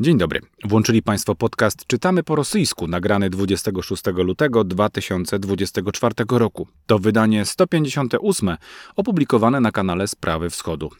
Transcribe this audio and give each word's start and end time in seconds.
Dzień 0.00 0.18
dobry. 0.18 0.40
Włączyli 0.64 1.02
Państwo 1.02 1.34
podcast 1.34 1.86
Czytamy 1.86 2.22
po 2.22 2.36
rosyjsku, 2.36 2.86
nagrany 2.86 3.30
26 3.30 4.02
lutego 4.06 4.64
2024 4.64 6.14
roku. 6.30 6.68
To 6.86 6.98
wydanie 6.98 7.44
158, 7.44 8.56
opublikowane 8.96 9.60
na 9.60 9.72
kanale 9.72 10.08
Sprawy 10.08 10.50
Wschodu. 10.50 10.90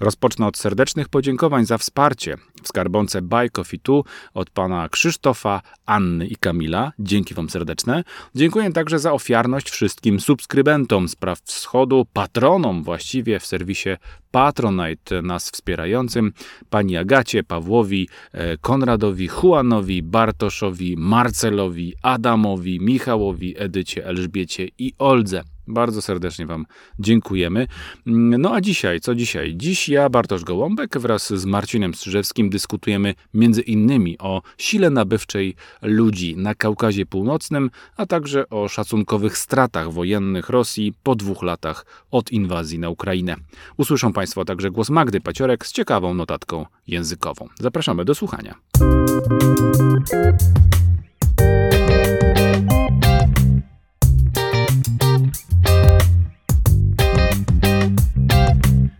Rozpocznę 0.00 0.46
od 0.46 0.58
serdecznych 0.58 1.08
podziękowań 1.08 1.66
za 1.66 1.78
wsparcie 1.78 2.36
w 2.64 2.68
skarbonce 2.68 3.22
Buy 3.22 3.50
Coffee 3.50 3.78
Tu 3.78 4.04
od 4.34 4.50
pana 4.50 4.88
Krzysztofa, 4.88 5.62
Anny 5.86 6.26
i 6.26 6.36
Kamila. 6.36 6.92
Dzięki 6.98 7.34
Wam 7.34 7.50
serdeczne. 7.50 8.04
Dziękuję 8.34 8.72
także 8.72 8.98
za 8.98 9.12
ofiarność 9.12 9.70
wszystkim 9.70 10.20
subskrybentom 10.20 11.08
Spraw 11.08 11.40
Wschodu, 11.40 12.06
patronom 12.12 12.82
właściwie 12.82 13.38
w 13.40 13.46
serwisie 13.46 13.90
Patronite 14.30 15.22
nas 15.22 15.50
wspierającym, 15.50 16.32
pani 16.70 16.96
Agacie, 16.96 17.42
Pawłowi, 17.42 18.08
e, 18.32 18.58
Konradowi, 18.58 19.28
Juanowi, 19.42 20.02
Bartoszowi, 20.02 20.94
Marcelowi, 20.98 21.94
Adamowi, 22.02 22.80
Michałowi, 22.80 23.54
Edycie, 23.58 24.06
Elżbiecie 24.06 24.68
i 24.78 24.92
Oldze. 24.98 25.53
Bardzo 25.66 26.02
serdecznie 26.02 26.46
Wam 26.46 26.66
dziękujemy. 26.98 27.66
No 28.06 28.54
a 28.54 28.60
dzisiaj, 28.60 29.00
co 29.00 29.14
dzisiaj? 29.14 29.54
Dziś 29.56 29.88
ja, 29.88 30.08
Bartosz 30.08 30.44
Gołąbek, 30.44 30.98
wraz 30.98 31.32
z 31.32 31.44
Marcinem 31.44 31.94
Strzyżewskim 31.94 32.50
dyskutujemy 32.50 33.14
między 33.34 33.60
innymi 33.60 34.18
o 34.18 34.42
sile 34.58 34.90
nabywczej 34.90 35.54
ludzi 35.82 36.36
na 36.36 36.54
Kaukazie 36.54 37.06
Północnym, 37.06 37.70
a 37.96 38.06
także 38.06 38.48
o 38.48 38.68
szacunkowych 38.68 39.38
stratach 39.38 39.92
wojennych 39.92 40.48
Rosji 40.48 40.92
po 41.02 41.14
dwóch 41.14 41.42
latach 41.42 41.86
od 42.10 42.32
inwazji 42.32 42.78
na 42.78 42.90
Ukrainę. 42.90 43.36
Usłyszą 43.76 44.12
Państwo 44.12 44.44
także 44.44 44.70
głos 44.70 44.90
Magdy 44.90 45.20
Paciorek 45.20 45.66
z 45.66 45.72
ciekawą 45.72 46.14
notatką 46.14 46.66
językową. 46.86 47.48
Zapraszamy 47.60 48.04
do 48.04 48.14
słuchania. 48.14 48.54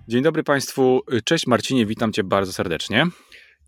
Dzień 0.08 0.22
dobry 0.22 0.42
Państwu. 0.42 1.02
Cześć 1.24 1.46
Marcinie, 1.46 1.86
witam 1.86 2.12
Cię 2.12 2.24
bardzo 2.24 2.52
serdecznie. 2.52 3.06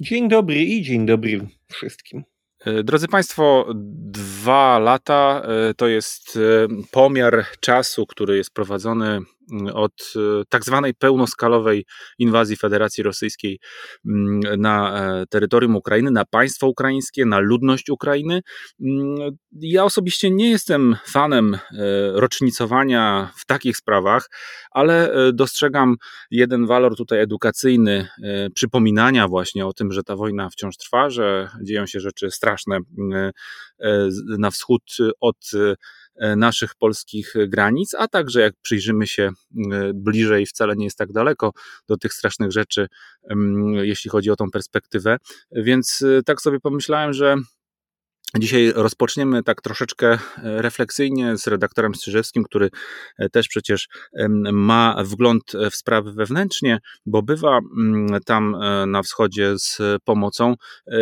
Dzień 0.01 0.29
dobry 0.29 0.63
i 0.63 0.83
dzień 0.83 1.07
dobry 1.07 1.41
wszystkim. 1.73 2.25
E, 2.65 2.83
drodzy 2.83 3.09
Państwo, 3.09 3.67
dwa 3.75 4.79
lata 4.79 5.43
e, 5.45 5.75
to 5.75 5.87
jest 5.87 6.37
e, 6.37 6.41
pomiar 6.91 7.47
czasu, 7.61 8.07
który 8.07 8.37
jest 8.37 8.51
prowadzony 8.51 9.21
od 9.73 10.13
e, 10.17 10.43
tak 10.49 10.65
zwanej 10.65 10.95
pełnoskalowej 10.95 11.85
inwazji 12.19 12.57
Federacji 12.57 13.03
Rosyjskiej 13.03 13.59
mm, 14.07 14.61
na 14.61 15.01
e, 15.21 15.27
terytorium 15.27 15.77
Ukrainy, 15.77 16.11
na 16.11 16.25
państwo 16.25 16.67
ukraińskie, 16.67 17.27
na 17.27 17.39
ludność 17.39 17.91
Ukrainy. 17.91 18.41
Mm, 18.81 19.37
ja 19.53 19.85
osobiście 19.85 20.31
nie 20.31 20.51
jestem 20.51 20.97
fanem 21.07 21.55
e, 21.55 21.59
rocznicowania 22.15 23.33
w 23.37 23.47
takich 23.47 23.77
sprawach, 23.77 24.31
ale 24.71 25.13
dostrzegam 25.33 25.97
jeden 26.31 26.67
walor 26.67 26.97
tutaj 26.97 27.21
edukacyjny, 27.21 28.09
przypominania 28.55 29.29
właśnie 29.29 29.67
o 29.67 29.73
tym, 29.73 29.93
że 29.93 30.03
ta 30.03 30.17
wojna 30.17 30.51
wciąż 30.51 30.77
trwa, 30.77 31.11
że 31.11 31.49
dzieją 31.63 31.87
się 31.87 32.01
rzeczy 32.01 32.31
straszne 32.31 32.79
na 34.39 34.51
wschód 34.51 34.83
od 35.21 35.37
naszych 36.37 36.75
polskich 36.75 37.35
granic, 37.49 37.95
a 37.95 38.09
także 38.09 38.41
jak 38.41 38.55
przyjrzymy 38.63 39.07
się 39.07 39.31
e, 39.73 39.93
bliżej, 39.95 40.47
wcale 40.47 40.77
nie 40.77 40.85
jest 40.85 40.99
tak 40.99 41.13
daleko 41.13 41.53
do 41.89 41.97
tych 41.97 42.13
strasznych 42.13 42.53
rzeczy, 42.53 42.87
jeśli 43.83 44.11
chodzi 44.11 44.31
o 44.31 44.37
tą 44.37 44.51
perspektywę. 44.51 45.17
Więc 45.53 46.03
e, 46.03 46.23
tak 46.23 46.41
sobie 46.41 46.61
pomyślałem, 46.61 47.13
że 47.13 47.37
Dzisiaj 48.39 48.73
rozpoczniemy 48.75 49.43
tak 49.43 49.63
troszeczkę 49.63 50.13
e, 50.13 50.19
refleksyjnie 50.43 51.37
z 51.37 51.47
redaktorem 51.47 51.95
Strzyżewskim, 51.95 52.45
który 52.45 52.71
e, 53.19 53.29
też 53.29 53.49
przecież 53.49 53.89
ma 54.53 54.97
wgląd 55.05 55.53
w 55.71 55.77
sprawy 55.77 56.13
wewnętrznie, 56.13 56.79
bo 57.07 57.23
bywa 57.23 57.59
mm, 57.59 58.21
tam 58.25 58.55
e, 58.55 58.87
na 58.87 59.03
wschodzie 59.03 59.59
z 59.59 59.79
pomocą, 60.05 60.55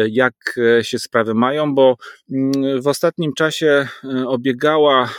jak 0.09 0.35
się 0.83 0.99
sprawy 0.99 1.35
mają, 1.35 1.75
bo 1.75 1.97
mm, 2.31 2.83
w 2.83 2.87
ostatnim 2.87 3.33
czasie 3.33 3.89
obiegała 4.27 5.11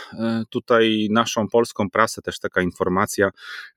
tutaj 0.50 1.08
naszą 1.10 1.48
polską 1.48 1.90
prasę 1.90 2.22
też 2.22 2.38
taka 2.38 2.62
informacja, 2.62 3.30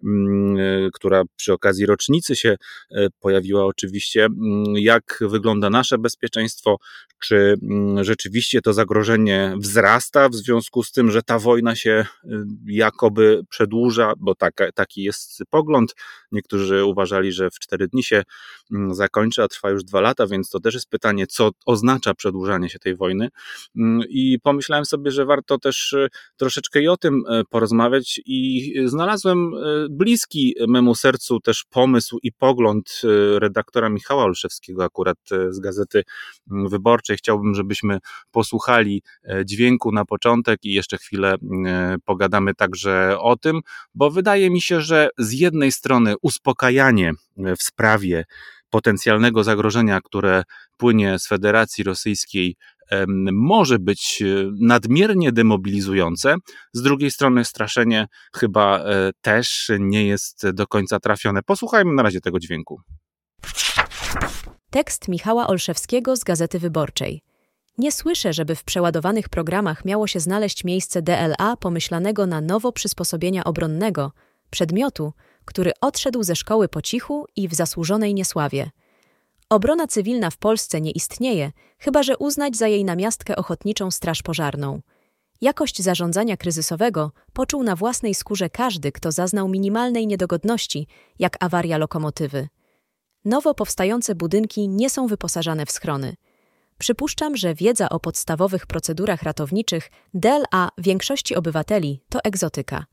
mm, 0.04 0.58
która 0.94 1.24
przy 1.36 1.54
okazji 1.54 1.86
rocznicy 1.86 2.36
się 2.36 2.56
pojawiła 3.20 3.66
oczywiście, 3.66 4.28
jak 4.76 5.20
wygląda 5.22 5.70
nasze 5.70 5.98
bezpieczeństwo, 5.98 6.78
czy 7.20 7.56
rzeczywiście 8.02 8.29
rzeczywiście 8.30 8.62
to 8.62 8.74
zagrożenie 8.74 9.56
wzrasta 9.58 10.30
w 10.30 10.36
związku 10.36 10.84
z 10.84 10.92
tym, 10.92 11.12
że 11.12 11.24
ta 11.24 11.40
wojna 11.40 11.76
się 11.76 12.06
y, 12.26 12.28
jakoby 12.66 13.42
przedłuża, 13.50 14.14
bo 14.18 14.36
taka, 14.36 14.72
taki 14.72 15.04
jest 15.04 15.44
pogląd. 15.50 15.96
Niektórzy 16.32 16.86
uważali, 16.86 17.32
że 17.32 17.50
w 17.50 17.60
cztery 17.60 17.88
dni 17.88 18.04
się 18.04 18.24
mm, 18.72 18.96
zakończy, 18.96 19.44
a 19.44 19.48
trwa 19.48 19.70
już 19.70 19.84
dwa 19.84 20.02
lata, 20.02 20.28
więc 20.28 20.50
to 20.50 20.60
też 20.60 20.74
jest 20.74 20.90
pytanie, 20.90 21.28
co 21.28 21.50
oznacza 21.66 22.14
przedłużanie 22.14 22.70
się 22.70 22.80
tej 22.80 22.96
wojny. 22.96 23.30
Mm, 23.76 24.02
I 24.10 24.40
pomyślałem 24.44 24.86
sobie, 24.86 25.12
że 25.12 25.26
warto 25.26 25.58
też 25.58 25.94
y, 25.94 26.08
troszeczkę 26.38 26.82
i 26.82 26.88
o 26.88 26.98
tym 26.98 27.24
y, 27.26 27.44
porozmawiać, 27.50 28.22
i 28.26 28.74
znalazłem 28.86 29.52
bliski 29.90 30.56
memu 30.68 30.96
sercu 30.96 31.40
też 31.40 31.64
pomysł 31.70 32.18
i 32.24 32.32
pogląd 32.32 33.02
redaktora 33.38 33.90
Michała 33.90 34.24
Olszewskiego, 34.24 34.84
akurat 34.84 35.18
z 35.50 35.60
Gazety 35.60 36.04
mm, 36.52 36.70
Wyborczej. 36.70 37.18
Chciałbym, 37.18 37.56
żebyśmy 37.56 38.00
posłuchali 38.32 39.04
e, 39.24 39.46
dźwięku 39.46 39.92
na 39.92 40.06
początek 40.06 40.60
i 40.64 40.74
jeszcze 40.74 40.98
chwilę 40.98 41.36
e, 41.66 41.96
pogadamy 42.06 42.56
także 42.56 43.20
o 43.20 43.38
tym, 43.38 43.62
bo 43.96 44.12
wydaje 44.12 44.50
mi 44.50 44.62
się, 44.62 44.82
że 44.82 45.10
z 45.18 45.34
jednej 45.34 45.72
strony 45.72 46.14
uspokajanie 46.22 47.12
e, 47.38 47.56
w 47.56 47.64
sprawie 47.64 48.26
potencjalnego 48.70 49.44
zagrożenia, 49.44 50.02
które 50.02 50.44
płynie 50.78 51.20
z 51.20 51.28
Federacji 51.28 51.84
Rosyjskiej, 51.84 52.56
może 53.32 53.80
być 53.80 54.24
nadmiernie 54.60 55.32
demobilizujące. 55.32 56.36
Z 56.74 56.82
drugiej 56.82 57.12
strony, 57.12 57.46
straszenie 57.46 58.08
chyba 58.36 58.84
też 59.22 59.72
nie 59.80 60.08
jest 60.08 60.50
do 60.50 60.68
końca 60.68 61.00
trafione. 61.00 61.44
Posłuchajmy 61.44 61.94
na 61.94 62.04
razie 62.04 62.22
tego 62.22 62.40
dźwięku. 62.40 62.82
Tekst 64.70 65.08
Michała 65.08 65.48
Olszewskiego 65.48 66.16
z 66.16 66.24
Gazety 66.24 66.60
Wyborczej. 66.60 67.22
Nie 67.80 67.92
słyszę, 67.92 68.34
żeby 68.34 68.56
w 68.56 68.64
przeładowanych 68.64 69.30
programach 69.30 69.86
miało 69.86 70.08
się 70.08 70.20
znaleźć 70.20 70.64
miejsce 70.64 71.02
DLA 71.02 71.58
pomyślanego 71.60 72.26
na 72.26 72.42
nowo 72.42 72.72
przysposobienia 72.72 73.44
obronnego, 73.44 74.12
przedmiotu, 74.50 75.14
który 75.46 75.72
odszedł 75.82 76.24
ze 76.24 76.36
szkoły 76.36 76.68
po 76.68 76.82
cichu 76.82 77.26
i 77.36 77.48
w 77.48 77.54
zasłużonej 77.54 78.14
niesławie. 78.14 78.70
Obrona 79.50 79.88
cywilna 79.88 80.30
w 80.30 80.38
Polsce 80.38 80.82
nie 80.82 80.92
istnieje, 80.92 81.52
chyba 81.78 82.04
że 82.04 82.18
uznać 82.18 82.58
za 82.58 82.68
jej 82.68 82.86
namiastkę 82.86 83.36
ochotniczą 83.36 83.92
straż 83.92 84.22
pożarną. 84.22 84.82
Jakość 85.42 85.82
zarządzania 85.82 86.38
kryzysowego 86.38 87.12
poczuł 87.34 87.64
na 87.64 87.76
własnej 87.76 88.16
skórze 88.16 88.50
każdy, 88.50 88.92
kto 88.92 89.12
zaznał 89.12 89.48
minimalnej 89.48 90.08
niedogodności, 90.08 90.88
jak 91.20 91.44
awaria 91.44 91.78
lokomotywy. 91.78 92.48
Nowo 93.26 93.54
powstające 93.54 94.16
budynki 94.16 94.70
nie 94.70 94.90
są 94.90 95.08
wyposażane 95.08 95.66
w 95.66 95.72
schrony– 95.72 96.16
Przypuszczam, 96.80 97.38
że 97.38 97.56
wiedza 97.56 97.90
o 97.90 98.00
podstawowych 98.00 98.66
procedurach 98.66 99.24
ratowniczych 99.24 99.90
DLA 100.14 100.70
większości 100.78 101.36
obywateli 101.36 102.02
to 102.10 102.20
egzotyka. 102.24 102.86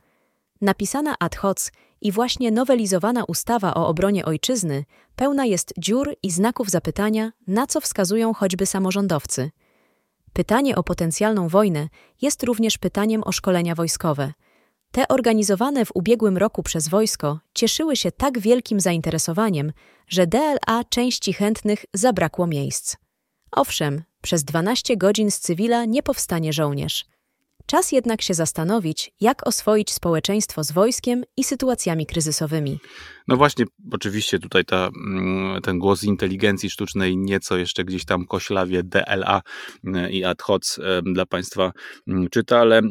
Napisana 0.61 1.15
ad 1.19 1.37
hoc 1.37 1.73
i 2.01 2.13
właśnie 2.13 2.51
nowelizowana 2.51 3.25
ustawa 3.25 3.75
o 3.75 3.89
obronie 3.89 4.25
ojczyzny 4.25 4.85
pełna 5.17 5.45
jest 5.45 5.73
dziur 5.79 6.15
i 6.23 6.31
znaków 6.31 6.71
zapytania, 6.71 7.33
na 7.47 7.67
co 7.67 7.81
wskazują 7.81 8.35
choćby 8.35 8.67
samorządowcy. 8.67 9.51
Pytanie 10.33 10.77
o 10.77 10.83
potencjalną 10.83 11.49
wojnę 11.49 11.89
jest 12.23 12.43
również 12.43 12.79
pytaniem 12.79 13.23
o 13.25 13.33
szkolenia 13.33 13.75
wojskowe. 13.75 14.33
Te 14.91 15.09
organizowane 15.09 15.85
w 15.85 15.91
ubiegłym 15.95 16.37
roku 16.37 16.63
przez 16.63 16.89
wojsko 16.89 17.41
cieszyły 17.55 17.97
się 17.97 18.13
tak 18.13 18.39
wielkim 18.39 18.81
zainteresowaniem, 18.81 19.73
że 20.09 20.27
DLA 20.27 20.85
części 20.89 21.33
chętnych 21.33 21.85
zabrakło 21.95 22.47
miejsc. 22.47 22.97
Owszem, 23.57 24.03
przez 24.23 24.45
12 24.45 24.97
godzin 24.97 25.31
z 25.31 25.41
cywila 25.41 25.85
nie 25.85 26.03
powstanie 26.03 26.53
żołnierz. 26.53 27.05
Czas 27.67 27.93
jednak 27.93 28.23
się 28.23 28.35
zastanowić, 28.35 29.13
jak 29.21 29.47
oswoić 29.47 29.93
społeczeństwo 29.93 30.65
z 30.65 30.73
wojskiem 30.73 31.25
i 31.37 31.45
sytuacjami 31.45 32.07
kryzysowymi. 32.07 32.79
No 33.29 33.37
właśnie, 33.37 33.65
oczywiście 33.93 34.39
tutaj 34.39 34.65
ta, 34.65 34.89
mm, 35.07 35.63
ten 35.63 35.79
głos 35.79 36.05
inteligencji 36.05 36.71
sztucznej 36.71 37.17
nieco 37.17 37.57
jeszcze 37.57 37.85
gdzieś 37.85 38.05
tam 38.05 38.27
koślawie 38.27 38.83
DLA 38.83 39.43
mm, 39.85 40.11
i 40.11 40.25
ad 40.25 40.43
hoc 40.43 40.81
dla 41.03 41.27
Państwa 41.27 41.73
mm, 42.09 42.29
czyta, 42.31 42.59
ale 42.59 42.83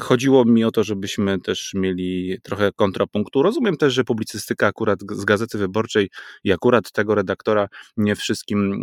chodziło 0.00 0.44
mi 0.44 0.64
o 0.64 0.70
to, 0.70 0.84
żebyśmy 0.84 1.40
też 1.40 1.72
mieli 1.74 2.38
trochę 2.42 2.72
kontrapunktu. 2.72 3.42
Rozumiem 3.42 3.76
też, 3.76 3.94
że 3.94 4.04
publicystyka 4.04 4.66
akurat 4.66 4.98
z 5.10 5.24
Gazety 5.24 5.58
Wyborczej 5.58 6.10
i 6.44 6.52
akurat 6.52 6.92
tego 6.92 7.14
redaktora 7.14 7.68
nie 7.96 8.16
wszystkim 8.16 8.80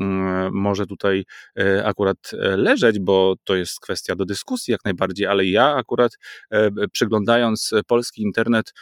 może 0.51 0.85
tutaj 0.85 1.25
e, 1.59 1.85
akurat 1.85 2.17
e, 2.33 2.57
leżeć, 2.57 2.99
bo 2.99 3.35
to 3.43 3.55
jest 3.55 3.79
kwestia 3.79 4.15
do 4.15 4.25
dyskusji 4.25 4.71
jak 4.71 4.85
najbardziej, 4.85 5.20
ale 5.25 5.45
ja 5.45 5.75
akurat 5.75 6.11
e, 6.49 6.71
przeglądając 6.91 7.71
polski 7.87 8.21
internet 8.21 8.73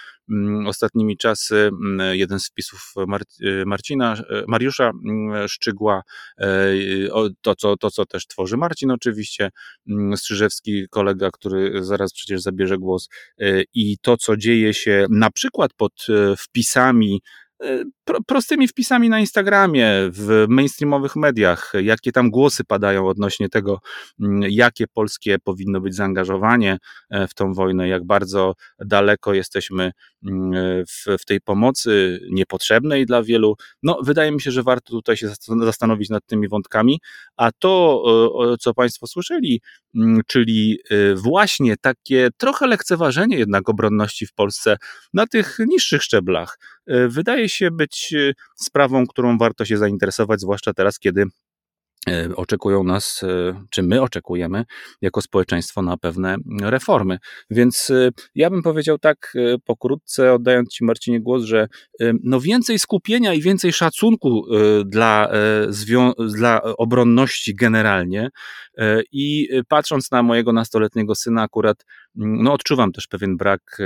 ostatnimi 0.66 1.18
czasy, 1.18 1.70
jeden 2.12 2.40
z 2.40 2.50
wpisów 2.50 2.94
Mar 3.08 3.22
Marcina, 3.66 4.22
Mariusza 4.48 4.92
Szczygła, 5.48 6.02
to 7.42 7.56
co, 7.56 7.78
to 7.78 7.92
co 7.92 8.06
też 8.06 8.28
tworzy 8.28 8.58
Marcin 8.58 8.92
oczywiście, 8.92 9.50
Strzyżewski, 10.16 10.86
kolega, 10.90 11.30
który 11.32 11.84
zaraz 11.84 12.14
przecież 12.14 12.42
zabierze 12.42 12.78
głos 12.78 13.10
i 13.74 13.98
to 14.02 14.18
co 14.18 14.38
dzieje 14.38 14.74
się 14.74 15.06
na 15.10 15.32
przykład 15.32 15.74
pod 15.74 16.08
wpisami 16.38 17.22
prostymi 18.26 18.68
wpisami 18.68 19.10
na 19.10 19.20
Instagramie, 19.20 19.92
w 20.12 20.46
mainstreamowych 20.50 21.16
mediach, 21.16 21.74
jakie 21.82 22.12
tam 22.12 22.30
głosy 22.30 22.64
padają 22.64 23.08
odnośnie 23.08 23.50
tego, 23.50 23.80
mm, 24.20 24.42
jakie 24.50 24.88
polskie 24.88 25.40
powinno 25.40 25.82
być 25.82 25.96
zaangażowanie 25.96 26.78
e, 27.10 27.28
w 27.28 27.34
tą 27.34 27.54
wojnę, 27.54 27.88
jak 27.88 28.06
bardzo 28.06 28.54
daleko 28.80 29.34
jesteśmy 29.34 29.92
w, 30.90 31.18
w 31.22 31.26
tej 31.26 31.42
pomocy 31.42 32.20
niepotrzebnej 32.32 33.06
dla 33.06 33.24
wielu. 33.24 33.56
No, 33.84 34.00
wydaje 34.04 34.32
mi 34.32 34.42
się, 34.42 34.52
że 34.52 34.64
warto 34.64 34.92
tutaj 34.92 35.18
się 35.18 35.30
zastanowić 35.62 36.10
nad 36.10 36.26
tymi 36.26 36.48
wątkami, 36.48 37.00
a 37.38 37.52
to, 37.60 38.04
co 38.60 38.74
Państwo 38.74 39.08
słyszeli, 39.08 39.62
mm, 39.96 40.22
czyli 40.28 40.80
e, 40.90 41.16
właśnie 41.16 41.78
takie 41.78 42.30
trochę 42.38 42.68
lekceważenie 42.68 43.38
jednak 43.38 43.70
obronności 43.70 44.26
w 44.26 44.34
Polsce 44.34 44.78
na 45.14 45.28
tych 45.28 45.58
niższych 45.68 46.04
szczeblach, 46.04 46.60
e, 46.88 47.08
wydaje 47.08 47.50
się 47.50 47.72
być 47.72 48.14
sprawą, 48.56 49.08
którą 49.08 49.38
warto 49.38 49.66
się 49.66 49.78
zainteresować, 49.78 50.42
zwłaszcza 50.42 50.74
teraz, 50.74 51.00
kiedy 51.00 51.26
E, 51.26 51.49
oczekują 52.36 52.84
nas, 52.84 53.24
e, 53.24 53.64
czy 53.70 53.84
my 53.84 54.02
oczekujemy 54.02 54.66
jako 55.02 55.22
społeczeństwo 55.22 55.82
na 55.82 55.98
pewne 55.98 56.36
reformy. 56.62 57.18
Więc 57.50 57.90
e, 57.90 58.10
ja 58.36 58.50
bym 58.50 58.62
powiedział 58.64 58.98
tak 58.98 59.34
pokrótce, 59.66 60.34
oddając 60.34 60.70
Ci 60.70 60.84
Marcinie 60.84 61.22
głos, 61.22 61.44
że 61.44 61.68
no 62.24 62.40
więcej 62.40 62.80
skupienia 62.80 63.34
i 63.34 63.42
więcej 63.42 63.74
szacunku 63.74 64.46
dla, 64.86 65.32
dla 66.18 66.62
obronności 66.64 67.56
generalnie 67.56 68.30
i 69.12 69.50
patrząc 69.68 70.12
na 70.12 70.24
mojego 70.24 70.54
nastoletniego 70.54 71.16
syna 71.16 71.42
akurat, 71.42 71.86
no 72.16 72.54
odczuwam 72.54 72.92
też 72.92 73.08
pewien 73.08 73.38
brak 73.38 73.78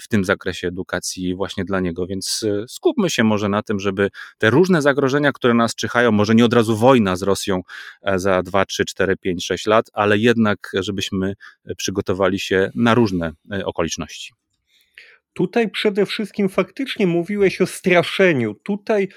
w 0.00 0.08
tym 0.08 0.24
zakresie 0.24 0.68
edukacji 0.68 1.34
właśnie 1.34 1.64
dla 1.64 1.80
niego, 1.80 2.06
więc 2.06 2.44
skupmy 2.68 3.10
się 3.10 3.24
może 3.24 3.48
na 3.48 3.62
tym, 3.62 3.80
żeby 3.80 4.08
te 4.38 4.50
różne 4.50 4.82
zagrożenia, 4.82 5.32
które 5.32 5.54
nas 5.54 5.74
czyhają, 5.74 6.12
może 6.12 6.34
nie 6.34 6.44
od 6.44 6.52
razu 6.52 6.76
wojna 6.76 7.16
z 7.16 7.22
Rosją, 7.22 7.62
e, 8.02 8.18
za 8.18 8.42
2, 8.42 8.64
3, 8.64 8.84
4, 8.84 9.16
5, 9.16 9.44
6 9.44 9.66
lat, 9.66 9.86
ale 9.92 10.18
jednak, 10.18 10.72
żebyśmy 10.74 11.34
e, 11.64 11.74
przygotowali 11.74 12.38
się 12.38 12.70
na 12.74 12.94
różne 12.94 13.32
e, 13.52 13.64
okoliczności. 13.64 14.32
Tutaj 15.32 15.70
przede 15.70 16.06
wszystkim 16.06 16.48
faktycznie 16.48 17.06
mówiłeś 17.06 17.60
o 17.60 17.66
straszeniu. 17.66 18.54
Tutaj 18.54 19.08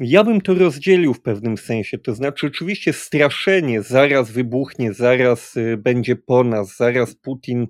ja 0.00 0.24
bym 0.24 0.40
to 0.40 0.54
rozdzielił 0.54 1.14
w 1.14 1.22
pewnym 1.22 1.56
sensie. 1.56 1.98
To 1.98 2.14
znaczy, 2.14 2.46
oczywiście 2.46 2.92
straszenie 2.92 3.82
zaraz 3.82 4.30
wybuchnie, 4.30 4.92
zaraz 4.92 5.54
będzie 5.78 6.16
po 6.16 6.44
nas, 6.44 6.76
zaraz 6.76 7.14
Putin 7.14 7.66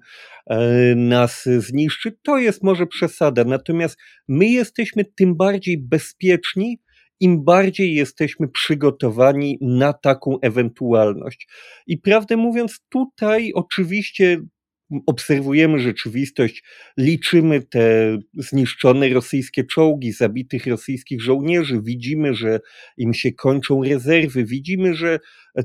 nas 0.96 1.44
zniszczy. 1.58 2.12
To 2.22 2.38
jest 2.38 2.62
może 2.62 2.86
przesada. 2.86 3.44
Natomiast 3.44 3.98
my 4.28 4.46
jesteśmy 4.46 5.04
tym 5.04 5.36
bardziej 5.36 5.78
bezpieczni, 5.78 6.80
im 7.20 7.44
bardziej 7.44 7.94
jesteśmy 7.94 8.48
przygotowani 8.48 9.58
na 9.60 9.92
taką 9.92 10.40
ewentualność. 10.40 11.48
I 11.86 11.98
prawdę 11.98 12.36
mówiąc, 12.36 12.80
tutaj 12.88 13.52
oczywiście 13.54 14.40
obserwujemy 15.06 15.78
rzeczywistość, 15.78 16.64
liczymy 16.96 17.62
te 17.62 18.16
zniszczone 18.34 19.08
rosyjskie 19.08 19.64
czołgi, 19.64 20.12
zabitych 20.12 20.66
rosyjskich 20.66 21.22
żołnierzy, 21.22 21.80
widzimy, 21.82 22.34
że 22.34 22.60
im 22.96 23.14
się 23.14 23.32
kończą 23.32 23.84
rezerwy, 23.84 24.44
widzimy, 24.44 24.94
że 24.94 25.20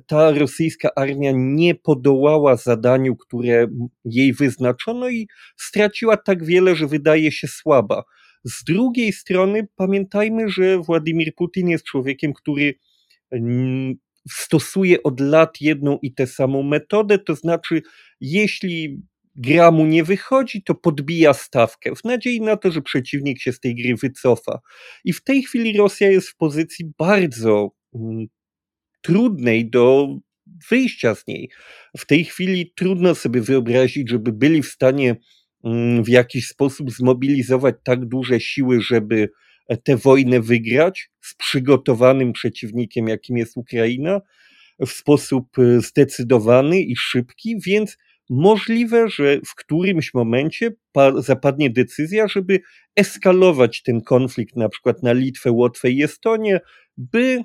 ta 0.07 0.31
rosyjska 0.31 0.89
armia 0.95 1.31
nie 1.35 1.75
podołała 1.75 2.55
zadaniu, 2.55 3.15
które 3.15 3.67
jej 4.05 4.33
wyznaczono 4.33 5.09
i 5.09 5.27
straciła 5.57 6.17
tak 6.17 6.45
wiele, 6.45 6.75
że 6.75 6.87
wydaje 6.87 7.31
się 7.31 7.47
słaba. 7.47 8.03
Z 8.43 8.63
drugiej 8.63 9.13
strony 9.13 9.67
pamiętajmy, 9.75 10.49
że 10.49 10.77
Władimir 10.77 11.35
Putin 11.35 11.69
jest 11.69 11.85
człowiekiem, 11.85 12.33
który 12.33 12.75
mm, 13.31 13.95
stosuje 14.31 15.03
od 15.03 15.19
lat 15.19 15.61
jedną 15.61 15.99
i 16.01 16.13
tę 16.13 16.27
samą 16.27 16.63
metodę, 16.63 17.19
to 17.19 17.35
znaczy, 17.35 17.81
jeśli 18.21 19.01
gra 19.35 19.71
mu 19.71 19.85
nie 19.85 20.03
wychodzi, 20.03 20.63
to 20.63 20.75
podbija 20.75 21.33
stawkę 21.33 21.95
w 21.95 22.03
nadziei 22.03 22.41
na 22.41 22.57
to, 22.57 22.71
że 22.71 22.81
przeciwnik 22.81 23.41
się 23.41 23.53
z 23.53 23.59
tej 23.59 23.75
gry 23.75 23.95
wycofa. 23.95 24.59
I 25.03 25.13
w 25.13 25.23
tej 25.23 25.43
chwili 25.43 25.77
Rosja 25.77 26.11
jest 26.11 26.29
w 26.29 26.35
pozycji 26.35 26.91
bardzo 26.99 27.71
mm, 27.95 28.25
trudnej 29.01 29.69
do 29.69 30.07
wyjścia 30.69 31.15
z 31.15 31.27
niej. 31.27 31.49
W 31.97 32.05
tej 32.05 32.25
chwili 32.25 32.73
trudno 32.75 33.15
sobie 33.15 33.41
wyobrazić, 33.41 34.09
żeby 34.09 34.31
byli 34.31 34.61
w 34.61 34.67
stanie 34.67 35.15
Mm, 35.65 36.03
w 36.03 36.09
jakiś 36.09 36.47
sposób 36.47 36.91
zmobilizować 36.91 37.75
tak 37.83 38.05
duże 38.05 38.39
siły, 38.39 38.81
żeby 38.81 39.29
tę 39.83 39.97
wojnę 39.97 40.41
wygrać 40.41 41.09
z 41.21 41.35
przygotowanym 41.35 42.33
przeciwnikiem, 42.33 43.07
jakim 43.07 43.37
jest 43.37 43.57
Ukraina, 43.57 44.21
w 44.79 44.89
sposób 44.89 45.59
y, 45.59 45.81
zdecydowany 45.81 46.81
i 46.81 46.95
szybki, 46.95 47.59
więc 47.65 47.97
możliwe, 48.29 49.09
że 49.09 49.39
w 49.45 49.55
którymś 49.55 50.13
momencie 50.13 50.71
zapadnie 51.17 51.69
decyzja, 51.69 52.27
żeby 52.27 52.59
eskalować 52.95 53.83
ten 53.83 54.01
konflikt 54.01 54.55
na 54.55 54.69
przykład 54.69 55.03
na 55.03 55.13
Litwę, 55.13 55.51
Łotwę 55.51 55.89
i 55.89 56.03
Estonię, 56.03 56.59
by 56.97 57.43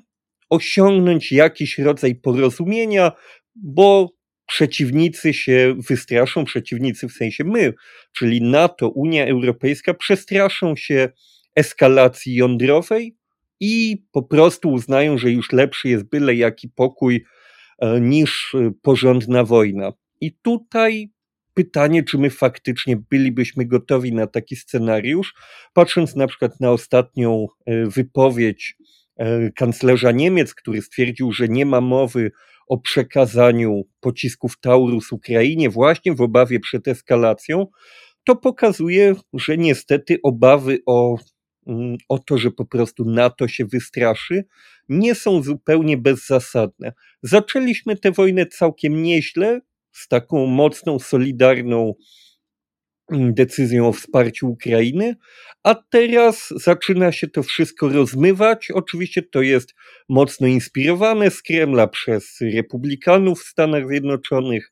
osiągnąć 0.49 1.31
jakiś 1.31 1.77
rodzaj 1.77 2.15
porozumienia, 2.15 3.11
bo 3.55 4.09
przeciwnicy 4.47 5.33
się 5.33 5.75
wystraszą, 5.89 6.45
przeciwnicy 6.45 7.07
w 7.07 7.11
sensie 7.11 7.43
my, 7.43 7.73
czyli 8.17 8.41
NATO, 8.41 8.89
Unia 8.89 9.27
Europejska, 9.27 9.93
przestraszą 9.93 10.75
się 10.75 11.09
eskalacji 11.55 12.35
jądrowej 12.35 13.17
i 13.59 14.03
po 14.11 14.23
prostu 14.23 14.71
uznają, 14.71 15.17
że 15.17 15.31
już 15.31 15.51
lepszy 15.51 15.89
jest 15.89 16.09
byle 16.09 16.35
jaki 16.35 16.69
pokój 16.69 17.25
e, 17.79 18.01
niż 18.01 18.55
e, 18.55 18.71
porządna 18.81 19.43
wojna. 19.43 19.91
I 20.21 20.31
tutaj 20.41 21.11
pytanie, 21.53 22.03
czy 22.03 22.17
my 22.17 22.29
faktycznie 22.29 22.97
bylibyśmy 23.09 23.65
gotowi 23.65 24.13
na 24.13 24.27
taki 24.27 24.55
scenariusz, 24.55 25.33
patrząc 25.73 26.15
na 26.15 26.27
przykład 26.27 26.59
na 26.59 26.71
ostatnią 26.71 27.47
e, 27.65 27.85
wypowiedź 27.85 28.77
kanclerza 29.55 30.11
Niemiec, 30.11 30.53
który 30.53 30.81
stwierdził, 30.81 31.31
że 31.31 31.47
nie 31.47 31.65
ma 31.65 31.81
mowy 31.81 32.31
o 32.67 32.77
przekazaniu 32.77 33.83
pocisków 33.99 34.59
Taurus 34.59 35.11
Ukrainie 35.11 35.69
właśnie 35.69 36.13
w 36.13 36.21
obawie 36.21 36.59
przed 36.59 36.87
eskalacją, 36.87 37.67
to 38.27 38.35
pokazuje, 38.35 39.15
że 39.33 39.57
niestety 39.57 40.19
obawy 40.23 40.79
o, 40.85 41.17
mm, 41.67 41.97
o 42.09 42.19
to, 42.19 42.37
że 42.37 42.51
po 42.51 42.65
prostu 42.65 43.05
NATO 43.05 43.47
się 43.47 43.65
wystraszy, 43.65 44.43
nie 44.89 45.15
są 45.15 45.43
zupełnie 45.43 45.97
bezzasadne. 45.97 46.93
Zaczęliśmy 47.23 47.97
tę 47.97 48.11
wojnę 48.11 48.45
całkiem 48.45 49.03
nieźle, 49.03 49.61
z 49.91 50.07
taką 50.07 50.45
mocną, 50.45 50.99
solidarną 50.99 51.93
decyzją 53.11 53.87
o 53.87 53.93
wsparciu 53.93 54.49
Ukrainy, 54.49 55.15
a 55.63 55.75
teraz 55.75 56.47
zaczyna 56.55 57.11
się 57.11 57.27
to 57.27 57.43
wszystko 57.43 57.89
rozmywać. 57.89 58.71
Oczywiście 58.71 59.21
to 59.21 59.41
jest 59.41 59.73
mocno 60.09 60.47
inspirowane 60.47 61.31
z 61.31 61.41
Kremla 61.41 61.87
przez 61.87 62.37
republikanów 62.53 63.41
w 63.41 63.47
Stanach 63.47 63.87
Zjednoczonych. 63.87 64.71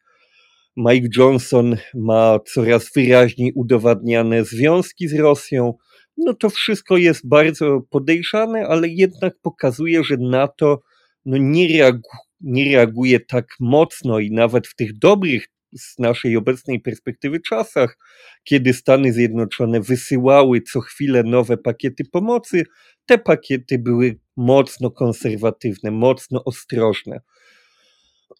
Mike 0.78 1.08
Johnson 1.18 1.78
ma 1.94 2.40
coraz 2.46 2.92
wyraźniej 2.96 3.52
udowadniane 3.56 4.46
związki 4.46 5.08
z 5.08 5.14
Rosją. 5.14 5.74
No 6.18 6.34
to 6.34 6.50
wszystko 6.50 6.98
jest 6.98 7.28
bardzo 7.28 7.82
podejrzane, 7.90 8.68
ale 8.68 8.88
jednak 8.88 9.34
pokazuje, 9.42 10.04
że 10.04 10.18
NATO 10.18 10.82
no 11.26 11.38
nie, 11.38 11.78
reagu 11.78 12.10
nie 12.42 12.66
reaguje 12.76 13.20
tak 13.20 13.46
mocno 13.60 14.20
i 14.20 14.32
nawet 14.32 14.68
w 14.68 14.76
tych 14.76 14.98
dobrych 14.98 15.48
z 15.78 16.00
naszej 16.00 16.38
obecnej 16.38 16.80
perspektywy 16.80 17.40
czasach, 17.40 17.98
kiedy 18.44 18.74
Stany 18.74 19.14
Zjednoczone 19.14 19.82
wysyłały 19.82 20.62
co 20.62 20.82
chwilę 20.82 21.24
nowe 21.24 21.58
pakiety 21.58 22.06
pomocy, 22.06 22.64
te 23.06 23.18
pakiety 23.18 23.80
były 23.80 24.20
mocno 24.38 24.92
konserwatywne, 24.92 25.92
mocno 25.92 26.44
ostrożne. 26.44 27.22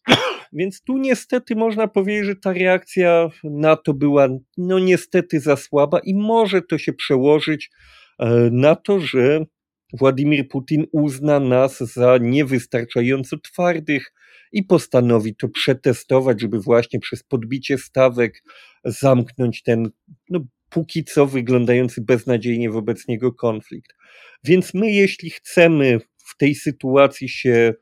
Więc 0.54 0.84
tu 0.84 0.98
niestety 0.98 1.56
można 1.56 1.88
powiedzieć, 1.88 2.26
że 2.26 2.36
ta 2.36 2.54
reakcja 2.54 3.30
na 3.44 3.76
to 3.76 3.94
była 3.94 4.28
no 4.58 4.80
niestety 4.80 5.40
za 5.40 5.56
słaba 5.56 6.00
i 6.00 6.14
może 6.16 6.62
to 6.62 6.78
się 6.78 6.94
przełożyć 6.94 7.70
e, 8.20 8.50
na 8.52 8.76
to, 8.76 9.00
że 9.00 9.46
Władimir 9.94 10.48
Putin 10.48 10.86
uzna 10.92 11.40
nas 11.40 11.80
za 11.80 12.18
niewystarczająco 12.22 13.38
twardych 13.38 14.14
i 14.52 14.64
postanowi 14.64 15.36
to 15.36 15.50
przetestować, 15.50 16.42
żeby 16.42 16.60
właśnie 16.60 17.00
przez 17.00 17.24
podbicie 17.24 17.78
stawek 17.78 18.44
zamknąć 18.86 19.64
ten 19.64 19.90
no, 20.30 20.40
póki 20.70 21.04
co 21.04 21.26
wyglądający 21.26 22.02
beznadziejnie 22.02 22.70
wobec 22.70 23.08
niego 23.08 23.34
konflikt. 23.34 23.94
Więc 24.44 24.74
my, 24.74 24.92
jeśli 24.92 25.30
chcemy 25.30 26.00
w 26.18 26.38
tej 26.38 26.56
sytuacji 26.56 27.30
się 27.30 27.74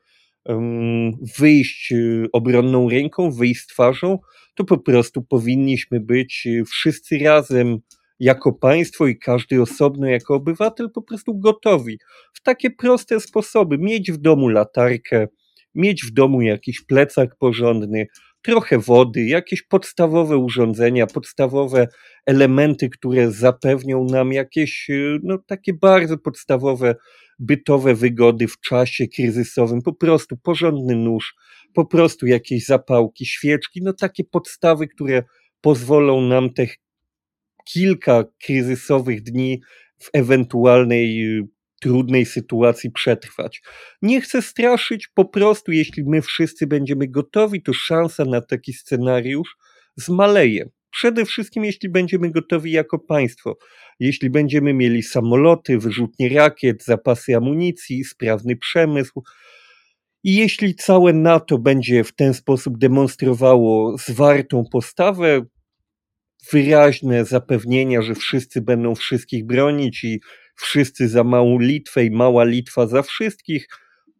wyjść 1.38 1.92
y, 1.92 2.26
obronną 2.32 2.88
ręką, 2.88 3.30
wyjść 3.30 3.66
twarzą, 3.66 4.18
to 4.54 4.64
po 4.64 4.78
prostu 4.78 5.22
powinniśmy 5.22 6.00
być 6.00 6.46
y, 6.46 6.64
wszyscy 6.64 7.18
razem 7.18 7.78
jako 8.20 8.52
państwo 8.52 9.06
i 9.06 9.18
każdy 9.18 9.62
osobno 9.62 10.06
jako 10.06 10.34
obywatel 10.34 10.90
po 10.94 11.02
prostu 11.02 11.38
gotowi 11.38 11.98
w 12.34 12.42
takie 12.42 12.70
proste 12.70 13.20
sposoby. 13.20 13.78
Mieć 13.78 14.12
w 14.12 14.16
domu 14.16 14.48
latarkę, 14.48 15.28
mieć 15.74 16.04
w 16.04 16.10
domu 16.10 16.42
jakiś 16.42 16.80
plecak 16.80 17.36
porządny, 17.36 18.06
trochę 18.42 18.78
wody, 18.78 19.24
jakieś 19.24 19.62
podstawowe 19.62 20.36
urządzenia, 20.36 21.06
podstawowe 21.06 21.88
elementy, 22.26 22.88
które 22.88 23.30
zapewnią 23.30 24.04
nam 24.04 24.32
jakieś 24.32 24.90
y, 24.90 25.18
no, 25.22 25.38
takie 25.46 25.72
bardzo 25.74 26.18
podstawowe 26.18 26.94
bytowe 27.38 27.94
wygody 27.94 28.48
w 28.48 28.60
czasie 28.60 29.08
kryzysowym, 29.08 29.82
po 29.82 29.92
prostu 29.92 30.36
porządny 30.36 30.96
nóż, 30.96 31.34
po 31.74 31.86
prostu 31.86 32.26
jakieś 32.26 32.64
zapałki, 32.66 33.26
świeczki, 33.26 33.80
no 33.82 33.92
takie 33.92 34.24
podstawy, 34.24 34.88
które 34.88 35.22
pozwolą 35.60 36.20
nam 36.20 36.52
te 36.54 36.66
kilka 37.72 38.24
kryzysowych 38.44 39.22
dni 39.22 39.60
w 39.98 40.10
ewentualnej 40.12 41.38
y, 41.38 41.48
trudnej 41.80 42.26
sytuacji 42.26 42.90
przetrwać. 42.90 43.62
Nie 44.02 44.20
chcę 44.20 44.42
straszyć, 44.42 45.08
po 45.08 45.24
prostu 45.24 45.72
jeśli 45.72 46.04
my 46.04 46.22
wszyscy 46.22 46.66
będziemy 46.66 47.08
gotowi, 47.08 47.62
to 47.62 47.72
szansa 47.72 48.24
na 48.24 48.40
taki 48.40 48.72
scenariusz 48.72 49.56
zmaleje. 49.96 50.68
Przede 50.90 51.24
wszystkim, 51.24 51.64
jeśli 51.64 51.88
będziemy 51.88 52.30
gotowi 52.30 52.72
jako 52.72 52.98
państwo, 52.98 53.58
jeśli 54.00 54.30
będziemy 54.30 54.74
mieli 54.74 55.02
samoloty, 55.02 55.78
wyrzutnie 55.78 56.28
rakiet, 56.28 56.84
zapasy 56.84 57.36
amunicji, 57.36 58.04
sprawny 58.04 58.56
przemysł, 58.56 59.22
i 60.24 60.36
jeśli 60.36 60.74
całe 60.74 61.12
NATO 61.12 61.58
będzie 61.58 62.04
w 62.04 62.14
ten 62.14 62.34
sposób 62.34 62.78
demonstrowało 62.78 63.98
zwartą 63.98 64.64
postawę, 64.72 65.42
wyraźne 66.52 67.24
zapewnienia, 67.24 68.02
że 68.02 68.14
wszyscy 68.14 68.60
będą 68.60 68.94
wszystkich 68.94 69.46
bronić 69.46 70.04
i 70.04 70.20
wszyscy 70.56 71.08
za 71.08 71.24
małą 71.24 71.58
Litwę 71.58 72.04
i 72.04 72.10
mała 72.10 72.44
Litwa 72.44 72.86
za 72.86 73.02
wszystkich, 73.02 73.68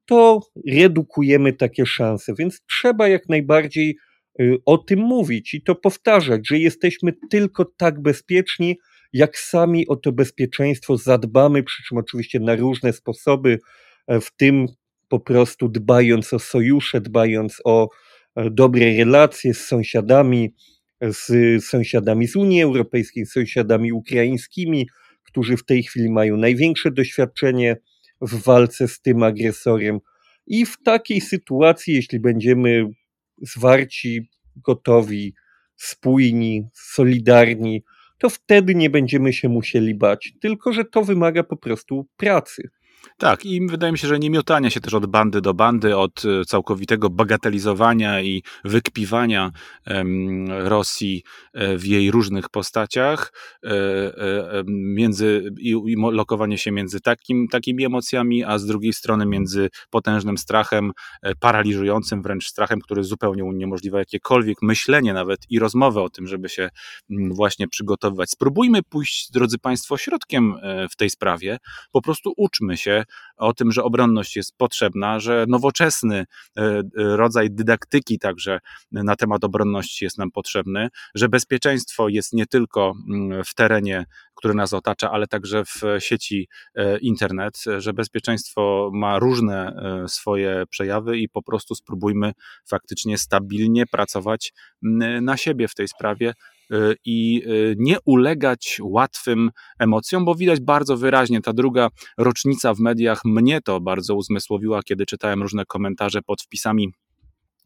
to 0.07 0.41
redukujemy 0.69 1.53
takie 1.53 1.87
szanse. 1.87 2.35
Więc 2.39 2.61
trzeba 2.71 3.09
jak 3.09 3.29
najbardziej 3.29 3.97
y, 4.41 4.57
o 4.65 4.79
tym 4.79 4.99
mówić 4.99 5.55
i 5.55 5.63
to 5.63 5.75
powtarzać, 5.75 6.49
że 6.49 6.59
jesteśmy 6.59 7.13
tylko 7.31 7.65
tak 7.77 8.03
bezpieczni, 8.03 8.79
jak 9.13 9.39
sami 9.39 9.89
o 9.89 9.97
to 9.97 10.13
bezpieczeństwo 10.13 10.97
zadbamy, 10.97 11.63
przy 11.63 11.83
czym 11.83 11.99
oczywiście 11.99 12.41
na 12.41 12.57
różne 12.57 12.93
sposoby, 12.93 13.59
e, 14.07 14.21
w 14.21 14.37
tym 14.37 14.67
po 15.09 15.21
prostu 15.21 15.69
dbając 15.69 16.33
o 16.33 16.39
sojusze, 16.39 17.01
dbając 17.01 17.61
o 17.65 17.89
e, 18.37 18.51
dobre 18.51 18.97
relacje 18.97 19.55
z 19.55 19.67
sąsiadami, 19.67 20.55
z 21.01 21.65
sąsiadami 21.65 22.29
z 22.29 22.37
Unii 22.37 22.63
Europejskiej, 22.63 23.27
z 23.27 23.33
sąsiadami 23.33 23.93
ukraińskimi, 23.93 24.89
którzy 25.23 25.57
w 25.57 25.65
tej 25.65 25.83
chwili 25.83 26.11
mają 26.11 26.37
największe 26.37 26.91
doświadczenie 26.91 27.77
w 28.21 28.43
walce 28.43 28.89
z 28.89 29.01
tym 29.01 29.23
agresorem. 29.23 29.99
I 30.47 30.67
w 30.67 30.83
takiej 30.83 31.21
sytuacji, 31.21 31.95
jeśli 31.95 32.21
będziemy 32.21 32.85
zwarci, 33.43 34.29
gotowi, 34.57 35.35
spójni, 35.77 36.65
solidarni, 36.75 37.85
to 38.19 38.31
wtedy 38.31 38.75
nie 38.75 38.91
będziemy 38.91 39.33
się 39.33 39.49
musieli 39.49 39.95
bać. 39.95 40.33
Tylko, 40.41 40.73
że 40.73 40.85
to 40.85 41.05
wymaga 41.05 41.43
po 41.43 41.57
prostu 41.57 42.09
pracy. 42.17 42.71
Tak, 43.17 43.47
i 43.47 43.67
wydaje 43.67 43.93
mi 43.93 43.99
się, 43.99 44.09
że 44.09 44.19
nie 44.19 44.31
miotania 44.31 44.71
się 44.71 44.81
też 44.81 44.95
od 44.95 45.07
bandy 45.07 45.41
do 45.41 45.55
bandy, 45.55 45.97
od 45.97 46.23
e, 46.25 46.45
całkowitego 46.45 47.11
bagatelizowania 47.11 48.23
i 48.23 48.43
wykpiwania 48.65 49.51
Rosji 50.49 51.23
e, 51.55 51.77
w 51.77 51.87
jej 51.87 52.11
różnych 52.11 52.49
postaciach, 52.49 53.33
e, 53.65 53.71
między, 54.67 55.51
i, 55.59 55.71
i 55.71 55.97
lokowanie 56.11 56.59
się 56.59 56.73
między 56.73 57.01
takim, 57.01 57.49
takimi 57.49 57.85
emocjami, 57.85 58.45
a 58.45 58.59
z 58.59 58.67
drugiej 58.67 58.93
strony 58.93 59.27
między 59.27 59.69
potężnym 59.91 60.39
strachem, 60.39 60.93
paraliżującym 61.41 62.23
wręcz 62.23 62.47
strachem, 62.47 62.81
który 62.81 63.05
zupełnie 63.05 63.45
uniemożliwia 63.45 63.99
jakiekolwiek 63.99 64.63
myślenie 64.63 65.13
nawet 65.13 65.41
i 65.51 65.59
rozmowę 65.59 66.03
o 66.03 66.11
tym, 66.11 66.27
żeby 66.27 66.49
się 66.49 66.71
właśnie 67.11 67.69
przygotowywać. 67.69 68.31
Spróbujmy 68.31 68.83
pójść, 68.83 69.31
drodzy 69.31 69.59
Państwo, 69.59 69.97
środkiem 69.97 70.55
w 70.91 70.97
tej 70.97 71.11
sprawie, 71.11 71.59
po 71.93 72.03
prostu 72.03 72.33
uczmy 72.37 72.77
się 72.77 72.98
o 73.37 73.55
tym, 73.55 73.73
że 73.73 73.83
obronność 73.83 74.37
jest 74.37 74.57
potrzebna, 74.57 75.21
że 75.21 75.45
nowoczesny 75.49 76.17
e, 76.17 76.63
e, 76.63 76.83
rodzaj 76.97 77.51
dydaktyki 77.51 78.19
także 78.19 78.61
na 78.93 79.17
temat 79.17 79.45
obronności 79.45 80.05
jest 80.05 80.19
nam 80.19 80.31
potrzebny, 80.31 80.89
że 81.15 81.29
bezpieczeństwo 81.29 82.09
jest 82.09 82.33
nie 82.33 82.47
tylko 82.47 82.93
mm, 83.09 83.45
w 83.45 83.55
terenie, 83.55 84.05
który 84.35 84.55
nas 84.55 84.73
otacza, 84.73 85.11
ale 85.11 85.27
także 85.27 85.65
w 85.65 85.83
sieci 85.99 86.49
e, 86.75 86.99
internet, 86.99 87.65
że 87.79 87.93
bezpieczeństwo 87.93 88.91
ma 88.95 89.19
różne 89.19 89.73
swoje 90.09 90.65
przejawy 90.71 91.19
i 91.19 91.29
po 91.29 91.43
prostu 91.43 91.75
spróbujmy 91.75 92.33
faktycznie 92.69 93.19
stabilnie 93.19 93.87
pracować 93.87 94.53
na 95.23 95.37
siebie 95.37 95.69
w 95.69 95.75
tej 95.75 95.89
sprawie, 95.89 96.35
i 97.05 97.43
y, 97.47 97.75
nie 97.79 97.97
ulegać 98.05 98.81
łatwym 98.83 99.51
emocjom, 99.79 100.25
bo 100.25 100.35
widać 100.35 100.61
bardzo 100.61 100.97
wyraźnie, 100.97 101.41
ta 101.41 101.53
druga 101.53 101.89
rocznica 102.19 102.75
w 102.75 102.79
mediach 102.79 103.25
mnie 103.25 103.61
to 103.61 103.81
bardzo 103.81 104.15
uzmysłowiła, 104.15 104.83
kiedy 104.83 105.07
czytałem 105.07 105.43
różne 105.43 105.65
komentarze 105.65 106.23
pod 106.23 106.43
wpisami 106.43 106.93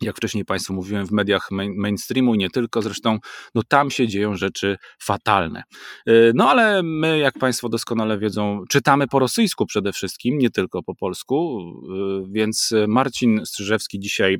jak 0.02 0.16
wcześniej 0.16 0.44
Państwu 0.44 0.74
mówiłem, 0.74 1.06
w 1.06 1.12
mediach 1.12 1.50
main, 1.50 1.74
mainstreamu 1.76 2.34
i 2.34 2.38
nie 2.38 2.50
tylko 2.50 2.82
zresztą, 2.82 3.18
no 3.54 3.62
tam 3.68 3.90
się 3.90 4.08
dzieją 4.08 4.36
rzeczy 4.36 4.76
fatalne. 5.02 5.62
Y, 6.08 6.32
no 6.34 6.50
ale 6.50 6.82
my, 6.82 7.18
jak 7.18 7.38
Państwo 7.38 7.68
doskonale 7.68 8.18
wiedzą, 8.18 8.64
czytamy 8.68 9.08
po 9.08 9.18
rosyjsku 9.18 9.66
przede 9.66 9.92
wszystkim, 9.92 10.38
nie 10.38 10.50
tylko 10.50 10.82
po 10.82 10.94
polsku, 10.94 11.62
więc 12.30 12.74
Marcin 12.88 13.40
Strzyżewski 13.44 14.00
dzisiaj 14.00 14.38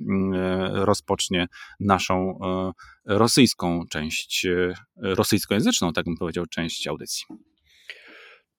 rozpocznie 0.73 1.47
naszą 1.81 2.39
rosyjską 3.05 3.85
część, 3.91 4.47
e, 4.47 4.75
rosyjskojęzyczną, 4.97 5.93
tak 5.93 6.05
bym 6.05 6.17
powiedział, 6.17 6.47
część 6.47 6.87
audycji. 6.87 7.25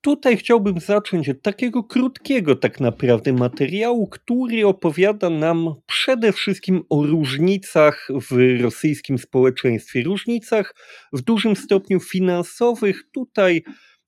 Tutaj 0.03 0.38
chciałbym 0.38 0.79
zacząć 0.79 1.29
od 1.29 1.41
takiego 1.41 1.83
krótkiego, 1.83 2.55
tak 2.55 2.79
naprawdę, 2.79 3.33
materiału, 3.33 4.07
który 4.07 4.67
opowiada 4.67 5.29
nam 5.29 5.75
przede 5.86 6.31
wszystkim 6.31 6.81
o 6.89 7.05
różnicach 7.05 8.07
w 8.29 8.62
rosyjskim 8.62 9.17
społeczeństwie. 9.17 10.03
Różnicach 10.03 10.75
w 11.13 11.22
dużym 11.22 11.55
stopniu 11.55 12.00
finansowych. 12.00 13.03
Tutaj 13.13 13.63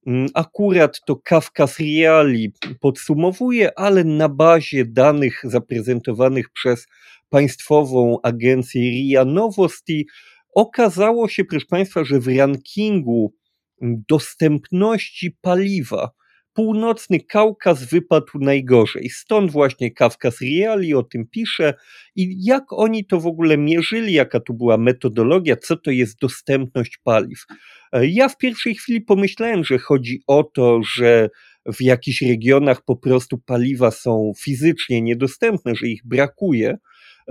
mm, 0.07 0.27
akurat 0.33 1.01
to 1.05 1.15
Kafkas 1.15 1.79
Reali 1.79 2.53
podsumowuje, 2.79 3.79
ale 3.79 4.03
na 4.03 4.29
bazie 4.29 4.85
danych 4.85 5.41
zaprezentowanych 5.43 6.49
przez 6.49 6.87
państwową 7.29 8.17
agencję 8.23 8.81
RIA 8.81 9.25
Nowosti, 9.25 10.07
okazało 10.55 11.27
się, 11.27 11.45
proszę 11.45 11.65
Państwa, 11.69 12.03
że 12.03 12.19
w 12.19 12.37
rankingu 12.37 13.33
dostępności 13.81 15.37
paliwa 15.41 16.11
północny 16.55 17.19
Kaukaz 17.19 17.83
wypadł 17.83 18.39
najgorzej. 18.39 19.09
Stąd 19.09 19.51
właśnie 19.51 19.91
Kawkaz 19.91 20.41
Reali 20.41 20.93
o 20.93 21.03
tym 21.03 21.27
pisze 21.27 21.73
i 22.15 22.45
jak 22.45 22.63
oni 22.73 23.05
to 23.05 23.19
w 23.19 23.27
ogóle 23.27 23.57
mierzyli, 23.57 24.13
jaka 24.13 24.39
tu 24.39 24.53
była 24.53 24.77
metodologia, 24.77 25.55
co 25.55 25.77
to 25.77 25.91
jest 25.91 26.19
dostępność 26.19 26.97
paliw. 27.03 27.45
Ja 27.93 28.29
w 28.29 28.37
pierwszej 28.37 28.75
chwili 28.75 29.01
pomyślałem, 29.01 29.63
że 29.63 29.77
chodzi 29.77 30.19
o 30.27 30.43
to, 30.43 30.79
że 30.95 31.29
w 31.65 31.81
jakichś 31.81 32.21
regionach 32.21 32.81
po 32.85 32.95
prostu 32.95 33.37
paliwa 33.37 33.91
są 33.91 34.31
fizycznie 34.39 35.01
niedostępne, 35.01 35.75
że 35.75 35.87
ich 35.87 36.01
brakuje, 36.05 36.77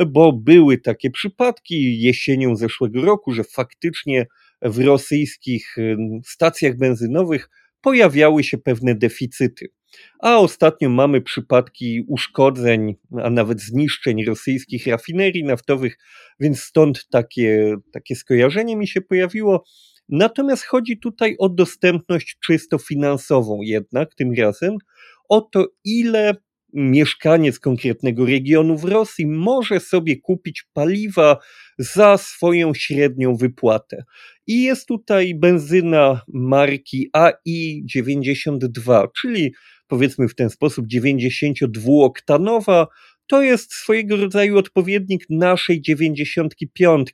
bo 0.07 0.33
były 0.33 0.79
takie 0.79 1.11
przypadki 1.11 2.01
jesienią 2.01 2.57
zeszłego 2.57 3.03
roku, 3.03 3.33
że 3.33 3.45
faktycznie 3.45 4.27
w 4.65 4.79
rosyjskich 4.79 5.77
stacjach 6.25 6.77
benzynowych 6.77 7.49
pojawiały 7.81 8.45
się 8.45 8.59
pewne 8.59 8.95
deficyty. 8.95 9.69
A 10.21 10.39
ostatnio 10.39 10.89
mamy 10.89 11.21
przypadki 11.21 12.05
uszkodzeń, 12.09 12.95
a 13.23 13.31
nawet 13.31 13.61
zniszczeń 13.61 14.25
rosyjskich 14.25 14.87
rafinerii 14.87 15.45
naftowych, 15.45 15.99
więc 16.41 16.61
stąd 16.61 17.09
takie, 17.09 17.77
takie 17.93 18.17
skojarzenie 18.17 18.77
mi 18.77 18.89
się 18.89 19.01
pojawiło. 19.01 19.65
Natomiast 20.09 20.65
chodzi 20.65 20.99
tutaj 20.99 21.37
o 21.39 21.49
dostępność 21.49 22.39
czysto 22.47 22.79
finansową, 22.79 23.59
jednak 23.63 24.15
tym 24.15 24.35
razem 24.39 24.77
o 25.29 25.41
to, 25.41 25.67
ile 25.85 26.35
mieszkaniec 26.75 27.59
konkretnego 27.59 28.27
regionu 28.27 28.79
w 28.79 28.85
Rosji 28.85 29.27
może 29.27 29.81
sobie 29.81 30.17
kupić 30.17 30.65
paliwa 30.73 31.37
za 31.79 32.19
swoją 32.19 32.75
średnią 32.75 33.37
wypłatę. 33.37 34.05
I 34.47 34.63
jest 34.63 34.89
tutaj 34.89 35.35
benzyna 35.35 36.21
marki 36.29 37.11
AI92, 37.17 39.09
czyli 39.21 39.55
powiedzmy 39.89 40.29
w 40.29 40.35
ten 40.35 40.51
sposób 40.51 40.87
92-oktanowa, 40.87 42.87
to 43.27 43.43
jest 43.43 43.75
swojego 43.75 44.17
rodzaju 44.17 44.59
odpowiednik 44.59 45.27
naszej 45.31 45.81
95. 45.81 47.13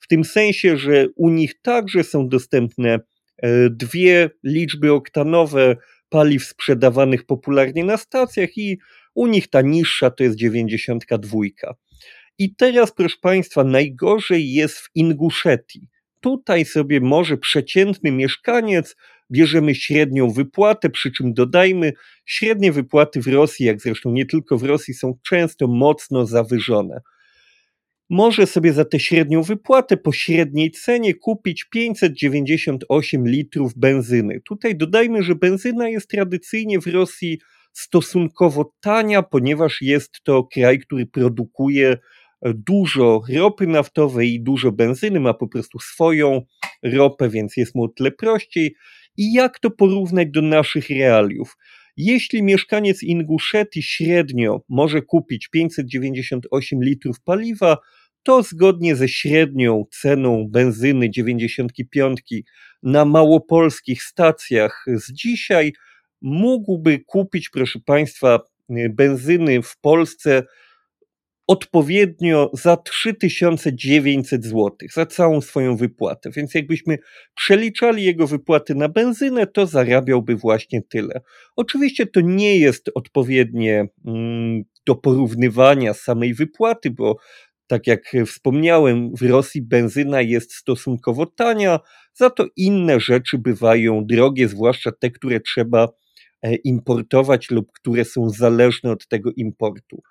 W 0.00 0.08
tym 0.08 0.24
sensie, 0.24 0.76
że 0.76 1.06
u 1.16 1.30
nich 1.30 1.60
także 1.62 2.04
są 2.04 2.28
dostępne 2.28 3.00
e, 3.42 3.70
dwie 3.70 4.30
liczby 4.44 4.92
oktanowe 4.92 5.76
paliw 6.08 6.44
sprzedawanych 6.44 7.26
popularnie 7.26 7.84
na 7.84 7.96
stacjach 7.96 8.58
i 8.58 8.78
u 9.14 9.26
nich 9.26 9.48
ta 9.48 9.62
niższa 9.62 10.10
to 10.10 10.24
jest 10.24 10.36
92. 10.36 11.38
I 12.38 12.54
teraz, 12.54 12.92
proszę 12.92 13.16
Państwa, 13.20 13.64
najgorzej 13.64 14.52
jest 14.52 14.78
w 14.78 14.88
Inguszetii. 14.94 15.88
Tutaj 16.20 16.64
sobie 16.64 17.00
może 17.00 17.36
przeciętny 17.36 18.12
mieszkaniec 18.12 18.96
bierzemy 19.30 19.74
średnią 19.74 20.30
wypłatę, 20.30 20.90
przy 20.90 21.12
czym 21.12 21.34
dodajmy, 21.34 21.92
średnie 22.24 22.72
wypłaty 22.72 23.20
w 23.22 23.26
Rosji, 23.26 23.66
jak 23.66 23.80
zresztą 23.80 24.10
nie 24.10 24.26
tylko 24.26 24.58
w 24.58 24.62
Rosji, 24.62 24.94
są 24.94 25.18
często 25.28 25.68
mocno 25.68 26.26
zawyżone. 26.26 27.00
Może 28.10 28.46
sobie 28.46 28.72
za 28.72 28.84
tę 28.84 29.00
średnią 29.00 29.42
wypłatę 29.42 29.96
po 29.96 30.12
średniej 30.12 30.70
cenie 30.70 31.14
kupić 31.14 31.64
598 31.64 33.28
litrów 33.28 33.72
benzyny. 33.76 34.40
Tutaj 34.40 34.76
dodajmy, 34.76 35.22
że 35.22 35.34
benzyna 35.34 35.88
jest 35.88 36.10
tradycyjnie 36.10 36.80
w 36.80 36.86
Rosji 36.86 37.38
stosunkowo 37.72 38.72
tania, 38.80 39.22
ponieważ 39.22 39.82
jest 39.82 40.22
to 40.22 40.44
kraj, 40.44 40.78
który 40.78 41.06
produkuje 41.06 41.98
dużo 42.44 43.22
ropy 43.34 43.66
naftowej 43.66 44.34
i 44.34 44.42
dużo 44.42 44.72
benzyny, 44.72 45.20
ma 45.20 45.34
po 45.34 45.48
prostu 45.48 45.78
swoją 45.78 46.42
ropę, 46.82 47.28
więc 47.28 47.56
jest 47.56 47.74
mu 47.74 47.84
o 47.84 47.88
tyle 47.88 48.10
prościej. 48.10 48.74
I 49.16 49.32
jak 49.32 49.58
to 49.58 49.70
porównać 49.70 50.28
do 50.30 50.42
naszych 50.42 50.90
realiów? 50.90 51.56
Jeśli 51.96 52.42
mieszkaniec 52.42 53.02
Inguszetii 53.02 53.82
średnio 53.82 54.62
może 54.68 55.02
kupić 55.02 55.48
598 55.48 56.82
litrów 56.82 57.20
paliwa, 57.20 57.78
to 58.22 58.42
zgodnie 58.42 58.96
ze 58.96 59.08
średnią 59.08 59.84
ceną 59.90 60.46
benzyny 60.50 61.10
95 61.10 62.20
na 62.82 63.04
małopolskich 63.04 64.02
stacjach 64.02 64.84
z 64.96 65.12
dzisiaj 65.12 65.72
mógłby 66.22 66.98
kupić, 66.98 67.50
proszę 67.50 67.78
Państwa, 67.84 68.40
benzyny 68.90 69.62
w 69.62 69.76
Polsce 69.80 70.42
odpowiednio 71.46 72.50
za 72.52 72.76
3900 72.76 74.44
zł, 74.44 74.72
za 74.92 75.06
całą 75.06 75.40
swoją 75.40 75.76
wypłatę. 75.76 76.30
Więc 76.30 76.54
jakbyśmy 76.54 76.98
przeliczali 77.34 78.04
jego 78.04 78.26
wypłaty 78.26 78.74
na 78.74 78.88
benzynę, 78.88 79.46
to 79.46 79.66
zarabiałby 79.66 80.36
właśnie 80.36 80.82
tyle. 80.82 81.20
Oczywiście 81.56 82.06
to 82.06 82.20
nie 82.20 82.58
jest 82.58 82.90
odpowiednie 82.94 83.88
mm, 84.06 84.62
do 84.86 84.94
porównywania 84.94 85.94
samej 85.94 86.34
wypłaty, 86.34 86.90
bo 86.90 87.16
tak 87.66 87.86
jak 87.86 88.12
wspomniałem, 88.26 89.16
w 89.16 89.22
Rosji 89.22 89.62
benzyna 89.62 90.22
jest 90.22 90.52
stosunkowo 90.52 91.26
tania, 91.26 91.80
za 92.14 92.30
to 92.30 92.46
inne 92.56 93.00
rzeczy 93.00 93.38
bywają 93.38 94.06
drogie, 94.06 94.48
zwłaszcza 94.48 94.92
te, 94.92 95.10
które 95.10 95.40
trzeba 95.40 95.88
e, 96.42 96.54
importować 96.54 97.50
lub 97.50 97.72
które 97.72 98.04
są 98.04 98.30
zależne 98.30 98.90
od 98.90 99.08
tego 99.08 99.30
importu. 99.36 100.02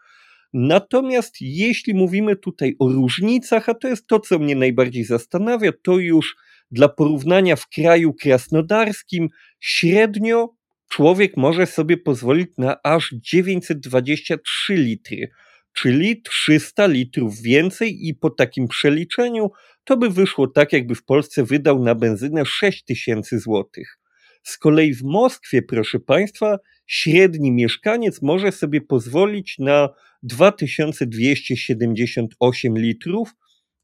Natomiast 0.58 1.36
jeśli 1.42 1.94
mówimy 1.94 2.36
tutaj 2.36 2.76
o 2.80 2.90
różnicach, 2.90 3.70
a 3.70 3.74
to 3.74 3.88
jest 3.88 4.08
to, 4.08 4.20
co 4.20 4.40
mnie 4.40 4.56
najbardziej 4.56 5.04
zastanawia, 5.04 5.72
to 5.84 5.98
już 5.98 6.36
dla 6.72 6.90
porównania 6.90 7.56
w 7.56 7.70
kraju 7.70 8.14
krasnodarskim 8.14 9.30
średnio 9.60 10.50
człowiek 10.90 11.38
może 11.38 11.66
sobie 11.66 11.98
pozwolić 11.98 12.50
na 12.58 12.78
aż 12.84 13.16
923 13.22 14.76
litry, 14.76 15.30
czyli 15.74 16.22
300 16.22 16.88
litrów 16.88 17.42
więcej 17.42 18.08
i 18.08 18.14
po 18.14 18.30
takim 18.30 18.68
przeliczeniu 18.68 19.50
to 19.84 19.98
by 19.98 20.10
wyszło 20.10 20.48
tak, 20.48 20.74
jakby 20.74 20.96
w 20.96 21.06
Polsce 21.06 21.44
wydał 21.44 21.84
na 21.84 21.96
benzynę 21.96 22.46
6000 22.46 23.40
złotych. 23.40 24.00
Z 24.44 24.58
kolei 24.58 24.94
w 24.94 25.04
Moskwie, 25.04 25.62
proszę 25.62 26.00
Państwa, 26.00 26.58
średni 26.88 27.52
mieszkaniec 27.52 28.22
może 28.22 28.52
sobie 28.52 28.82
pozwolić 28.82 29.56
na 29.60 29.90
2278 30.26 32.78
litrów 32.78 33.36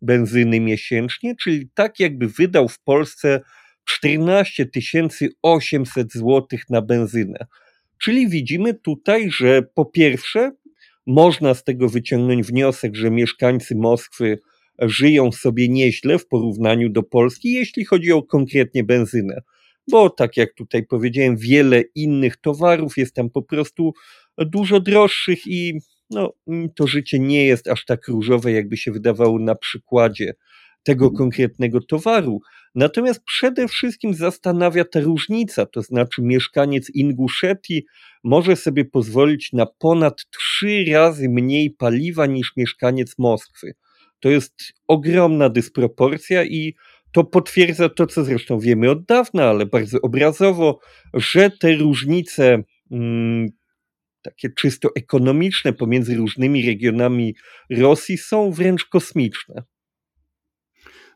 benzyny 0.01 0.60
miesięcznie, 0.60 1.36
czyli 1.36 1.69
tak 1.73 1.99
jakby 1.99 2.27
wydał 2.27 2.67
w 2.67 2.80
Polsce 2.80 3.41
14 3.86 4.69
800 5.41 6.13
zł 6.13 6.47
na 6.69 6.82
benzynę. 6.82 7.47
Czyli 7.97 8.30
widzimy 8.30 8.73
tutaj, 8.73 9.32
że 9.32 9.62
po 9.62 9.86
pierwsze, 9.86 10.51
można 11.08 11.54
z 11.54 11.63
tego 11.63 11.89
wyciągnąć 11.89 12.47
wniosek, 12.47 12.95
że 12.95 13.12
mieszkańcy 13.12 13.75
Moskwy 13.75 14.39
żyją 14.80 15.32
sobie 15.32 15.69
nieźle 15.69 16.19
w 16.19 16.27
porównaniu 16.27 16.89
do 16.89 17.04
Polski, 17.04 17.51
jeśli 17.51 17.86
chodzi 17.86 18.12
o 18.12 18.23
konkretnie 18.23 18.84
benzynę 18.84 19.41
bo 19.91 20.10
tak 20.10 20.38
jak 20.38 20.54
tutaj 20.54 20.86
powiedziałem, 20.86 21.38
wiele 21.38 21.84
innych 21.95 22.38
towarów 22.38 22.97
jest 22.97 23.15
tam 23.15 23.30
po 23.30 23.41
prostu 23.41 23.93
dużo 24.38 24.80
droższych 24.80 25.47
i 25.47 25.80
no, 26.12 26.34
to 26.76 26.88
życie 26.88 27.19
nie 27.19 27.45
jest 27.45 27.67
aż 27.67 27.86
tak 27.86 28.08
różowe, 28.08 28.52
jakby 28.52 28.78
się 28.78 28.91
wydawało 28.91 29.39
na 29.39 29.56
przykładzie 29.56 30.34
tego 30.84 31.06
mhm. 31.06 31.17
konkretnego 31.17 31.80
towaru. 31.82 32.39
Natomiast 32.76 33.24
przede 33.24 33.67
wszystkim 33.67 34.13
zastanawia 34.13 34.86
ta 34.86 35.00
różnica, 35.00 35.65
to 35.65 35.82
znaczy 35.82 36.21
mieszkaniec 36.21 36.89
Inguszetii 36.95 37.86
może 38.24 38.56
sobie 38.56 38.86
pozwolić 38.86 39.54
na 39.54 39.65
ponad 39.65 40.26
trzy 40.38 40.86
razy 40.91 41.30
mniej 41.30 41.71
paliwa 41.71 42.26
niż 42.26 42.54
mieszkaniec 42.58 43.17
Moskwy. 43.17 43.74
To 44.19 44.30
jest 44.30 44.54
ogromna 44.88 45.50
dysproporcja 45.50 46.43
i 46.43 46.76
to 47.12 47.24
potwierdza 47.24 47.89
to, 47.89 48.08
co 48.08 48.24
zresztą 48.24 48.60
wiemy 48.60 48.89
od 48.89 49.06
dawna, 49.06 49.50
ale 49.50 49.65
bardzo 49.65 50.02
obrazowo, 50.02 50.80
że 51.13 51.50
te 51.50 51.76
różnice 51.76 52.63
mm, 52.91 53.47
takie 54.21 54.49
czysto 54.49 54.89
ekonomiczne 54.95 55.73
pomiędzy 55.73 56.15
różnymi 56.15 56.65
regionami 56.65 57.36
Rosji 57.69 58.17
są 58.17 58.51
wręcz 58.51 58.86
kosmiczne. 58.86 59.63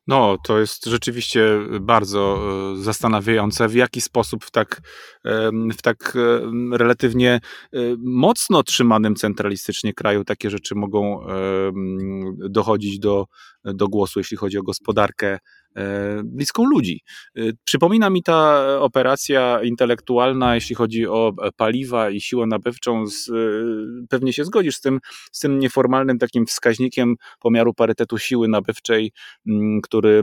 No, 0.07 0.37
to 0.43 0.59
jest 0.59 0.85
rzeczywiście 0.85 1.59
bardzo 1.81 2.39
e, 2.73 2.83
zastanawiające, 2.83 3.67
w 3.67 3.75
jaki 3.75 4.01
sposób 4.01 4.45
w 4.45 4.51
tak, 4.51 4.81
w 5.77 5.81
tak 5.81 6.13
relatywnie 6.71 7.31
e, 7.73 7.79
mocno 7.97 8.63
trzymanym 8.63 9.15
centralistycznie 9.15 9.93
kraju 9.93 10.23
takie 10.23 10.49
rzeczy 10.49 10.75
mogą 10.75 11.25
dochodzić 12.49 12.99
do, 12.99 13.25
do 13.73 13.87
głosu, 13.87 14.19
jeśli 14.19 14.37
chodzi 14.37 14.57
o 14.57 14.63
gospodarkę 14.63 15.39
E, 15.75 16.21
bliską 16.23 16.63
ludzi. 16.65 17.01
E, 17.35 17.41
przypomina 17.63 18.09
mi 18.09 18.23
ta 18.23 18.65
operacja 18.79 19.63
intelektualna, 19.63 20.55
jeśli 20.55 20.75
chodzi 20.75 21.07
o 21.07 21.33
paliwa 21.57 22.09
i 22.09 22.21
siłę 22.21 22.45
nabywczą, 22.47 23.07
z, 23.07 23.29
e, 23.29 23.33
pewnie 24.09 24.33
się 24.33 24.45
zgodzisz 24.45 24.75
z 24.75 24.81
tym, 24.81 24.99
z 25.31 25.39
tym 25.39 25.59
nieformalnym 25.59 26.19
takim 26.19 26.45
wskaźnikiem 26.45 27.15
pomiaru 27.39 27.73
parytetu 27.73 28.17
siły 28.17 28.47
nabywczej, 28.47 29.11
który 29.83 30.21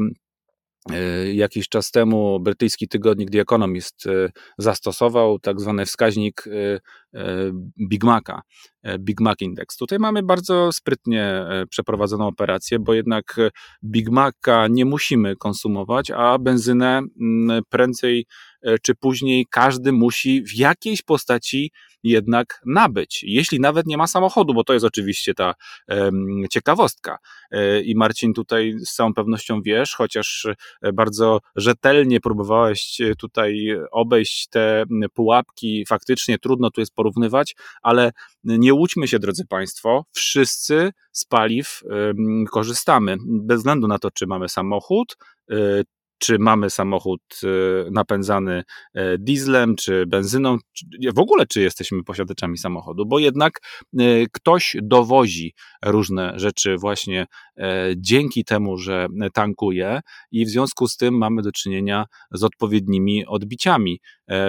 jakiś 1.33 1.69
czas 1.69 1.91
temu 1.91 2.41
brytyjski 2.41 2.89
tygodnik 2.89 3.31
The 3.31 3.41
Economist 3.41 4.05
zastosował 4.59 5.39
tak 5.39 5.61
zwany 5.61 5.87
wskaźnik 5.87 6.45
Big 7.89 8.05
Maca, 8.05 8.43
Big 8.99 9.21
Mac 9.21 9.41
Index. 9.41 9.77
Tutaj 9.77 9.99
mamy 9.99 10.23
bardzo 10.23 10.73
sprytnie 10.73 11.45
przeprowadzoną 11.71 12.27
operację, 12.27 12.79
bo 12.79 12.95
jednak 12.95 13.37
Big 13.85 14.11
Maca 14.11 14.69
nie 14.69 14.85
musimy 14.85 15.37
konsumować, 15.37 16.11
a 16.11 16.39
benzynę 16.39 17.03
mm, 17.21 17.63
prędzej 17.69 18.27
czy 18.83 18.95
później 18.95 19.47
każdy 19.51 19.93
musi 19.93 20.43
w 20.43 20.55
jakiejś 20.55 21.03
postaci 21.03 21.71
jednak 22.03 22.61
nabyć, 22.67 23.23
jeśli 23.23 23.61
nawet 23.61 23.87
nie 23.87 23.97
ma 23.97 24.07
samochodu, 24.07 24.55
bo 24.55 24.65
to 24.65 24.73
jest 24.73 24.85
oczywiście 24.85 25.35
ta 25.35 25.55
um, 25.89 26.45
ciekawostka. 26.51 27.19
E, 27.51 27.81
I 27.81 27.97
Marcin, 27.97 28.35
tutaj 28.35 28.75
z 28.79 28.95
całą 28.95 29.15
pewnością 29.15 29.63
wiesz, 29.63 29.95
chociaż 29.95 30.47
e, 30.83 30.93
bardzo 30.93 31.41
rzetelnie 31.57 32.21
próbowałeś 32.21 33.01
e, 33.01 33.15
tutaj 33.15 33.77
obejść 33.91 34.49
te 34.49 34.85
pułapki, 35.15 35.85
faktycznie 35.89 36.39
trudno 36.39 36.71
tu 36.71 36.81
jest 36.81 36.95
porównywać, 37.03 37.57
ale 37.83 38.13
nie 38.45 38.75
łudźmy 38.75 39.09
się, 39.09 39.19
drodzy 39.19 39.47
Państwo, 39.47 40.05
wszyscy 40.13 40.93
z 41.13 41.25
paliw 41.25 41.83
korzystamy, 42.51 43.17
bez 43.27 43.57
względu 43.57 43.89
na 43.89 43.99
to, 43.99 44.11
czy 44.11 44.27
mamy 44.27 44.49
samochód, 44.49 45.17
czy 46.23 46.39
mamy 46.39 46.71
samochód 46.71 47.21
e, 47.45 47.47
napędzany 47.91 48.63
e, 48.95 49.19
dieslem, 49.19 49.77
czy 49.77 50.07
benzyną, 50.07 50.59
czy 50.73 50.87
w 51.15 51.19
ogóle 51.19 51.47
czy 51.47 51.61
jesteśmy 51.61 52.05
posiadaczami 52.05 52.59
samochodu, 52.59 53.07
bo 53.07 53.19
jednak 53.19 53.61
e, 53.99 54.05
ktoś 54.33 54.77
dowozi 54.83 55.55
różne 55.85 56.33
rzeczy 56.37 56.77
właśnie 56.77 57.27
dzięki 57.97 58.45
temu, 58.45 58.79
że 58.79 59.07
tankuje 59.35 60.01
i 60.31 60.47
w 60.47 60.49
związku 60.49 60.89
z 60.89 60.97
tym 60.97 61.19
mamy 61.19 61.43
do 61.43 61.53
czynienia 61.53 62.05
z 62.31 62.45
odpowiednimi 62.45 63.27
odbiciami 63.27 64.01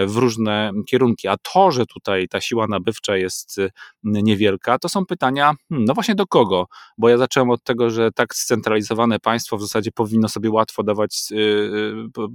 w 0.07 0.17
różne 0.17 0.71
kierunki. 0.87 1.27
A 1.27 1.35
to, 1.53 1.71
że 1.71 1.85
tutaj 1.85 2.27
ta 2.27 2.41
siła 2.41 2.67
nabywcza 2.67 3.17
jest 3.17 3.57
niewielka, 4.03 4.79
to 4.79 4.89
są 4.89 5.05
pytania, 5.05 5.53
hmm, 5.69 5.85
no 5.85 5.93
właśnie 5.93 6.15
do 6.15 6.27
kogo? 6.27 6.65
Bo 6.97 7.09
ja 7.09 7.17
zacząłem 7.17 7.49
od 7.49 7.63
tego, 7.63 7.89
że 7.89 8.11
tak 8.11 8.35
scentralizowane 8.35 9.19
państwo 9.19 9.57
w 9.57 9.61
zasadzie 9.61 9.91
powinno 9.91 10.29
sobie 10.29 10.51
łatwo 10.51 10.83
dawać 10.83 11.15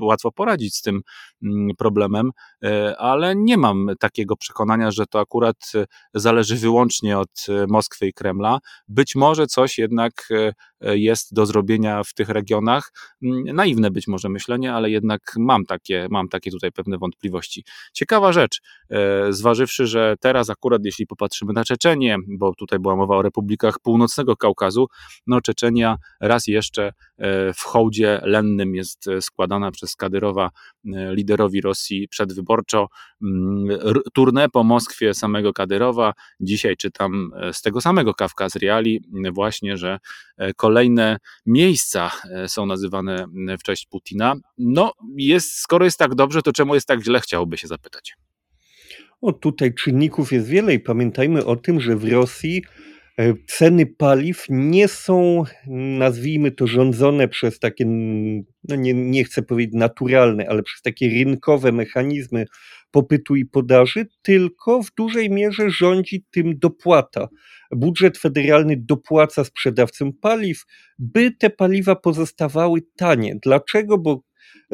łatwo 0.01 0.33
poradzić 0.33 0.77
z 0.77 0.83
tym 0.83 1.01
mm, 1.43 1.77
problemem, 1.77 2.31
y, 2.65 2.97
ale 2.97 3.37
nie 3.37 3.57
mam 3.57 3.91
takiego 3.99 4.37
przekonania, 4.37 4.91
że 4.91 5.07
to 5.07 5.21
akurat 5.21 5.57
y, 5.75 5.85
zależy 6.15 6.57
wyłącznie 6.57 7.19
od 7.19 7.47
Moskwy 7.69 8.07
i 8.07 8.13
Kremla. 8.13 8.59
Być 8.89 9.15
może 9.15 9.47
coś 9.47 9.79
jednak 9.79 10.29
jest 10.81 11.35
do 11.35 11.47
zrobienia 11.47 12.03
w 12.05 12.15
tych 12.15 12.29
regionach. 12.29 12.93
Mm, 13.23 13.45
naiwne 13.57 13.91
być 13.91 14.07
może 14.07 14.29
myślenie, 14.29 14.75
ale 14.75 14.91
jednak 14.91 15.21
mam 15.39 15.65
takie, 15.65 16.07
mam 16.11 16.29
takie 16.29 16.51
tutaj 16.51 16.73
pewne 16.73 16.99
wątpliwości. 16.99 17.65
Ciekawa 17.93 18.33
rzecz, 18.33 18.61
zważywszy, 19.31 19.87
że 19.87 20.15
teraz 20.21 20.51
akurat 20.51 20.85
jeśli 20.85 21.07
popatrzymy 21.07 21.53
na 21.53 21.65
Czeczenię, 21.65 22.17
bo 22.29 22.55
tutaj 22.55 22.79
była 22.79 22.97
mowa 22.97 23.17
o 23.17 23.23
republikach 23.23 23.79
północnego 23.79 24.37
Kaukazu, 24.37 24.87
no 25.27 25.41
Czeczenia 25.41 25.97
raz 26.21 26.47
jeszcze 26.47 26.93
w 27.55 27.63
hołdzie 27.63 28.21
lennym 28.23 28.75
jest 28.75 29.09
składana 29.23 29.71
przez 29.71 29.97
Kadyrowa 29.97 30.51
e, 30.95 31.15
liderowi 31.15 31.61
Rosji 31.61 32.09
przedwyborczo. 32.09 32.89
Mm, 33.23 33.79
Turnę 34.13 34.49
po 34.49 34.65
Moskwie 34.65 35.15
samego 35.15 35.53
Kadyrowa. 35.53 36.13
Dzisiaj 36.41 36.77
czytam 36.77 37.31
e, 37.37 37.53
z 37.53 37.63
tego 37.63 37.81
samego 37.81 38.15
Kawka 38.15 38.49
z 38.49 38.57
Reali 38.57 39.05
właśnie, 39.33 39.77
że 39.77 39.99
e, 40.37 40.55
kolejne 40.55 41.19
miejsca 41.47 42.11
są 42.47 42.67
nazywane 42.67 43.27
w 43.61 43.63
cześć 43.63 43.87
Putina. 43.87 44.35
No, 44.59 44.93
jest, 45.17 45.59
skoro 45.59 45.85
jest 45.85 45.99
tak 45.99 46.15
dobrze, 46.15 46.43
to 46.43 46.53
czemu 46.53 46.75
jest 46.75 46.87
tak 46.87 47.05
źle, 47.05 47.21
chciałoby 47.21 47.57
się 47.57 47.69
zapytać. 47.69 48.17
O, 49.21 49.33
tutaj 49.33 49.75
czynników 49.75 50.33
jest 50.33 50.49
wiele 50.49 50.75
i 50.75 50.81
pamiętajmy 50.81 51.45
o 51.45 51.57
tym, 51.57 51.81
że 51.81 51.97
w 51.97 52.13
Rosji 52.13 52.63
ceny 53.47 53.87
paliw 53.87 54.45
nie 54.49 54.89
są, 54.89 55.45
nazwijmy 55.99 56.51
to, 56.51 56.67
rządzone 56.67 57.29
przez 57.29 57.59
takie, 57.59 57.85
no 58.69 58.77
nie, 58.77 58.95
nie 58.95 59.25
chcę 59.25 59.43
powiedzieć 59.43 59.75
naturalne, 59.75 60.49
ale 60.49 60.63
przez 60.63 60.83
takie 60.83 61.09
rynkowe 61.09 61.73
mechanizmy 61.73 62.47
popytu 62.91 63.37
i 63.37 63.47
podaży, 63.47 64.07
tylko 64.23 64.83
w 64.83 64.95
dużej 64.95 65.31
mierze 65.31 65.71
rządzi 65.71 66.25
tym 66.31 66.59
dopłata. 66.59 67.29
Budżet 67.73 68.19
federalny 68.19 68.77
dopłaca 68.77 69.45
sprzedawcom 69.45 70.13
paliw, 70.13 70.65
by 70.99 71.31
te 71.31 71.51
paliwa 71.51 71.97
pozostawały 71.97 72.81
tanie. 72.97 73.35
Dlaczego? 73.43 73.99
Bo 73.99 74.23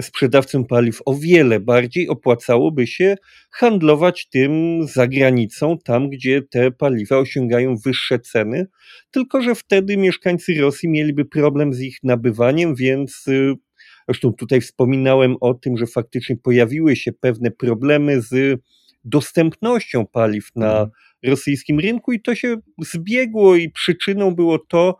sprzedawcom 0.01 0.67
paliw 0.67 1.03
o 1.07 1.15
wiele 1.15 1.61
bardziej 1.61 2.09
opłacałoby 2.09 2.87
się 2.87 3.17
handlować 3.51 4.29
tym 4.29 4.79
za 4.87 5.07
granicą, 5.07 5.79
tam 5.85 6.11
gdzie 6.11 6.43
te 6.43 6.71
paliwa 6.71 7.19
osiągają 7.19 7.77
wyższe 7.77 8.19
ceny, 8.19 8.67
tylko 9.11 9.43
że 9.43 9.55
wtedy 9.55 9.97
mieszkańcy 9.97 10.55
Rosji 10.61 10.89
mieliby 10.89 11.25
problem 11.25 11.75
z 11.75 11.81
ich 11.81 11.97
nabywaniem, 12.03 12.75
więc 12.75 13.25
y, 13.29 13.55
zresztą 14.09 14.33
tutaj 14.33 14.61
wspominałem 14.61 15.37
o 15.41 15.55
tym, 15.55 15.77
że 15.77 15.87
faktycznie 15.87 16.37
pojawiły 16.37 16.97
się 16.97 17.13
pewne 17.13 17.51
problemy 17.51 18.21
z 18.21 18.61
dostępnością 19.05 20.07
paliw 20.07 20.51
na 20.57 20.71
mhm. 20.71 20.91
rosyjskim 21.25 21.81
rynku 21.81 22.13
i 22.13 22.21
to 22.21 22.35
się 22.35 22.57
zbiegło 22.79 23.57
i 23.57 23.71
przyczyną 23.71 24.35
było 24.35 24.59
to, 24.59 24.99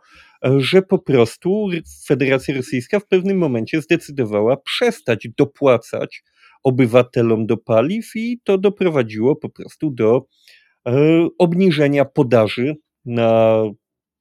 że 0.57 0.81
po 0.81 0.99
prostu 0.99 1.69
Federacja 2.07 2.55
Rosyjska 2.55 2.99
w 2.99 3.07
pewnym 3.07 3.37
momencie 3.37 3.81
zdecydowała 3.81 4.57
przestać 4.57 5.27
dopłacać 5.37 6.23
obywatelom 6.63 7.45
do 7.45 7.57
paliw 7.57 8.11
i 8.15 8.39
to 8.43 8.57
doprowadziło 8.57 9.35
po 9.35 9.49
prostu 9.49 9.91
do 9.91 10.25
e, 10.87 11.27
obniżenia 11.37 12.05
podaży 12.05 12.75
na 13.05 13.63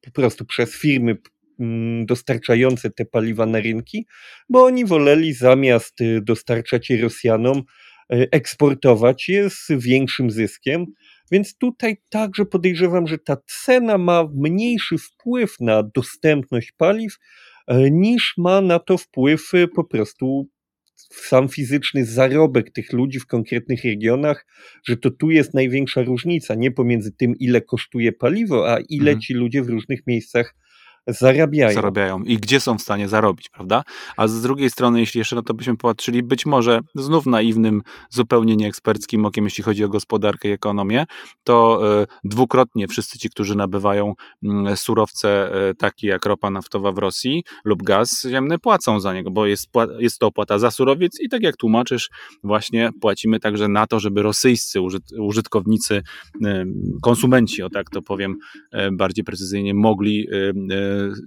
po 0.04 0.10
prostu 0.10 0.44
przez 0.44 0.74
firmy 0.74 1.16
mm, 1.60 2.06
dostarczające 2.06 2.90
te 2.90 3.04
paliwa 3.04 3.46
na 3.46 3.60
rynki, 3.60 4.06
bo 4.48 4.64
oni 4.64 4.84
woleli 4.84 5.32
zamiast 5.32 5.98
dostarczać 6.22 6.90
je 6.90 7.02
Rosjanom, 7.02 7.58
e, 7.58 7.62
eksportować 8.32 9.28
je 9.28 9.50
z 9.50 9.66
większym 9.70 10.30
zyskiem. 10.30 10.87
Więc 11.30 11.58
tutaj 11.58 11.96
także 12.10 12.44
podejrzewam, 12.44 13.06
że 13.06 13.18
ta 13.18 13.37
cena 13.46 13.98
ma 13.98 14.28
mniejszy 14.34 14.98
wpływ 14.98 15.60
na 15.60 15.82
dostępność 15.94 16.72
paliw, 16.72 17.18
e, 17.66 17.90
niż 17.90 18.34
ma 18.38 18.60
na 18.60 18.78
to 18.78 18.98
wpływ 18.98 19.54
e, 19.54 19.68
po 19.68 19.84
prostu 19.84 20.48
sam 21.10 21.48
fizyczny 21.48 22.04
zarobek 22.04 22.72
tych 22.72 22.92
ludzi 22.92 23.20
w 23.20 23.26
konkretnych 23.26 23.84
regionach, 23.84 24.46
że 24.88 24.96
to 24.96 25.10
tu 25.10 25.30
jest 25.30 25.54
największa 25.54 26.02
różnica, 26.02 26.54
nie 26.54 26.70
pomiędzy 26.70 27.12
tym, 27.12 27.34
ile 27.38 27.60
kosztuje 27.60 28.12
paliwo, 28.12 28.72
a 28.72 28.78
ile 28.88 29.10
mhm. 29.10 29.20
ci 29.20 29.34
ludzie 29.34 29.62
w 29.62 29.68
różnych 29.68 30.06
miejscach 30.06 30.54
zarabiają. 31.06 31.74
Zarabiają 31.74 32.22
i 32.22 32.36
gdzie 32.36 32.60
są 32.60 32.78
w 32.78 32.82
stanie 32.82 33.08
zarobić, 33.08 33.48
prawda? 33.48 33.82
A 34.16 34.28
z 34.28 34.42
drugiej 34.42 34.70
strony, 34.70 35.00
jeśli 35.00 35.18
jeszcze 35.18 35.36
na 35.36 35.42
to 35.42 35.54
byśmy 35.54 35.76
popatrzyli, 35.76 36.22
być 36.22 36.46
może 36.46 36.80
znów 36.94 37.26
naiwnym, 37.26 37.82
zupełnie 38.10 38.56
nieeksperckim 38.56 39.24
okiem, 39.26 39.44
jeśli 39.44 39.64
chodzi 39.64 39.84
o 39.84 39.88
gospodarkę 39.88 40.48
i 40.48 40.52
ekonomię, 40.52 41.06
to 41.44 41.80
y, 42.02 42.06
dwukrotnie 42.24 42.88
wszyscy 42.88 43.18
ci, 43.18 43.30
którzy 43.30 43.56
nabywają 43.56 44.14
y, 44.72 44.76
surowce 44.76 45.52
y, 45.70 45.74
takie 45.74 46.08
jak 46.08 46.26
ropa 46.26 46.50
naftowa 46.50 46.92
w 46.92 46.98
Rosji 46.98 47.44
lub 47.64 47.82
gaz 47.82 48.26
ziemny, 48.30 48.58
płacą 48.58 49.00
za 49.00 49.14
niego, 49.14 49.30
bo 49.30 49.46
jest, 49.46 49.68
jest 49.98 50.18
to 50.18 50.26
opłata 50.26 50.58
za 50.58 50.70
surowiec 50.70 51.20
i 51.20 51.28
tak 51.28 51.42
jak 51.42 51.56
tłumaczysz, 51.56 52.10
właśnie 52.42 52.90
płacimy 53.00 53.40
także 53.40 53.68
na 53.68 53.86
to, 53.86 54.00
żeby 54.00 54.22
rosyjscy 54.22 54.80
użyt, 54.80 55.02
użytkownicy, 55.18 56.02
konsumenci, 57.02 57.62
o 57.62 57.70
tak 57.70 57.90
to 57.90 58.02
powiem 58.02 58.36
bardziej 58.92 59.24
precyzyjnie, 59.24 59.74
mogli 59.74 60.28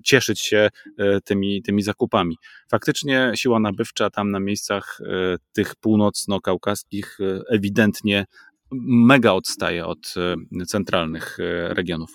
cieszyć 0.03 0.41
się 0.41 0.69
e, 0.97 1.21
tymi, 1.21 1.61
tymi 1.61 1.83
zakupami. 1.83 2.37
Faktycznie 2.71 3.31
siła 3.35 3.59
nabywcza 3.59 4.09
tam 4.09 4.31
na 4.31 4.39
miejscach 4.39 4.99
e, 5.01 5.35
tych 5.53 5.75
północno-kaukaskich 5.75 7.17
e, 7.19 7.41
ewidentnie 7.49 8.25
mega 8.71 9.31
odstaje 9.31 9.85
od 9.85 10.13
centralnych 10.67 11.37
regionów. 11.69 12.09